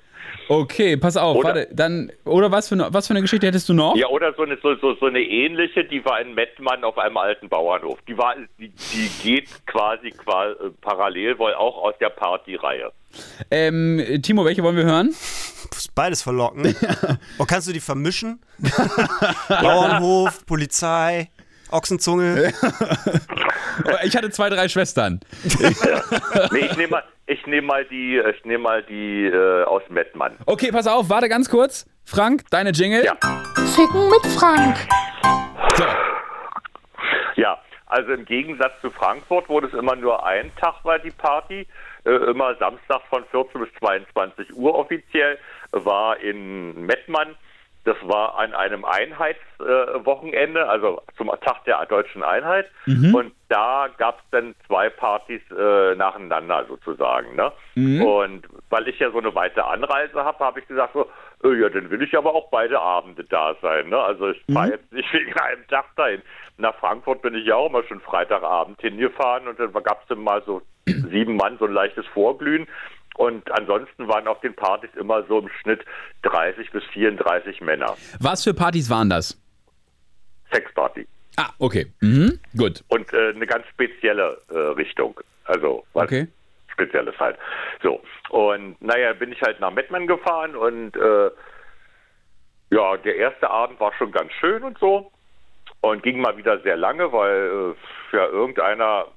[0.50, 3.70] Okay, pass auf, Oder- warte, dann, oder was für, eine, was für eine Geschichte hättest
[3.70, 3.96] du noch?
[3.96, 7.18] Ja, oder so eine, so, so, so eine ähnliche, die war in Mettmann auf einem
[7.18, 8.00] alten Bauernhof.
[8.08, 12.92] Die war, die, die geht quasi, quasi parallel wohl auch aus der Partyreihe.
[13.52, 15.14] Ähm, Timo, welche wollen wir hören?
[15.94, 16.76] Beides verlocken.
[17.38, 18.40] Oh, kannst du die vermischen?
[19.50, 21.30] Bauernhof, Polizei,
[21.72, 22.54] Ochsenzunge.
[24.04, 25.20] Ich hatte zwei, drei Schwestern.
[26.52, 30.36] Nee, ich nehme mal, ich nehme mal die, ich nehme mal die äh, aus Mettmann.
[30.46, 31.86] Okay, pass auf, warte ganz kurz.
[32.04, 33.06] Frank, deine Jingle.
[33.06, 33.16] Ja.
[33.76, 34.76] Ficken mit Frank.
[35.78, 35.86] So.
[37.36, 41.68] Ja, also im Gegensatz zu Frankfurt, wo das immer nur ein Tag war, die Party,
[42.06, 45.38] äh, immer Samstag von 14 bis 22 Uhr offiziell,
[45.72, 47.36] war in Mettmann.
[47.86, 52.70] Das war an einem Einheitswochenende, äh, also zum Tag der deutschen Einheit.
[53.14, 57.36] Und da gab es dann zwei Partys äh, nacheinander sozusagen.
[57.36, 57.52] Ne?
[58.04, 61.10] Und weil ich ja so eine weite Anreise habe, habe ich gesagt, so,
[61.44, 63.90] äh, ja, dann will ich aber auch beide Abende da sein.
[63.90, 63.98] Ne?
[63.98, 66.22] Also ich fahre jetzt nicht wegen einem Tag dahin.
[66.58, 70.24] Nach Frankfurt bin ich ja auch mal schon Freitagabend hingefahren und dann gab es dann
[70.24, 72.68] mal so sieben Mann, so ein leichtes Vorglühen.
[73.20, 75.84] Und ansonsten waren auf den Partys immer so im Schnitt
[76.22, 77.98] 30 bis 34 Männer.
[78.22, 79.38] Was für Partys waren das?
[80.54, 81.06] Sexparty.
[81.36, 81.92] Ah, okay.
[82.00, 82.40] Mhm.
[82.56, 82.82] Gut.
[82.88, 85.20] Und äh, eine ganz spezielle äh, Richtung.
[85.44, 86.28] Also was Okay.
[86.72, 87.38] Spezielles halt.
[87.84, 88.02] So.
[88.30, 91.30] Und naja, bin ich halt nach Mettmann gefahren und äh,
[92.70, 95.12] ja, der erste Abend war schon ganz schön und so.
[95.82, 97.76] Und ging mal wieder sehr lange, weil
[98.14, 99.08] äh, ja irgendeiner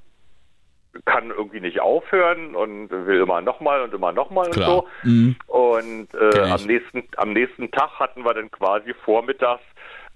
[1.05, 4.89] kann irgendwie nicht aufhören und will immer nochmal und immer nochmal und so.
[5.03, 5.37] Mhm.
[5.47, 9.63] Und äh, am, nächsten, am nächsten Tag hatten wir dann quasi vormittags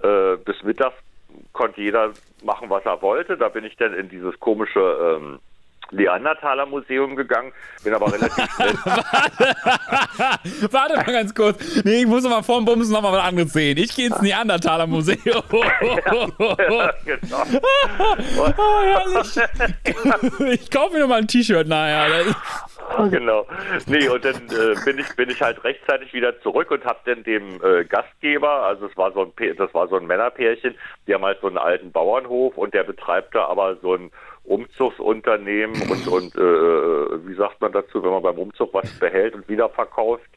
[0.02, 0.96] äh, bis mittags
[1.52, 2.12] konnte jeder
[2.44, 3.36] machen, was er wollte.
[3.36, 5.38] Da bin ich dann in dieses komische ähm,
[5.92, 7.52] Neandertaler Museum gegangen,
[7.84, 8.74] bin aber relativ schnell.
[10.70, 11.82] Warte mal ganz kurz.
[11.84, 13.76] Nee, ich muss noch mal vorm Bumsen noch mal was anderes sehen.
[13.78, 15.18] Ich gehe ins Neandertaler Museum.
[15.52, 17.42] ja, genau.
[18.38, 20.60] Oh, herrlich.
[20.60, 22.24] Ich kaufe mir noch mal ein T-Shirt nachher.
[23.10, 23.46] Genau.
[23.86, 27.22] Nee, und dann äh, bin ich bin ich halt rechtzeitig wieder zurück und habe dann
[27.24, 30.74] dem äh, Gastgeber, also es war so ein das war so ein Männerpärchen,
[31.06, 34.10] die haben halt so einen alten Bauernhof und der betreibt da aber so ein
[34.44, 39.48] Umzugsunternehmen und und äh, wie sagt man dazu, wenn man beim Umzug was behält und
[39.48, 40.28] wieder verkauft?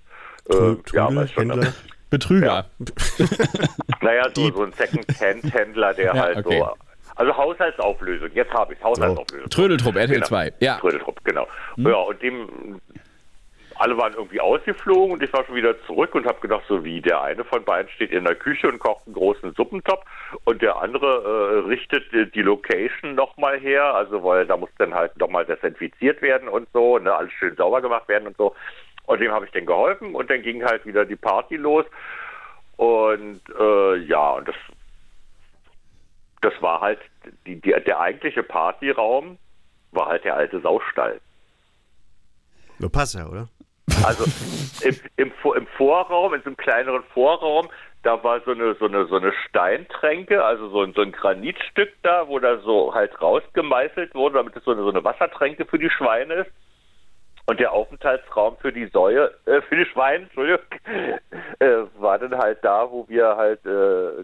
[0.49, 1.51] Äh, ja, weiß schon.
[1.51, 1.74] Händler.
[2.10, 2.66] Betrüger.
[4.01, 6.60] Naja, so, so ein Second-Hand-Händler, der Ja, halt okay.
[6.60, 6.89] so.
[7.20, 9.49] Also Haushaltsauflösung, jetzt habe ich Haushaltsauflösung.
[9.49, 10.26] Trödeltrupp, RTL Genau.
[10.26, 10.53] 2.
[10.61, 10.78] Ja.
[10.80, 11.47] Trödeltrupp, genau.
[11.76, 12.80] Ja, und dem,
[13.76, 17.01] alle waren irgendwie ausgeflogen und ich war schon wieder zurück und habe gedacht, so wie
[17.01, 20.05] der eine von beiden steht in der Küche und kocht einen großen Suppentopf
[20.45, 24.93] und der andere äh, richtet die, die Location nochmal her, also weil da muss dann
[24.93, 28.55] halt nochmal desinfiziert werden und so, ne, alles schön sauber gemacht werden und so.
[29.07, 31.86] Und dem habe ich dann geholfen und dann ging halt wieder die Party los.
[32.78, 34.55] Und äh, ja, und das,
[36.41, 36.99] das war halt,
[37.45, 39.38] die, die, der eigentliche Partyraum
[39.91, 41.20] war halt der alte Saustall.
[42.80, 43.49] Nur passt ja, oder?
[44.05, 44.26] Also
[44.82, 47.70] im, im, im Vorraum, in so einem kleineren Vorraum,
[48.03, 51.91] da war so eine, so eine, so eine Steintränke, also so ein, so ein Granitstück
[52.03, 55.80] da, wo da so halt rausgemeißelt wurde, damit es so eine, so eine Wassertränke für
[55.80, 56.51] die Schweine ist.
[57.45, 60.63] Und der Aufenthaltsraum für die Säue, äh, für die Schweine, Entschuldigung,
[61.59, 64.24] äh, war dann halt da, wo wir halt äh,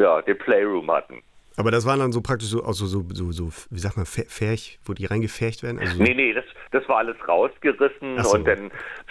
[0.00, 1.22] ja, den Playroom hatten.
[1.56, 4.06] Aber das waren dann so praktisch so, auch so, so, so, so wie sagt man,
[4.06, 5.78] Ferch, wo die reingefärcht werden?
[5.78, 8.34] Also so, Nee, nee, das, das war alles rausgerissen so.
[8.34, 8.70] und dann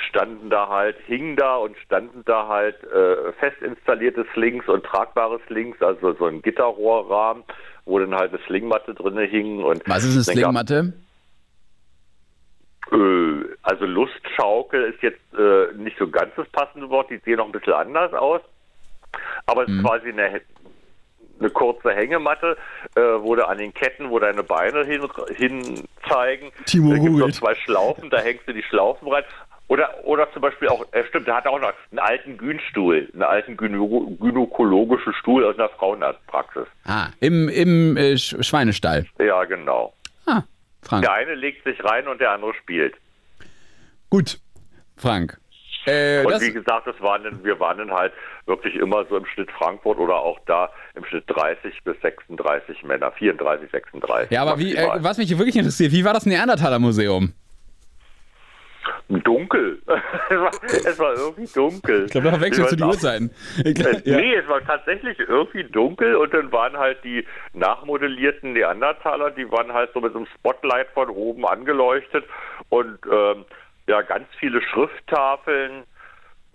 [0.10, 5.40] standen da halt, hingen da und standen da halt äh, fest installierte Slings und tragbare
[5.48, 7.44] Slings, also so ein Gitterrohrrahmen,
[7.86, 9.64] wo dann halt eine Slingmatte drin hing.
[9.64, 10.94] Und Was ist eine Slingmatte?
[12.92, 17.46] Äh, also Lustschaukel ist jetzt äh, nicht so ganz das passende Wort, die sehen noch
[17.46, 18.42] ein bisschen anders aus.
[19.46, 19.80] Aber es Mhm.
[19.80, 20.42] ist quasi eine,
[21.42, 22.56] eine kurze Hängematte,
[22.96, 26.52] äh, wo du an den Ketten, wo deine Beine hin, hin zeigen.
[26.66, 27.36] Timo da gibt googelt.
[27.36, 29.24] zwei Schlaufen, da hängst du die Schlaufen rein.
[29.68, 33.24] Oder, oder zum Beispiel auch, äh, stimmt, er hat auch noch einen alten Günstuhl, einen
[33.24, 33.88] alten gyno
[34.20, 36.68] gynäkologischen Stuhl aus einer Frauenarztpraxis.
[36.86, 39.06] Ah, im, im äh, Sch- Schweinestall.
[39.18, 39.94] Ja, genau.
[40.26, 40.42] Ah,
[40.82, 41.04] Frank.
[41.04, 42.96] Der eine legt sich rein und der andere spielt.
[44.10, 44.40] Gut,
[44.98, 45.38] Frank.
[45.86, 48.14] Äh, Und wie gesagt, das waren dann, wir waren dann halt
[48.46, 53.12] wirklich immer so im Schnitt Frankfurt oder auch da im Schnitt 30 bis 36 Männer,
[53.12, 54.32] 34, 36.
[54.32, 57.34] ja, aber wie, äh, was mich wirklich interessiert, wie war das Neandertaler Museum?
[59.10, 59.82] Dunkel.
[60.30, 62.06] es, war, es war irgendwie dunkel.
[62.06, 63.32] Ich glaube, da verwechselst du die Uhrzeiten.
[63.64, 64.18] Glaub, ja.
[64.18, 69.74] Nee, es war tatsächlich irgendwie dunkel und dann waren halt die nachmodellierten Neandertaler, die waren
[69.74, 72.26] halt so mit so einem Spotlight von oben angeleuchtet
[72.70, 73.46] und ähm,
[73.88, 75.84] ja, ganz viele Schrifttafeln.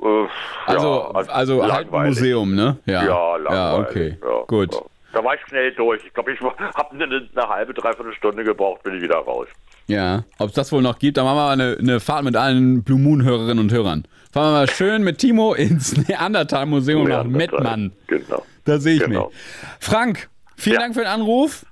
[0.00, 0.26] Äh,
[0.66, 2.16] Also, ja, also halt ein langweilig.
[2.16, 2.78] Museum, ne?
[2.86, 4.76] Ja, Ja, ja okay, Ja, gut.
[5.12, 6.04] Da war ich schnell durch.
[6.04, 7.04] Ich glaube, ich habe eine,
[7.34, 9.46] eine halbe, dreiviertel Stunde gebraucht, bin ich wieder raus.
[9.86, 12.36] Ja, ob es das wohl noch gibt, dann machen wir mal eine, eine Fahrt mit
[12.36, 14.06] allen Blue Moon Hörerinnen und Hörern.
[14.32, 17.24] Fahren wir mal schön mit Timo ins Neandertal Museum nach.
[17.24, 17.92] Mettmann.
[18.08, 18.44] Genau.
[18.66, 19.28] Da sehe ich Genau.
[19.28, 19.36] mich.
[19.80, 20.80] Frank, vielen.
[20.80, 21.64] Dank für den Anruf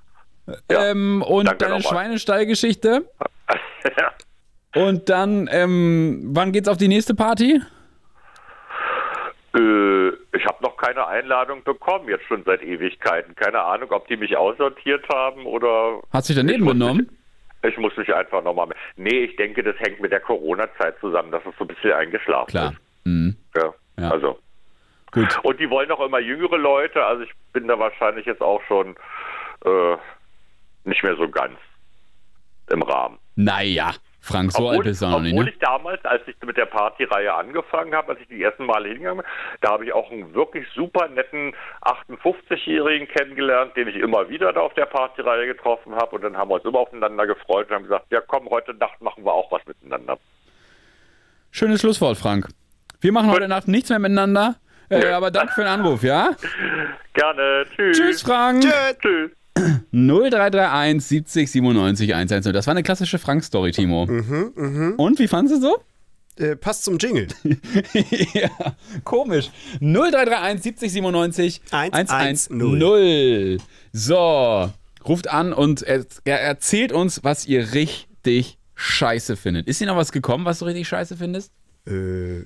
[0.71, 1.83] Ja, ähm, und deine.
[1.83, 3.05] Schweinestallgeschichte.
[3.85, 4.11] ja.
[4.75, 7.61] Und dann, ähm, wann geht's auf die nächste Party?
[9.55, 13.35] Äh, ich habe noch keine Einladung bekommen, jetzt schon seit Ewigkeiten.
[13.37, 16.01] Keine Ahnung, ob die mich aussortiert haben oder.
[16.13, 16.65] Hast du dich daneben?
[16.97, 17.07] Mich,
[17.63, 18.69] ich muss mich einfach nochmal.
[18.97, 22.51] Nee, ich denke, das hängt mit der Corona-Zeit zusammen, dass es so ein bisschen eingeschlafen
[22.51, 22.73] Klar.
[22.73, 23.07] ist.
[23.07, 23.37] Mhm.
[23.57, 23.75] Ja.
[23.99, 24.11] Ja.
[24.11, 24.39] Also.
[25.13, 25.39] Gut.
[25.45, 28.97] Und die wollen auch immer jüngere Leute, also ich bin da wahrscheinlich jetzt auch schon
[29.65, 29.97] äh,
[30.83, 31.57] nicht mehr so ganz
[32.69, 33.19] im Rahmen.
[33.37, 33.93] Naja,
[34.25, 36.65] Frank, so alt bist du auch noch nicht, obwohl ich damals, als ich mit der
[36.65, 39.27] Partyreihe angefangen habe, als ich die ersten Male hingegangen bin,
[39.61, 44.61] da habe ich auch einen wirklich super netten 58-Jährigen kennengelernt, den ich immer wieder da
[44.61, 46.17] auf der Partyreihe getroffen habe.
[46.17, 48.99] Und dann haben wir uns immer aufeinander gefreut und haben gesagt, ja komm, heute Nacht
[49.03, 50.19] machen wir auch was miteinander.
[51.51, 52.49] Schönes Schlusswort, Frank.
[53.03, 54.55] Wir machen heute Nacht nichts mehr miteinander.
[54.89, 56.31] Äh, aber danke für den Anruf, ja?
[57.13, 57.67] Gerne.
[57.77, 57.99] Tschüss.
[57.99, 58.65] Tschüss, Frank.
[59.03, 59.31] Tschüss.
[59.95, 62.53] 0331 70 97 110.
[62.53, 64.07] Das war eine klassische Frank-Story, Timo.
[64.07, 65.79] Mhm, Und wie fandest du so?
[66.37, 67.29] Äh, passt zum Jingle.
[68.35, 68.51] ja,
[69.05, 69.51] komisch.
[69.81, 72.61] 0331 70 97 110.
[72.61, 73.63] 110.
[73.93, 74.73] So,
[75.07, 79.69] ruft an und er, er erzählt uns, was ihr richtig scheiße findet.
[79.69, 81.53] Ist dir noch was gekommen, was du richtig scheiße findest?
[81.87, 82.43] Äh,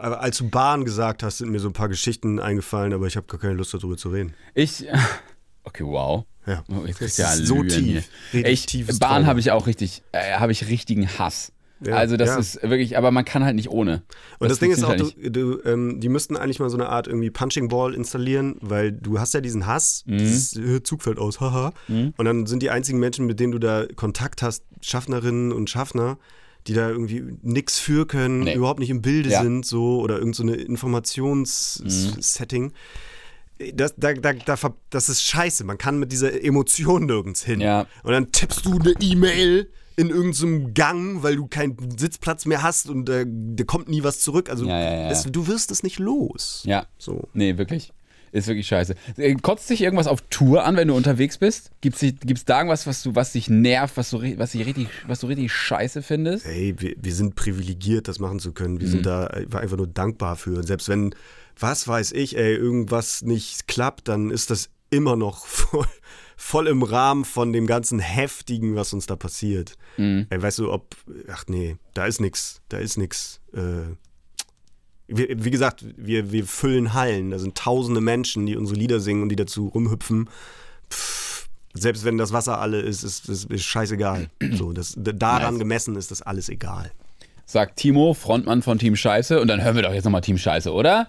[0.00, 3.28] als du Bahn gesagt hast, sind mir so ein paar Geschichten eingefallen, aber ich habe
[3.28, 4.34] gar keine Lust darüber zu reden.
[4.54, 4.84] Ich.
[5.62, 6.24] Okay, wow.
[6.50, 6.64] Ja.
[6.68, 8.08] Oh, jetzt Das du ja ist so tief.
[8.32, 11.52] Ich, Bahn habe ich auch richtig, äh, habe ich richtigen Hass.
[11.82, 12.38] Ja, also das ja.
[12.38, 14.02] ist wirklich, aber man kann halt nicht ohne.
[14.38, 16.90] Und das, Ding ist auch, funktioniert du, du, ähm, die müssten eigentlich mal so eine
[16.90, 20.18] Art irgendwie Punching Ball installieren, weil du hast ja diesen Hass, Mhm.
[20.18, 21.72] dieses äh, Zug fällt aus, haha.
[21.88, 26.18] Und dann sind die einzigen Menschen, mit denen du da Kontakt hast, Schaffnerinnen und Schaffner,
[26.66, 28.54] die da irgendwie nichts für können, Nee.
[28.56, 29.42] überhaupt nicht im Bilde Ja.
[29.42, 32.72] sind, so oder irgendeine so Informationssetting.
[33.74, 34.56] Das, da, da, da,
[34.90, 35.64] das ist scheiße.
[35.64, 37.60] Man kann mit dieser Emotion nirgends hin.
[37.60, 37.86] Ja.
[38.02, 42.88] Und dann tippst du eine E-Mail in irgendeinem Gang, weil du keinen Sitzplatz mehr hast
[42.88, 44.48] und äh, da kommt nie was zurück.
[44.48, 45.10] Also Ja, ja.
[45.10, 46.62] Es, du wirst es nicht los.
[46.64, 46.86] Ja.
[46.96, 47.28] So.
[47.34, 47.92] Nee, wirklich.
[48.32, 48.94] Ist wirklich scheiße.
[49.16, 51.72] Äh, Kotzt dich irgendwas auf Tour an, wenn du unterwegs bist?
[51.84, 55.18] Dich- gibt's da irgendwas, was du, was dich nervt, was du, was, dich richtig, was
[55.20, 56.46] du richtig scheiße findest?
[56.46, 58.80] Ey, wir, wir sind privilegiert, das machen zu können.
[58.80, 58.92] Wir Mhm.
[58.92, 60.58] sind da einfach nur dankbar für.
[60.58, 61.12] Und selbst wenn,
[61.60, 65.86] was weiß ich, ey, irgendwas nicht klappt, dann ist das immer noch voll,
[66.36, 69.76] voll im Rahmen von dem ganzen Heftigen, was uns da passiert.
[69.96, 70.26] Mhm.
[70.30, 70.96] Ey, weißt du, ob,
[71.30, 73.40] ach nee, da ist nix, da ist nix.
[73.52, 73.94] Äh,
[75.08, 77.30] wie, wie gesagt, wir, wir füllen Hallen.
[77.30, 80.30] Da sind tausende Menschen, die unsere Lieder singen und die dazu rumhüpfen.
[80.90, 84.28] Pff, selbst wenn das Wasser alle ist, ist, ist, ist scheißegal.
[84.52, 85.58] So, das, daran Nice.
[85.58, 86.90] gemessen ist das alles egal.
[87.46, 89.40] Sagt Timo, Frontmann von Team Scheiße.
[89.40, 91.08] Und dann hören wir doch jetzt nochmal Team Scheiße, oder?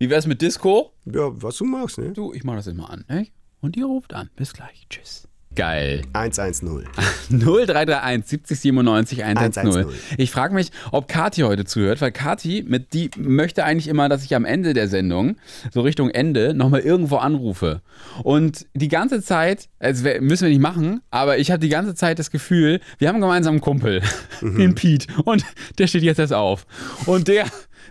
[0.00, 0.94] Wie wär's mit Disco?
[1.04, 2.12] Ja, was du magst, ne?
[2.12, 3.04] Du, ich mach das immer an.
[3.06, 3.26] Ne?
[3.60, 4.30] Und ihr ruft an.
[4.34, 4.86] Bis gleich.
[4.88, 5.28] Tschüss.
[5.54, 6.00] Geil.
[6.14, 6.86] 110.
[7.28, 9.66] 0331 70 97 110.
[9.66, 10.00] 110.
[10.16, 14.24] Ich frage mich, ob Kati heute zuhört, weil Kati, mit die möchte eigentlich immer, dass
[14.24, 15.36] ich am Ende der Sendung,
[15.70, 17.82] so Richtung Ende, nochmal irgendwo anrufe.
[18.22, 22.18] Und die ganze Zeit, also müssen wir nicht machen, aber ich hatte die ganze Zeit
[22.18, 24.00] das Gefühl, wir haben gemeinsam einen Kumpel,
[24.40, 24.56] Mhm.
[24.56, 25.44] den Pete, und
[25.78, 26.64] der steht jetzt erst auf.
[27.06, 27.44] Und der,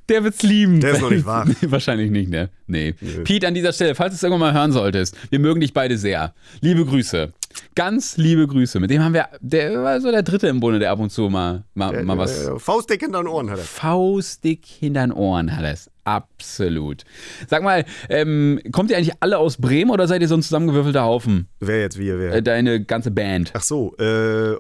[0.10, 0.80] der wird's lieben.
[0.80, 1.26] Der ist noch nicht.
[1.62, 2.50] Nee, wahrscheinlich nicht, ne?
[2.68, 2.94] Nee.
[3.24, 5.98] Pete, an dieser Stelle, falls du es irgendwann mal hören solltest, wir mögen dich beide
[5.98, 6.34] sehr.
[6.62, 7.32] Liebe Grüße.
[7.76, 8.80] Ganz liebe Grüße.
[8.80, 11.30] Mit dem haben wir, der war so der Dritte im Bunde, der ab und zu
[11.30, 13.64] mal, mal, mal was Äh, Faustdick hinter den Ohren hat er.
[13.66, 15.90] faustdick hinter den Ohren hat es.
[16.10, 17.04] Absolut.
[17.48, 21.04] Sag mal, ähm, kommt ihr eigentlich alle aus Bremen oder seid ihr so ein zusammengewürfelter
[21.04, 21.48] Haufen?
[21.60, 22.34] Wer jetzt, wir, wer?
[22.34, 23.52] Äh, deine ganze Band.
[23.54, 24.56] Ach so, äh,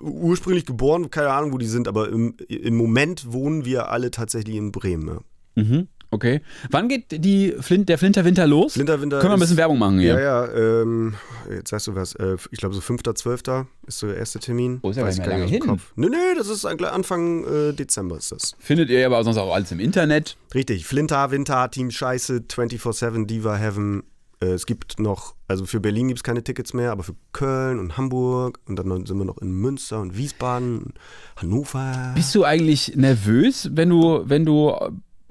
[0.00, 4.56] ursprünglich geboren, keine Ahnung, wo die sind, aber im, im Moment wohnen wir alle tatsächlich
[4.56, 5.06] in Bremen.
[5.06, 5.20] Ja.
[5.54, 5.88] Mhm.
[6.12, 6.42] Okay.
[6.70, 8.74] Wann geht die Flint, der Flinterwinter los?
[8.74, 10.12] Flinterwinter Können wir ein bisschen ist- Werbung machen hier?
[10.20, 11.14] Ja, ja, ähm,
[11.50, 13.66] jetzt sagst du was, äh, ich glaube so 5.12.
[13.86, 14.78] ist so der erste Termin.
[14.82, 15.92] Oh, ist ja Weiß gar ich nicht lange Kopf.
[15.96, 18.54] Nee, nee, das ist Anfang äh, Dezember ist das.
[18.58, 20.36] Findet ihr aber sonst auch alles im Internet.
[20.54, 24.02] Richtig, Flinter, Winter, Team Scheiße, 24-7, Diva Heaven.
[24.42, 27.78] Äh, es gibt noch, also für Berlin gibt es keine Tickets mehr, aber für Köln
[27.78, 30.94] und Hamburg und dann sind wir noch in Münster und Wiesbaden, und
[31.36, 32.12] Hannover.
[32.14, 34.74] Bist du eigentlich nervös, wenn du, wenn du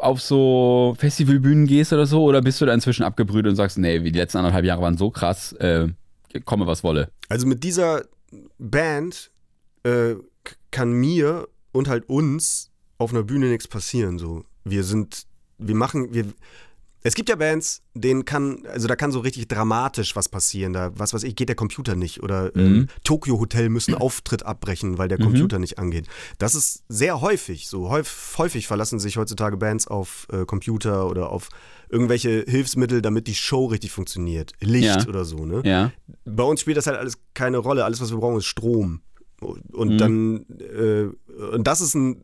[0.02, 2.24] auf so Festivalbühnen gehst oder so?
[2.24, 5.10] Oder bist du da inzwischen abgebrüht und sagst, nee, die letzten anderthalb Jahre waren so
[5.12, 5.88] krass, äh,
[6.46, 7.10] komme was wolle?
[7.30, 8.04] Also mit dieser
[8.58, 9.32] Band
[9.84, 10.16] äh,
[10.72, 14.18] kann mir und halt uns auf einer Bühne nichts passieren.
[14.18, 15.26] So, wir sind,
[15.58, 16.26] wir machen, wir.
[17.04, 20.74] Es gibt ja Bands, denen kann, also da kann so richtig dramatisch was passieren.
[20.74, 22.22] Da, was weiß ich, geht der Computer nicht.
[22.22, 22.88] Oder ähm, Mhm.
[23.04, 25.24] Tokyo Hotel müssen Auftritt abbrechen, weil der Mhm.
[25.24, 26.08] Computer nicht angeht.
[26.38, 27.90] Das ist sehr häufig so.
[27.90, 31.50] Häufig, häufig verlassen sich heutzutage Bands auf äh, Computer oder auf
[31.90, 34.54] irgendwelche Hilfsmittel, damit die Show richtig funktioniert.
[34.62, 35.08] Licht Ja.
[35.08, 35.62] oder so, ne?
[35.66, 35.92] Ja.
[36.26, 37.84] bei uns spielt das halt alles keine Rolle.
[37.84, 39.02] Alles, was wir brauchen, ist Strom.
[39.42, 39.98] Und Mhm.
[39.98, 41.10] dann, äh,
[41.56, 42.24] und das ist ein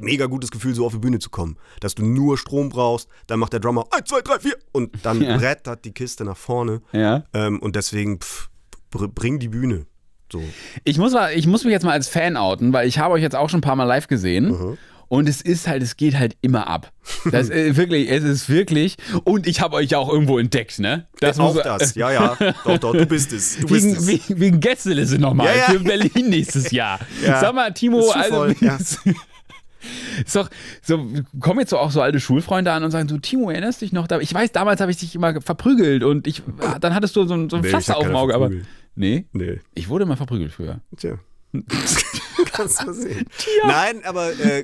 [0.00, 1.56] mega gutes Gefühl, so auf die Bühne zu kommen.
[1.80, 5.20] Dass du nur Strom brauchst, dann macht der Drummer 1, 2, 3, 4 und dann
[5.22, 5.36] Ja.
[5.36, 6.82] brettert die Kiste nach vorne.
[6.92, 7.24] Ja.
[7.32, 8.50] Ähm, und deswegen, pff,
[8.90, 9.86] br bring die Bühne.
[10.32, 10.42] So.
[10.84, 13.22] Ich muss, mal, ich muss mich jetzt mal als Fan outen, weil ich habe euch
[13.22, 14.76] jetzt auch schon ein paar Mal live gesehen.
[15.10, 16.92] Und es ist halt, es geht halt immer ab.
[17.32, 18.96] Das ist wirklich, es ist wirklich.
[19.24, 21.08] Und ich habe euch ja auch irgendwo entdeckt, ne?
[21.18, 22.36] Das Auch muss- das, ja, ja.
[22.64, 23.58] Doch, doch, du bist es.
[23.58, 24.06] Du bist Wegen, es.
[24.06, 25.64] wegen, wegen Gästeliste nochmal Ja, ja.
[25.64, 27.00] für Berlin nächstes Jahr.
[27.26, 27.40] Ja.
[27.40, 28.76] Sag mal, Timo, Ist also voll, ja.
[28.76, 30.48] ist doch
[30.82, 31.04] so,
[31.40, 34.06] kommen jetzt so auch so alte Schulfreunde an und sagen, du Timo, erinnerst dich noch?
[34.06, 36.42] Da, ich weiß, damals habe ich dich immer verprügelt und ich,
[36.80, 38.50] dann hattest du so ein, so ein Nee, Pflaster auf dem Auge, aber
[38.94, 39.58] nee, Nee.
[39.74, 40.80] ich wurde mal verprügelt früher.
[40.96, 41.18] Tja.
[42.52, 43.26] Kannst du sehen.
[43.66, 44.62] Nein, aber äh,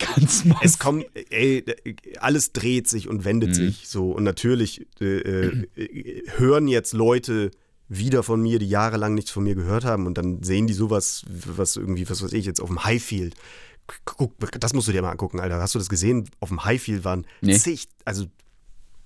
[0.63, 1.65] es kommt, ey,
[2.21, 4.13] alles dreht sich und wendet sich so.
[4.13, 7.51] Und natürlich äh, äh, hören jetzt Leute
[7.89, 11.25] wieder von mir, die jahrelang nichts von mir gehört haben und dann sehen die sowas,
[11.29, 13.35] was irgendwie, was weiß ich, jetzt auf dem Highfield.
[14.05, 15.61] Guck, das musst du dir mal angucken, Alter.
[15.61, 16.29] Hast du das gesehen?
[16.41, 17.57] Auf dem Highfield waren Nee.
[17.57, 18.27] zig, also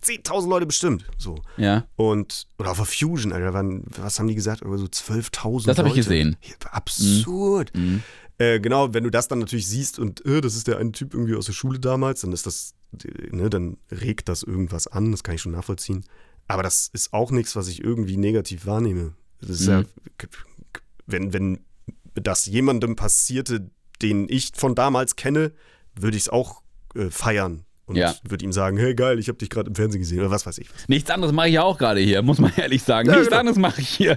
[0.02, 1.04] 10.000 Leute bestimmt.
[1.18, 1.42] So.
[1.56, 1.86] Ja.
[1.96, 4.62] Und, oder auf der Fusion, Alter, waren, was haben die gesagt?
[4.62, 6.36] Über so 12.000 Das habe ich gesehen.
[6.42, 7.72] Ja, absurd.
[7.76, 8.02] Mhm.
[8.38, 11.12] Äh, genau, wenn du das dann natürlich siehst und äh, das ist der eine Typ
[11.14, 12.74] irgendwie aus der Schule damals, dann ist das,
[13.04, 16.04] äh, ne, dann regt das irgendwas an, das kann ich schon nachvollziehen.
[16.48, 19.12] Aber das ist auch nichts, was ich irgendwie negativ wahrnehme.
[19.40, 19.86] Das ist ja, Mhm.
[20.16, 20.28] k-
[21.06, 21.60] wenn, wenn
[22.14, 23.70] das jemandem passierte,
[24.02, 25.52] den ich von damals kenne,
[25.94, 26.62] würde ich es auch
[26.94, 27.64] äh, feiern.
[27.90, 28.14] Und Ja.
[28.28, 30.58] würde ihm sagen, hey geil, ich habe dich gerade im Fernsehen gesehen oder was weiß
[30.58, 30.68] ich.
[30.86, 33.08] Nichts anderes mache ich ja auch gerade hier, muss man ehrlich sagen.
[33.08, 33.40] Ja, Nichts genau.
[33.40, 34.16] anderes mache ich hier.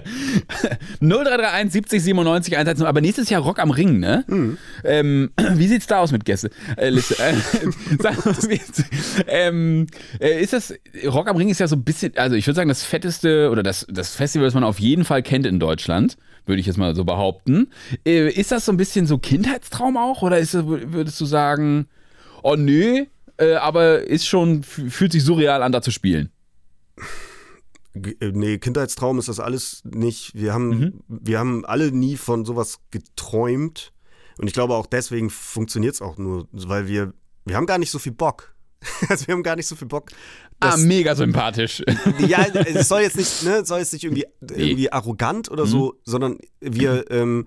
[1.00, 2.86] 0331 70 97 110.
[2.86, 4.24] Aber nächstes Jahr Rock am Ring, ne?
[4.28, 4.58] Mhm.
[4.84, 6.50] Ähm, wie sieht's da aus mit Gäste?
[6.76, 7.16] Äh, Liste.
[7.22, 7.34] Äh,
[9.26, 9.86] ähm,
[10.20, 10.74] äh, ist das,
[11.06, 13.62] Rock am Ring ist ja so ein bisschen, also ich würde sagen, das fetteste oder
[13.62, 16.16] das, das Festival, das man auf jeden Fall kennt in Deutschland.
[16.46, 17.68] Würde ich jetzt mal so behaupten.
[18.06, 20.20] Äh, ist das so ein bisschen so Kindheitstraum auch?
[20.22, 21.86] Oder ist, würdest du sagen,
[22.42, 23.06] oh nö,
[23.38, 26.30] äh, aber ist schon, fühlt sich surreal an, da zu spielen?
[27.94, 30.32] Äh, Nee, Kindheitstraum ist das alles nicht.
[30.34, 31.00] Wir haben, Mhm.
[31.08, 33.92] wir haben alle nie von sowas geträumt.
[34.38, 37.12] Und ich glaube auch deswegen funktioniert es auch nur, weil wir,
[37.44, 38.54] wir haben gar nicht so viel Bock.
[39.08, 40.10] Also wir haben gar nicht so viel Bock.
[40.60, 41.82] Ah, mega sympathisch.
[42.18, 42.44] ja,
[42.74, 47.10] es soll jetzt nicht, ne, soll jetzt nicht irgendwie, irgendwie arrogant oder so, sondern wir,
[47.10, 47.46] ähm,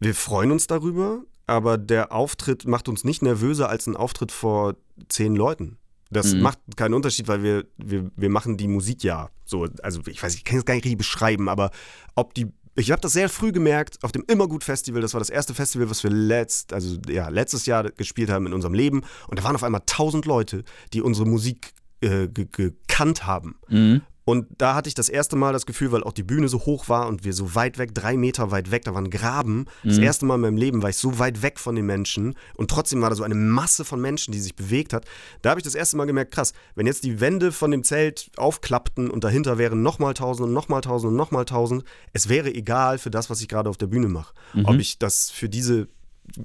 [0.00, 1.22] wir freuen uns darüber,
[1.52, 4.74] aber der Auftritt macht uns nicht nervöser als ein Auftritt vor
[5.08, 5.76] zehn Leuten.
[6.10, 6.40] Das Mhm.
[6.40, 9.66] macht keinen Unterschied, weil wir, wir, wir machen die Musik ja so.
[9.82, 11.70] Also ich weiß, ich kann es gar nicht richtig beschreiben, aber
[12.14, 12.46] ob die.
[12.74, 15.02] Ich habe das sehr früh gemerkt auf dem Immergut Festival.
[15.02, 18.54] Das war das erste Festival, was wir letzt, also ja, letztes Jahr gespielt haben in
[18.54, 19.02] unserem Leben.
[19.28, 20.64] Und da waren auf einmal tausend Leute,
[20.94, 23.56] die unsere Musik äh, ge gekannt haben.
[23.68, 24.00] Mhm.
[24.24, 26.88] Und da hatte ich das erste Mal das Gefühl, weil auch die Bühne so hoch
[26.88, 29.64] war und wir so weit weg, drei Meter weit weg, da war ein Graben.
[29.82, 30.02] Das Mhm.
[30.04, 33.00] erste Mal in meinem Leben war ich so weit weg von den Menschen und trotzdem
[33.02, 35.06] war da so eine Masse von Menschen, die sich bewegt hat.
[35.42, 38.30] Da habe ich das erste Mal gemerkt, krass, wenn jetzt die Wände von dem Zelt
[38.36, 41.82] aufklappten und dahinter wären nochmal tausend und nochmal tausend und nochmal tausend,
[42.12, 44.34] es wäre egal für das, was ich gerade auf der Bühne mache.
[44.54, 44.66] Mhm.
[44.66, 45.88] Ob ich das für diese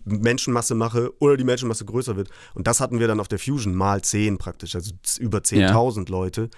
[0.06, 2.30] Menschenmasse mache oder die Menschenmasse größer wird.
[2.56, 6.50] Und das hatten wir dann auf der Fusion mal 10 praktisch, also über 10.000 Leute.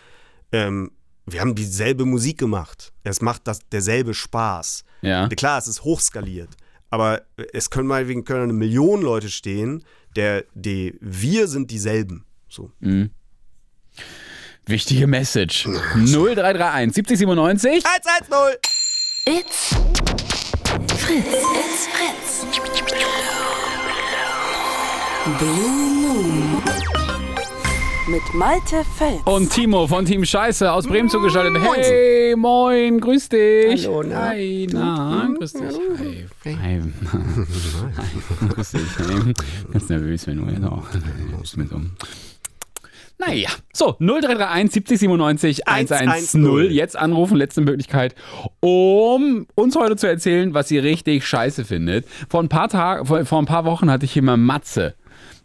[0.51, 0.91] Ähm,
[1.31, 2.91] wir haben dieselbe Musik gemacht.
[3.03, 4.84] Es macht das derselbe Spaß.
[5.01, 5.27] Ja.
[5.30, 6.49] Klar, es ist hochskaliert,
[6.89, 7.22] aber
[7.53, 9.84] es können meinetwegen können eine Million Leute stehen,
[10.15, 12.26] der, die, wir sind dieselben.
[12.47, 12.72] So.
[12.80, 13.11] Mhm.
[14.65, 15.68] Wichtige Message.
[15.95, 18.60] 0331 70 97 110!
[19.26, 19.76] It's
[20.97, 21.26] Fritz.
[21.27, 22.45] It's Fritz.
[25.38, 26.98] Blue Moon.
[28.10, 29.22] Mit Malte Fels.
[29.26, 31.61] und Timo von Team Scheiße aus Bremen zugeschaltet.
[31.61, 33.86] Hey, moin, grüß dich.
[33.86, 34.30] Hallo, na?
[34.30, 35.61] Hi, na, grüß dich.
[36.44, 36.56] Hi.
[36.56, 36.56] Hi.
[36.64, 38.49] Hi.
[38.49, 38.81] grüß dich.
[39.72, 40.86] Ganz nervös, wenn du jetzt auch
[41.40, 41.91] bist mit um.
[43.19, 46.10] Naja, so, 0331 70 97 110.
[46.10, 46.72] 110.
[46.72, 48.15] Jetzt anrufen, letzte Möglichkeit,
[48.61, 52.07] um uns heute zu erzählen, was ihr richtig scheiße findet.
[52.30, 54.95] Vor ein paar Tagen, vor, vor ein paar Wochen hatte ich hier mal Matze.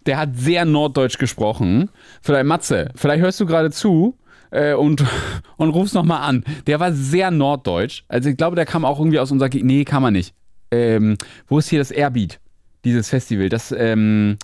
[0.06, 1.90] Der hat sehr norddeutsch gesprochen.
[2.22, 4.18] Vielleicht, Matze, vielleicht hörst du gerade zu
[4.50, 5.04] äh, und,
[5.56, 6.44] und rufst nochmal an.
[6.66, 8.04] Der war sehr norddeutsch.
[8.08, 9.66] Also ich glaube, der kam auch irgendwie aus unserer Gegend.
[9.66, 10.34] Nee, kann man nicht.
[10.70, 11.16] Ähm,
[11.48, 12.40] wo ist hier das Airbeat?
[12.84, 13.48] Dieses Festival.
[13.48, 14.36] Das ähm,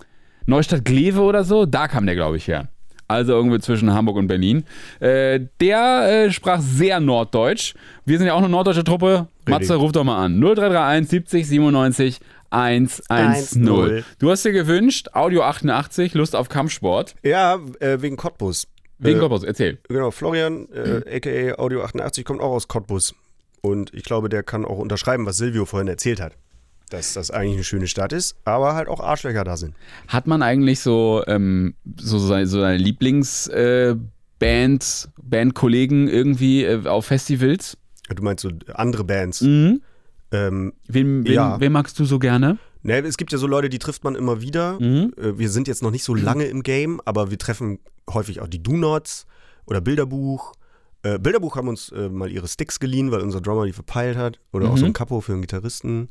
[0.47, 1.67] Neustadt Glewe oder so?
[1.67, 2.69] Da kam der, glaube ich, her.
[3.09, 4.65] Also irgendwo zwischen Hamburg und Berlin.
[5.01, 7.75] Äh, der äh, sprach sehr norddeutsch.
[8.05, 9.27] Wir sind ja auch eine norddeutsche Truppe.
[9.49, 10.39] Matze, ruf doch mal an.
[10.39, 12.21] 0331 70 97
[12.51, 13.07] 110.
[13.09, 14.05] 110.
[14.19, 17.15] Du hast dir gewünscht, Audio 88, Lust auf Kampfsport.
[17.23, 18.67] Ja, äh, wegen Cottbus.
[18.99, 19.79] Wegen äh, Cottbus, erzähl.
[19.89, 23.15] Genau, Florian, äh, aka Audio 88, kommt auch aus Cottbus.
[23.63, 26.37] Und ich glaube, der kann auch unterschreiben, was Silvio vorhin erzählt hat.
[26.91, 29.75] Dass das eigentlich eine schöne Stadt ist, aber halt auch Arschlöcher da sind.
[30.09, 37.07] Hat man eigentlich so, ähm, so, seine, so seine Lieblingsbands, äh, Bandkollegen irgendwie äh, auf
[37.07, 37.77] Festivals?
[38.09, 39.43] Du meinst so andere Bands.
[39.43, 39.83] Mhm.
[40.33, 41.61] Ähm, Wen, wen, Ja.
[41.61, 42.59] wen magst du so gerne?
[42.83, 44.81] ne, es gibt ja so Leute, die trifft man immer wieder.
[44.81, 45.13] Mhm.
[45.17, 47.79] Äh, wir sind jetzt noch nicht so lange im Game, aber wir treffen
[48.09, 49.27] häufig auch die Do-Nots
[49.67, 50.55] oder Bilderbuch.
[51.03, 54.39] Äh, Bilderbuch haben uns äh, mal ihre Sticks geliehen, weil unser Drummer die verpeilt hat.
[54.53, 54.79] Oder auch Mhm.
[54.79, 56.09] so ein Capo für einen Gitarristen.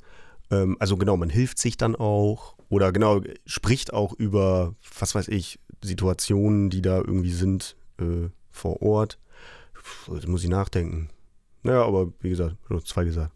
[0.52, 2.56] Ähm, also genau, man hilft sich dann auch.
[2.70, 8.82] Oder genau, spricht auch über, was weiß ich, Situationen, die da irgendwie sind äh, vor
[8.82, 9.18] Ort.
[10.06, 11.10] Puh, muss ich nachdenken.
[11.64, 13.32] Naja, aber wie gesagt, nur zwei gesagt.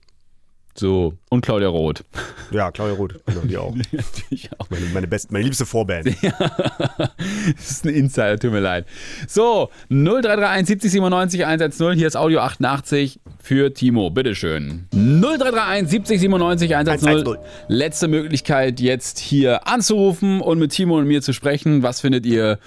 [0.75, 2.03] So, und Claudia Roth.
[2.51, 3.75] Ja, Claudia Roth, genau, die auch.
[3.91, 4.69] Natürlich auch.
[4.71, 6.07] Meine, meine, best, meine liebste Vorband.
[6.17, 8.87] das ist ein Insider, tut mir leid.
[9.27, 14.87] So, 0331 70 97 110, hier ist Audio 88 für Timo, bitteschön.
[14.91, 17.07] 0331 70 97 110.
[17.07, 17.43] 110.
[17.67, 21.83] Letzte Möglichkeit, jetzt hier anzurufen und mit Timo und mir zu sprechen.
[21.83, 22.57] Was findet ihr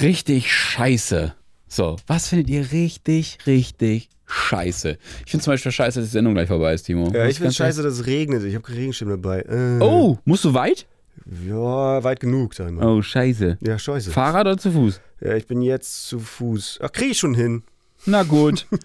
[0.00, 1.34] richtig scheiße?
[1.68, 4.96] So, was findet ihr richtig, richtig scheiße?
[5.24, 7.10] Ich finde zum Beispiel scheiße, dass die Sendung gleich vorbei ist, Timo.
[7.12, 8.44] Ja, ich finde scheiße, dass es regnet.
[8.44, 9.40] Ich habe keinen Regenschirm dabei.
[9.40, 10.86] Äh, Oh, musst du weit?
[11.46, 12.86] Ja, weit genug, sag ich mal.
[12.86, 13.58] Oh, scheiße.
[13.60, 14.10] Ja, scheiße.
[14.10, 15.00] Fahrrad oder zu Fuß?
[15.20, 16.78] Ja, ich bin jetzt zu Fuß.
[16.82, 17.62] Ach, krieg ich schon hin.
[18.06, 18.66] Na gut.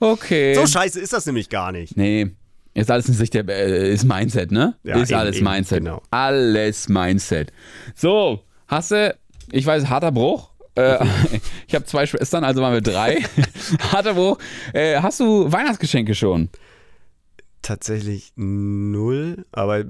[0.00, 0.54] Okay.
[0.54, 1.96] So scheiße ist das nämlich gar nicht.
[1.96, 2.30] Nee.
[2.74, 4.76] Ist alles nicht der, äh, ist Mindset, ne?
[4.84, 5.78] Ja, ist eben, alles eben, Mindset.
[5.80, 6.02] genau.
[6.10, 7.52] Alles Mindset.
[7.96, 9.16] So, hast du,
[9.50, 10.50] ich weiß, harter Bruch.
[10.78, 11.04] Äh,
[11.66, 13.24] ich habe zwei Schwestern, also waren wir drei.
[14.14, 14.38] Bruch.
[14.72, 16.48] Äh, hast du Weihnachtsgeschenke schon?
[17.62, 19.84] Tatsächlich null, aber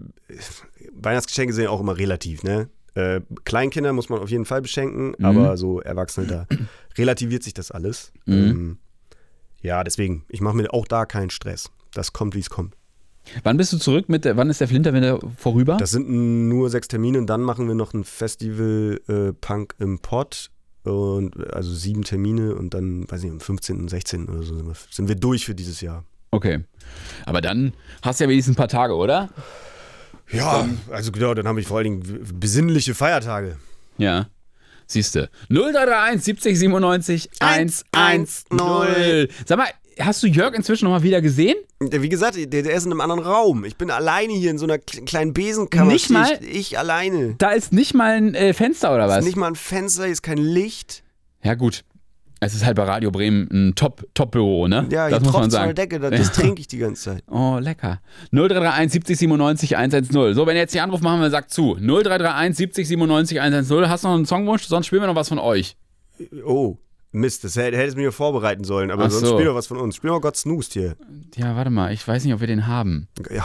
[0.95, 2.69] Weihnachtsgeschenke sind ja auch immer relativ, ne?
[2.95, 5.25] Äh, Kleinkinder muss man auf jeden Fall beschenken, Mhm.
[5.25, 6.47] aber so Erwachsene, da
[6.97, 8.13] relativiert sich das alles.
[8.27, 8.35] Mhm.
[8.35, 8.79] Ähm,
[9.63, 11.71] ja, deswegen, ich mache mir auch da keinen Stress.
[11.93, 12.75] Das kommt, wie es kommt.
[13.45, 15.77] Wann bist du zurück mit, der, wann ist der Flinterwinter vorüber?
[15.77, 16.09] Das sind
[16.49, 20.51] nur sechs Termine und dann machen wir noch ein Festival äh, Punk im Pott.
[20.85, 23.81] Und also sieben Termine und dann, weiß ich, am 15.
[23.81, 24.29] und 16.
[24.29, 26.05] oder so sind wir, sind wir durch für dieses Jahr.
[26.31, 26.61] okay.
[27.27, 29.29] Aber dann hast du ja wenigstens ein paar Tage, oder?
[30.31, 33.57] Ja, also genau, dann habe ich vor allen Dingen besinnliche Feiertage.
[33.99, 34.29] Ja.
[34.87, 35.29] Siehste.
[35.51, 39.29] 0331 70 97 110.
[39.47, 39.69] Sag mal,
[40.01, 41.57] hast du Jörg inzwischen noch mal wieder gesehen?
[41.81, 43.65] Wie gesagt, der, der ist in einem anderen Raum.
[43.65, 45.93] Ich bin alleine hier in so einer kle- kleinen Besenkammer.
[45.93, 47.35] Nicht mal- Ich, ich alleine.
[47.39, 49.19] Da ist nicht mal ein äh, Fenster oder was?
[49.21, 51.03] ist nicht mal ein Fenster, hier ist kein Licht.
[51.43, 51.85] Ja, gut.
[52.41, 54.87] Es ist halt bei Radio Bremen ein Top- Top-Büro, ne?
[54.93, 55.75] Ja, das hier muss man sagen.
[55.75, 57.25] Decke, das, das trinke ich die ganze Zeit.
[57.29, 58.01] Oh, lecker.
[58.31, 60.35] 0331 70 97 110.
[60.35, 61.75] So, wenn ihr jetzt die Anruf machen wir, sagt zu.
[61.81, 63.89] 0331 70 97 110.
[63.89, 64.63] Hast du noch einen Songwunsch?
[64.69, 65.77] Sonst spielen wir noch was von euch.
[66.47, 66.77] Oh,
[67.19, 69.35] Mist, das hätte- hättest du mir vorbereiten sollen, aber Ach sonst so.
[69.37, 69.97] spiel doch was von uns.
[69.97, 70.97] Spiel mal Gott Snoost hier.
[71.37, 71.93] Ja, warte mal.
[71.93, 73.09] Ich weiß nicht, ob wir den haben.
[73.31, 73.45] Ja,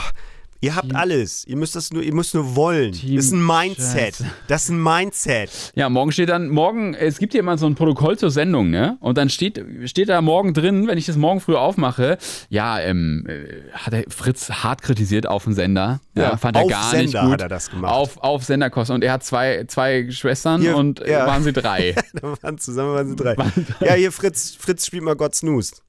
[0.64, 1.46] ihr habt alles.
[1.46, 2.94] Ihr müsst das nur, ihr müsst nur wollen.
[2.94, 4.16] Team das ist ein Mindset.
[4.16, 4.26] Scheiße.
[4.48, 5.50] Das ist ein Mindset.
[5.76, 8.98] Ja, morgen steht dann, morgen, es gibt hier immer so ein Protokoll zur Sendung, ne?
[9.02, 12.18] Und dann steht, steht da morgen drin, wenn ich das morgen früh aufmache,
[12.50, 16.00] ja, ähm, äh, hat er Fritz hart kritisiert auf dem Sender.
[16.16, 17.34] Ja, Ja, fand er auf gar nicht Sender gut.
[17.34, 17.92] hat er das gemacht.
[17.94, 18.96] Auf, auf Senderkosten.
[18.96, 21.28] Und er hat zwei, zwei Schwestern Hier, und äh, ja.
[21.28, 21.96] waren sie drei.
[22.14, 23.36] Da waren zusammen waren sie drei.
[23.82, 25.84] Ja, hier Fritz, Fritz spielt mal Gott Snoost.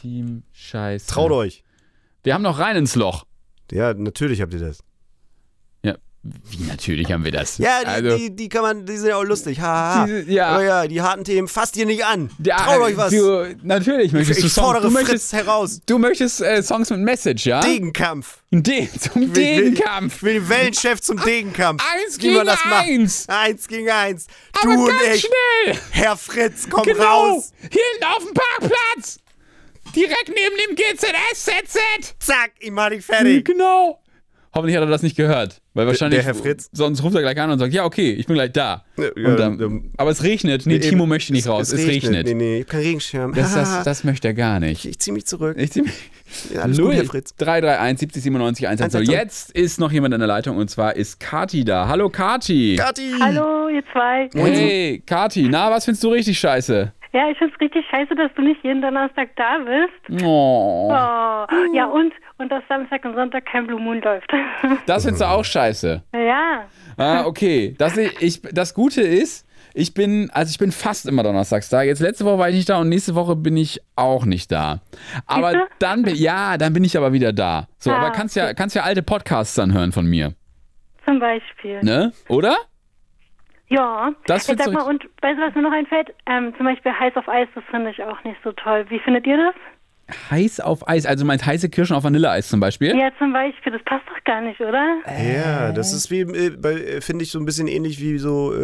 [0.00, 1.06] Team Scheiße.
[1.06, 1.62] Traut euch.
[2.24, 3.24] Wir haben noch rein ins Loch.
[3.72, 4.78] Ja, natürlich habt ihr das.
[6.24, 7.58] Wie natürlich haben wir das?
[7.58, 9.60] Ja, die, also, die, die kann man, die sind ja auch lustig.
[9.60, 9.66] Ha,
[9.96, 10.06] ha.
[10.06, 10.46] Diese- ja.
[10.50, 12.30] Aber ja, die harten Themen, fasst ihr nicht an.
[12.44, 13.10] ja, Traut euch was.
[13.10, 14.64] Du, natürlich möchtest ich du Songs.
[14.68, 15.80] fordere Du Fritz möchtest, heraus.
[15.84, 17.58] du möchtest äh, Songs mit Message, ja?
[17.60, 18.38] Degenkampf.
[18.52, 20.14] Den, zum Ich will- Degenkampf.
[20.18, 21.82] Ich will den Wellenchef zum Degenkampf.
[21.92, 23.28] Eins gegen eins.
[23.28, 24.26] Eins gegen eins.
[24.62, 25.20] Aber du und ganz ich.
[25.22, 25.76] schnell.
[25.90, 27.02] Herr Fritz, komm Genau.
[27.32, 27.50] raus.
[27.62, 29.18] Hier hinten auf dem Parkplatz.
[29.94, 32.14] Direkt neben dem GZSZZ.
[32.18, 33.44] Zack, ich mach dich fertig.
[33.44, 33.98] Genau.
[34.54, 35.62] Hoffentlich hat er das nicht gehört.
[35.72, 36.18] Weil wahrscheinlich.
[36.18, 36.68] der Herr Fritz?
[36.72, 38.84] Sonst ruft er gleich an und sagt: Ja, okay, ich bin gleich da.
[38.98, 40.66] Ja, und dann, ähm, aber es regnet.
[40.66, 41.72] Nee, Timo möchte nicht raus.
[41.72, 42.26] Es, regnet.
[42.26, 43.32] Nee, nee, ich hab keinen Regenschirm.
[43.32, 44.84] Das, das, das möchte er gar nicht.
[44.84, 45.56] ich zieh mich zurück.
[45.58, 45.92] Ich zieh mich.
[46.54, 47.34] Ja, alles gut, Herr Fritz.
[47.36, 49.00] 331 70 97 110.
[49.00, 49.14] 110.
[49.14, 51.88] Jetzt ist noch jemand in der Leitung und zwar ist Kati da.
[51.88, 52.76] Hallo Kati.
[52.78, 53.12] Kathi.
[53.20, 54.28] Hallo, ihr zwei.
[54.34, 56.92] Hey, Kati, na, was findest du richtig scheiße?
[57.12, 60.22] Ja, ich find's richtig scheiße, dass du nicht jeden Donnerstag da bist.
[60.24, 61.74] Oh, Oh.
[61.74, 64.30] Ja, und, und dass Samstag und Sonntag kein Blue Moon läuft.
[64.86, 66.02] das findest du auch scheiße.
[66.14, 66.64] ja.
[66.98, 67.74] Ah, okay.
[67.78, 71.80] Das, ich, das Gute ist, ich bin, also ich bin fast immer donnerstags da.
[71.82, 74.80] Jetzt letzte Woche war ich nicht da und nächste Woche bin ich auch nicht da.
[75.26, 75.66] Aber Siehste?
[75.78, 77.66] dann, bin- ja, dann bin ich aber wieder da.
[77.78, 80.34] So, Ah, aber kannst ja, kannst ja alte Podcasts dann hören von mir,
[81.06, 81.80] Zum Beispiel.
[81.82, 82.12] ne?
[82.28, 82.56] Oder?
[83.72, 84.12] Ja.
[84.26, 86.14] Das ich sag mal, und weißt du, was mir noch einfällt?
[86.26, 88.84] Ähm, zum Beispiel Heiß auf Eis, das finde ich auch nicht so toll.
[88.88, 89.54] Wie findet ihr das?
[90.30, 92.94] Heiß auf Eis, also meinst heiße Kirschen auf Vanilleeis zum Beispiel?
[92.96, 94.98] Ja, zum Beispiel, das passt doch gar nicht, oder?
[95.06, 98.58] Ja, das ist wie, äh, äh, finde ich, so ein bisschen ähnlich wie so, äh,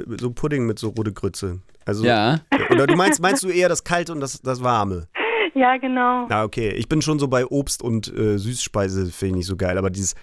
[0.00, 1.60] äh, so Pudding mit so rote Grütze.
[1.84, 2.40] Also, Ja.
[2.70, 5.08] Oder du meinst, meinst du eher das Kalte und das, das Warme?
[5.54, 6.26] Ja, genau.
[6.30, 6.70] Na, okay.
[6.70, 9.76] Ich bin schon so bei Obst und äh, Süßspeise, finde ich nicht so geil.
[9.76, 10.14] Aber dieses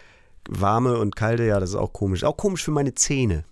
[0.49, 2.23] Warme und Kalte, ja, das ist auch komisch.
[2.23, 3.43] Auch komisch für meine Zähne.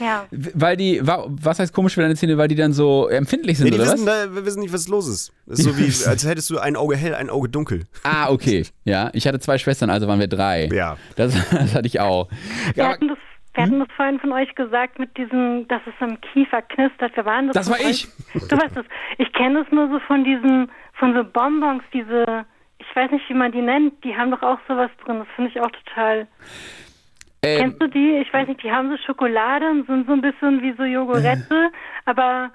[0.00, 0.26] Ja.
[0.30, 3.66] Weil die, wa- was heißt komisch für deine Zähne, weil die dann so empfindlich sind,
[3.66, 4.24] Nee, die oder wissen, was?
[4.26, 5.32] da, wir wissen nicht, was los ist.
[5.46, 7.84] Das ist so wie, als hättest du ein Auge hell, ein Auge dunkel.
[8.02, 8.64] Ah, okay.
[8.84, 10.66] Ja, ich hatte zwei Schwestern, also waren wir drei.
[10.72, 10.96] Ja.
[11.16, 12.28] Das, das hatte ich auch.
[12.74, 13.18] Wir Ja, hatten das,
[13.54, 17.12] wir hatten das vorhin von euch gesagt mit diesem, dass es am Kiefer knistert.
[17.14, 17.54] Wer waren das?
[17.54, 17.86] Das war ich.
[17.86, 18.08] euch?
[18.48, 18.84] Du weißt es.
[19.18, 22.44] Ich kenne das nur so von diesen, von so Bonbons, diese,
[22.78, 25.18] ich weiß nicht, wie man die nennt, die haben doch auch sowas drin.
[25.20, 26.26] Das finde ich auch total.
[27.44, 28.18] Ähm, Kennst du die?
[28.26, 31.70] Ich weiß nicht, die haben so Schokolade und sind so ein bisschen wie so Jogurette,
[32.04, 32.50] aber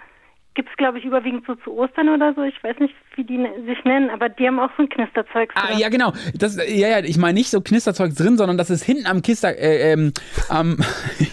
[0.56, 2.42] gibt es, glaube ich, überwiegend so zu Ostern oder so.
[2.44, 5.52] Ich weiß nicht, wie die ne- sich nennen, aber die haben auch so ein Knisterzeug
[5.56, 5.78] Ah, drin.
[5.80, 6.12] ja, genau.
[6.34, 9.58] Das, ja, ja, ich meine nicht so Knisterzeug drin, sondern das ist hinten am Kister,
[9.58, 10.12] äh, ähm,
[10.50, 10.78] am,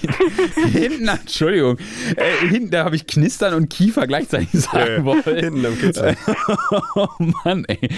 [0.72, 1.78] hinten, Entschuldigung,
[2.16, 5.22] äh, hinten, da habe ich Knistern und Kiefer gleichzeitig sagen wollen.
[5.24, 6.16] Hinten am Kitzel.
[6.94, 7.08] oh
[7.44, 7.88] Mann, ey.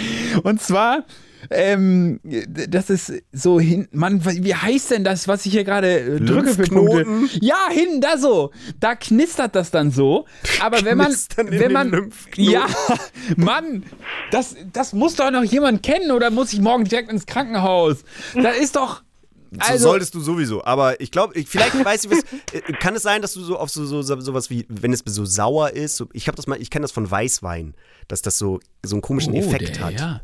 [0.44, 1.04] Und zwar,
[1.50, 6.20] ähm, das ist so hinten, Mann, wie heißt denn das, was ich hier gerade äh,
[6.20, 7.06] drücke für Punkte?
[7.40, 8.50] Ja, hinten, da so.
[8.80, 10.26] Da knistert das dann so.
[10.60, 12.66] Aber wenn man, wenn man, ja,
[13.36, 13.84] Mann,
[14.30, 17.98] das, das muss doch noch jemand kennen oder muss ich morgen direkt ins Krankenhaus?
[18.34, 19.02] Da ist doch,
[19.50, 20.64] So also, solltest du sowieso.
[20.64, 22.18] Aber ich glaube, ich, vielleicht weiß ich was.
[22.52, 25.02] äh, Kann es sein, dass du so auf so, so, so sowas wie, wenn es
[25.06, 27.74] so sauer ist, so, ich habe das mal, ich kenne das von Weißwein,
[28.08, 30.00] dass das so, so einen komischen oh, Effekt der, hat.
[30.00, 30.20] ja.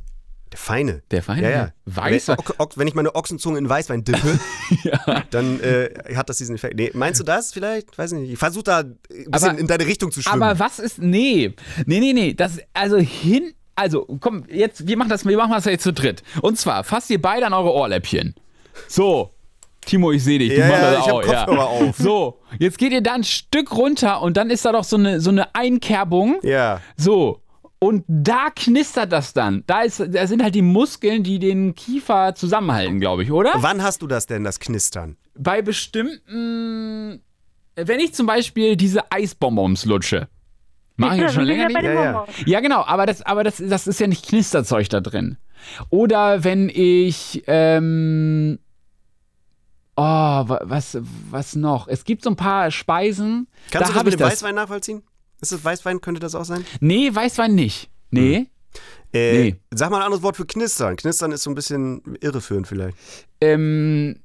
[0.55, 1.03] Der feine.
[1.11, 1.57] Der feine, Ja, ja.
[1.65, 1.73] ja.
[1.87, 2.37] Weißwein.
[2.59, 4.39] Wenn, wenn ich meine Ochsenzunge in Weißwein dippe,
[5.31, 6.77] dann äh, hat das diesen Effekt.
[6.77, 7.99] Nee, meinst du das vielleicht?
[7.99, 8.31] Weiß nicht.
[8.33, 10.43] Ich versuche da ein bisschen Aber- in deine Richtung zu schwimmen.
[10.45, 10.99] Aber was ist.
[11.01, 11.55] Nee.
[11.87, 12.35] Nee, nee, nee.
[12.35, 13.53] Das, also hin.
[13.75, 16.23] Also, komm, jetzt, wir machen das, wir machen das jetzt zu dritt.
[16.41, 18.37] Und zwar, fasst ihr beide an eure Ohrläppchen.
[18.87, 19.31] So.
[19.85, 20.51] Timo, ich sehe dich.
[20.51, 21.23] Du Ja, machst ja, das ich hab auch.
[21.23, 21.89] Kopfhörer ja.
[21.89, 21.97] auf.
[21.99, 25.21] So, jetzt geht ihr da ein Stück runter und dann ist da doch so eine,
[25.21, 26.39] so eine Einkerbung.
[26.43, 26.81] ja.
[26.97, 27.41] So.
[27.87, 29.63] Und da knistert das dann.
[29.67, 33.53] Da, ist, da sind halt die Muskeln, die den Kiefer zusammenhalten, glaube ich, oder?
[33.57, 35.19] Wann hast du das denn, das Knistern?
[35.37, 37.21] Bei bestimmten.
[37.77, 40.29] Wenn ich zum Beispiel diese Eisbonbons lutsche.
[40.97, 41.83] Mache ich Ja, jetzt schon länger nicht.
[41.83, 42.25] Ja, ja.
[42.47, 45.37] Ja, genau, aber das, aber das, das ist ja nicht Knisterzeug da drin.
[45.91, 48.59] Oder wenn ich, ähm,
[49.97, 50.97] oh, wa- was,
[51.31, 51.89] was noch?
[51.89, 53.49] Es gibt so ein paar Speisen.
[53.71, 55.03] Kannst da du das mit ich dem Weißwein nachvollziehen?
[55.45, 56.01] Ist das Weißwein?
[56.01, 56.65] Könnte das auch sein?
[56.81, 57.91] Nee, Weißwein nicht.
[58.11, 58.49] Nee.
[59.13, 59.57] Äh, Nee.
[59.75, 60.97] Sag mal ein anderes Wort für knistern.
[60.97, 62.97] Knistern ist so ein bisschen irreführend vielleicht.
[63.43, 64.21] Ähm,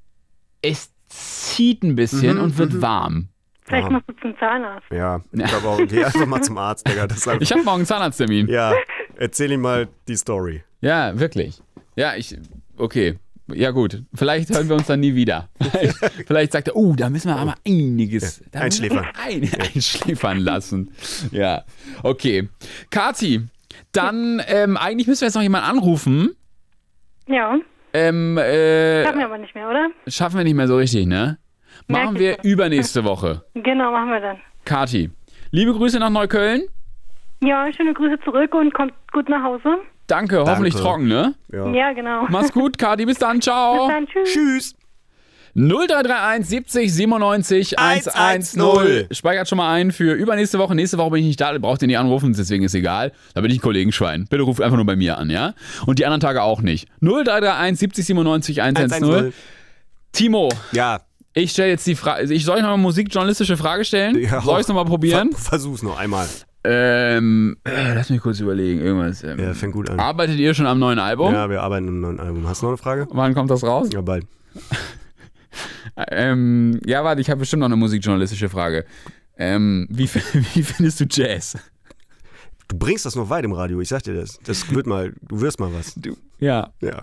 [0.61, 2.81] es zieht ein bisschen Mhm, und wird mhm.
[2.81, 3.27] warm.
[3.65, 3.91] Vielleicht Ja.
[3.91, 4.87] musst du zum Zahnarzt.
[4.91, 5.77] Ja, ich glaube auch.
[5.87, 7.05] Geh einfach mal zum Arzt, Digga.
[7.41, 8.47] Ich habe morgen einen Zahnarzttermin.
[8.47, 8.73] ja,
[9.17, 10.63] erzähl ihm mal die Story.
[10.81, 11.61] Ja, wirklich.
[11.97, 12.35] Ja, ich.
[12.77, 13.19] Okay.
[13.55, 14.03] Ja, gut.
[14.13, 15.49] Vielleicht hören wir uns dann nie wieder.
[15.61, 15.95] Vielleicht,
[16.27, 19.05] vielleicht sagt er, oh, da müssen wir aber einiges wir einschläfern.
[19.23, 20.91] Ein, einschläfern lassen.
[21.31, 21.63] Ja.
[22.03, 22.49] Okay.
[22.89, 23.41] Kati,
[23.91, 26.35] dann, ähm, eigentlich müssen wir jetzt noch jemanden anrufen.
[27.27, 27.57] Ja,
[27.93, 29.89] Ähm, äh, schaffen wir aber nicht mehr, oder?
[30.07, 31.38] schaffen wir nicht mehr so richtig, ne?
[31.88, 33.43] Machen wir übernächste Woche.
[33.55, 34.38] Genau, machen wir dann.
[34.65, 35.09] Kati,
[35.51, 36.63] liebe Grüße nach Neukölln.
[37.41, 39.77] Ja, schöne Grüße zurück und kommt gut nach Hause.
[40.10, 41.36] Danke, hoffentlich trocken, ne?
[41.52, 41.72] Ja.
[41.72, 42.26] Ja, genau.
[42.30, 43.88] Mach's gut, Kati, bis dann, ciao.
[43.88, 44.34] Bis dann, tschüss.
[44.34, 44.76] Tschüss.
[45.56, 49.07] 0331 70 97 110.
[49.11, 50.76] Speichert schon mal ein für übernächste Woche.
[50.76, 53.11] Nächste Woche bin ich nicht da, braucht ihr nicht anrufen, deswegen ist egal.
[53.34, 54.26] Da bin ich ein Kollegenschwein.
[54.30, 55.53] Bitte ruft einfach nur bei mir an, ja?
[55.86, 56.88] Und die anderen Tage auch nicht.
[57.02, 59.03] 0331 70 97 110.
[59.03, 59.34] 110.
[60.11, 61.02] Timo, Ja.
[61.34, 62.31] ich stelle jetzt die Frage.
[62.34, 64.19] Ich soll ich noch eine musikjournalistische Frage stellen?
[64.19, 65.31] ja soll ich es nochmal probieren?
[65.31, 66.27] Ver versuch's noch einmal.
[66.64, 68.81] Ähm, äh, lass mich kurz überlegen.
[68.81, 69.23] Irgendwas.
[69.23, 69.99] Ähm, Ja, fängt gut an.
[69.99, 71.34] Arbeitet ihr schon am neuen Album?
[71.34, 72.48] Ja, wir arbeiten am neuen Album.
[72.48, 73.07] Hast du noch eine Frage?
[73.11, 73.90] Wann kommt das raus?
[73.94, 74.26] Ja, bald.
[76.11, 78.86] Ähm, ja, warte, ich habe bestimmt noch eine musikjournalistische Frage.
[79.38, 80.03] Ähm, wie,
[80.53, 81.57] wie findest du Jazz?
[82.68, 84.40] Du bringst das noch weit im Radio, ich sag dir das.
[84.45, 85.95] Das wird mal, du wirst mal was.
[85.95, 86.72] Du, ja.
[86.81, 87.02] Ja.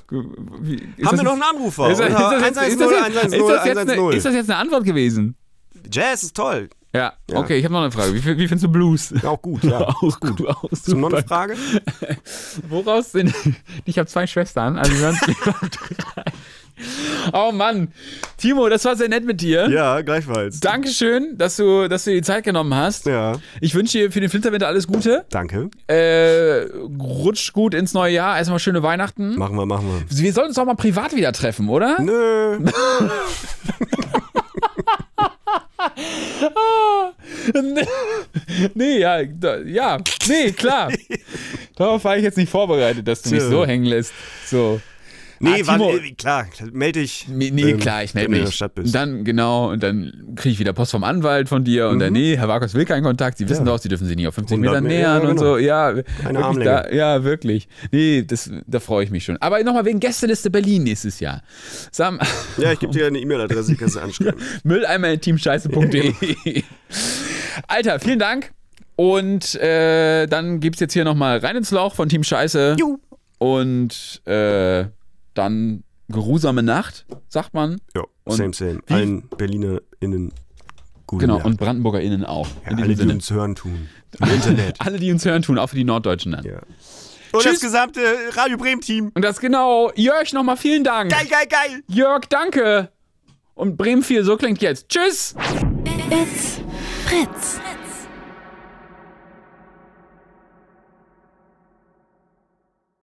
[0.60, 1.90] Wie, Haben das wir noch einen Anrufer?
[1.90, 4.16] Ist das, ist, das jetzt, ist, das jetzt, 110, ist, das jetzt eine, 110.
[4.16, 5.36] ist das jetzt eine Antwort gewesen?
[5.90, 6.70] Jazz ist toll.
[6.94, 7.38] Ja, Ja.
[7.38, 8.14] okay, ich habe noch eine Frage.
[8.14, 9.12] Wie, wie findest du Blues?
[9.24, 9.80] Auch gut, ja.
[9.88, 10.46] auch gut.
[10.46, 11.22] Auch Hast du noch eine.
[11.26, 11.54] Frage?
[12.68, 13.34] Woraus sind.
[13.84, 16.22] Ich habe zwei Schwestern, also drei.
[17.32, 17.88] Oh Mann.
[18.36, 19.68] Timo, das war sehr nett mit dir.
[19.70, 20.60] Ja, gleichfalls.
[20.60, 23.06] Dankeschön, dass du, dass du dir die Zeit genommen hast.
[23.06, 25.24] Ja, Ich wünsche dir für den Flinterwinter alles Gute.
[25.30, 25.70] danke.
[25.86, 26.66] Äh,
[27.00, 28.36] rutsch gut ins neue Jahr.
[28.36, 29.36] Erstmal schöne Weihnachten.
[29.38, 30.18] Machen wir, machen wir.
[30.24, 32.00] Wir sollten uns auch mal privat wieder treffen, oder?
[32.00, 32.58] Nö.
[38.74, 39.98] Nee, ja, da, ja,
[40.28, 40.92] nee, klar.
[41.76, 44.12] Darauf war ich jetzt nicht vorbereitet, dass du mich so hängen lässt.
[44.46, 44.80] So.
[45.38, 47.26] Nee, Ah, Timo- warte, äh, klar, melde dich.
[47.28, 48.44] Nee, ähm, klar, ich melde in mich.
[48.44, 48.94] der Stadt bist.
[48.94, 52.36] Dann, genau, und dann kriege ich wieder Post vom Anwalt von dir und dann, nee,
[52.36, 53.38] Herr Markus will keinen Kontakt.
[53.38, 53.68] Sie wissen Mhm.
[53.68, 53.74] Ja.
[53.74, 55.52] doch, Sie dürfen sich nicht auf 50 100 Metern Meter, nähern ja, und genau.
[55.52, 55.58] so.
[55.58, 56.64] Ja, wirklich Armlänge.
[56.64, 57.68] da, ja, wirklich.
[57.92, 59.36] Nee, das, da freue ich mich schon.
[59.38, 61.42] Aber nochmal wegen Gästeliste Berlin nächstes Jahr.
[61.92, 62.18] Sam,
[62.58, 64.40] Ja, ich gebe dir eine E-Mail-Adresse, die kannst du anschreiben.
[64.64, 66.14] mülleimer.teamscheiße.de.
[67.68, 68.52] Alter, vielen Dank.
[68.96, 72.76] Und äh, dann gibt's jetzt hier nochmal rein ins Lauch von Team Scheiße.
[73.38, 74.84] Und äh,
[75.38, 77.80] dann geruhsame Nacht, sagt man.
[77.94, 78.80] Ja, Und same, same.
[78.88, 80.32] Allen BerlinerInnen
[81.06, 81.46] guten Genau, Nacht.
[81.46, 82.48] und BrandenburgerInnen auch.
[82.64, 83.12] ja, In alle, die Sinne.
[83.14, 83.88] uns hören tun.
[84.20, 84.80] Im Internet.
[84.80, 86.44] Alle, die uns hören, tun, auch für die Norddeutschen dann.
[86.44, 86.60] Ja.
[87.32, 87.54] Und Tschüss.
[87.54, 88.00] das gesamte
[88.32, 89.10] Radio Bremen-Team.
[89.14, 89.90] Und das genau.
[89.94, 91.10] Jörg, nochmal vielen Dank.
[91.10, 91.82] Geil, geil, geil.
[91.88, 92.90] Jörg, danke.
[93.54, 94.88] Und Bremen 4, so klingt jetzt.
[94.88, 95.34] Tschüss.
[96.10, 96.60] It's
[97.06, 97.58] Fritz.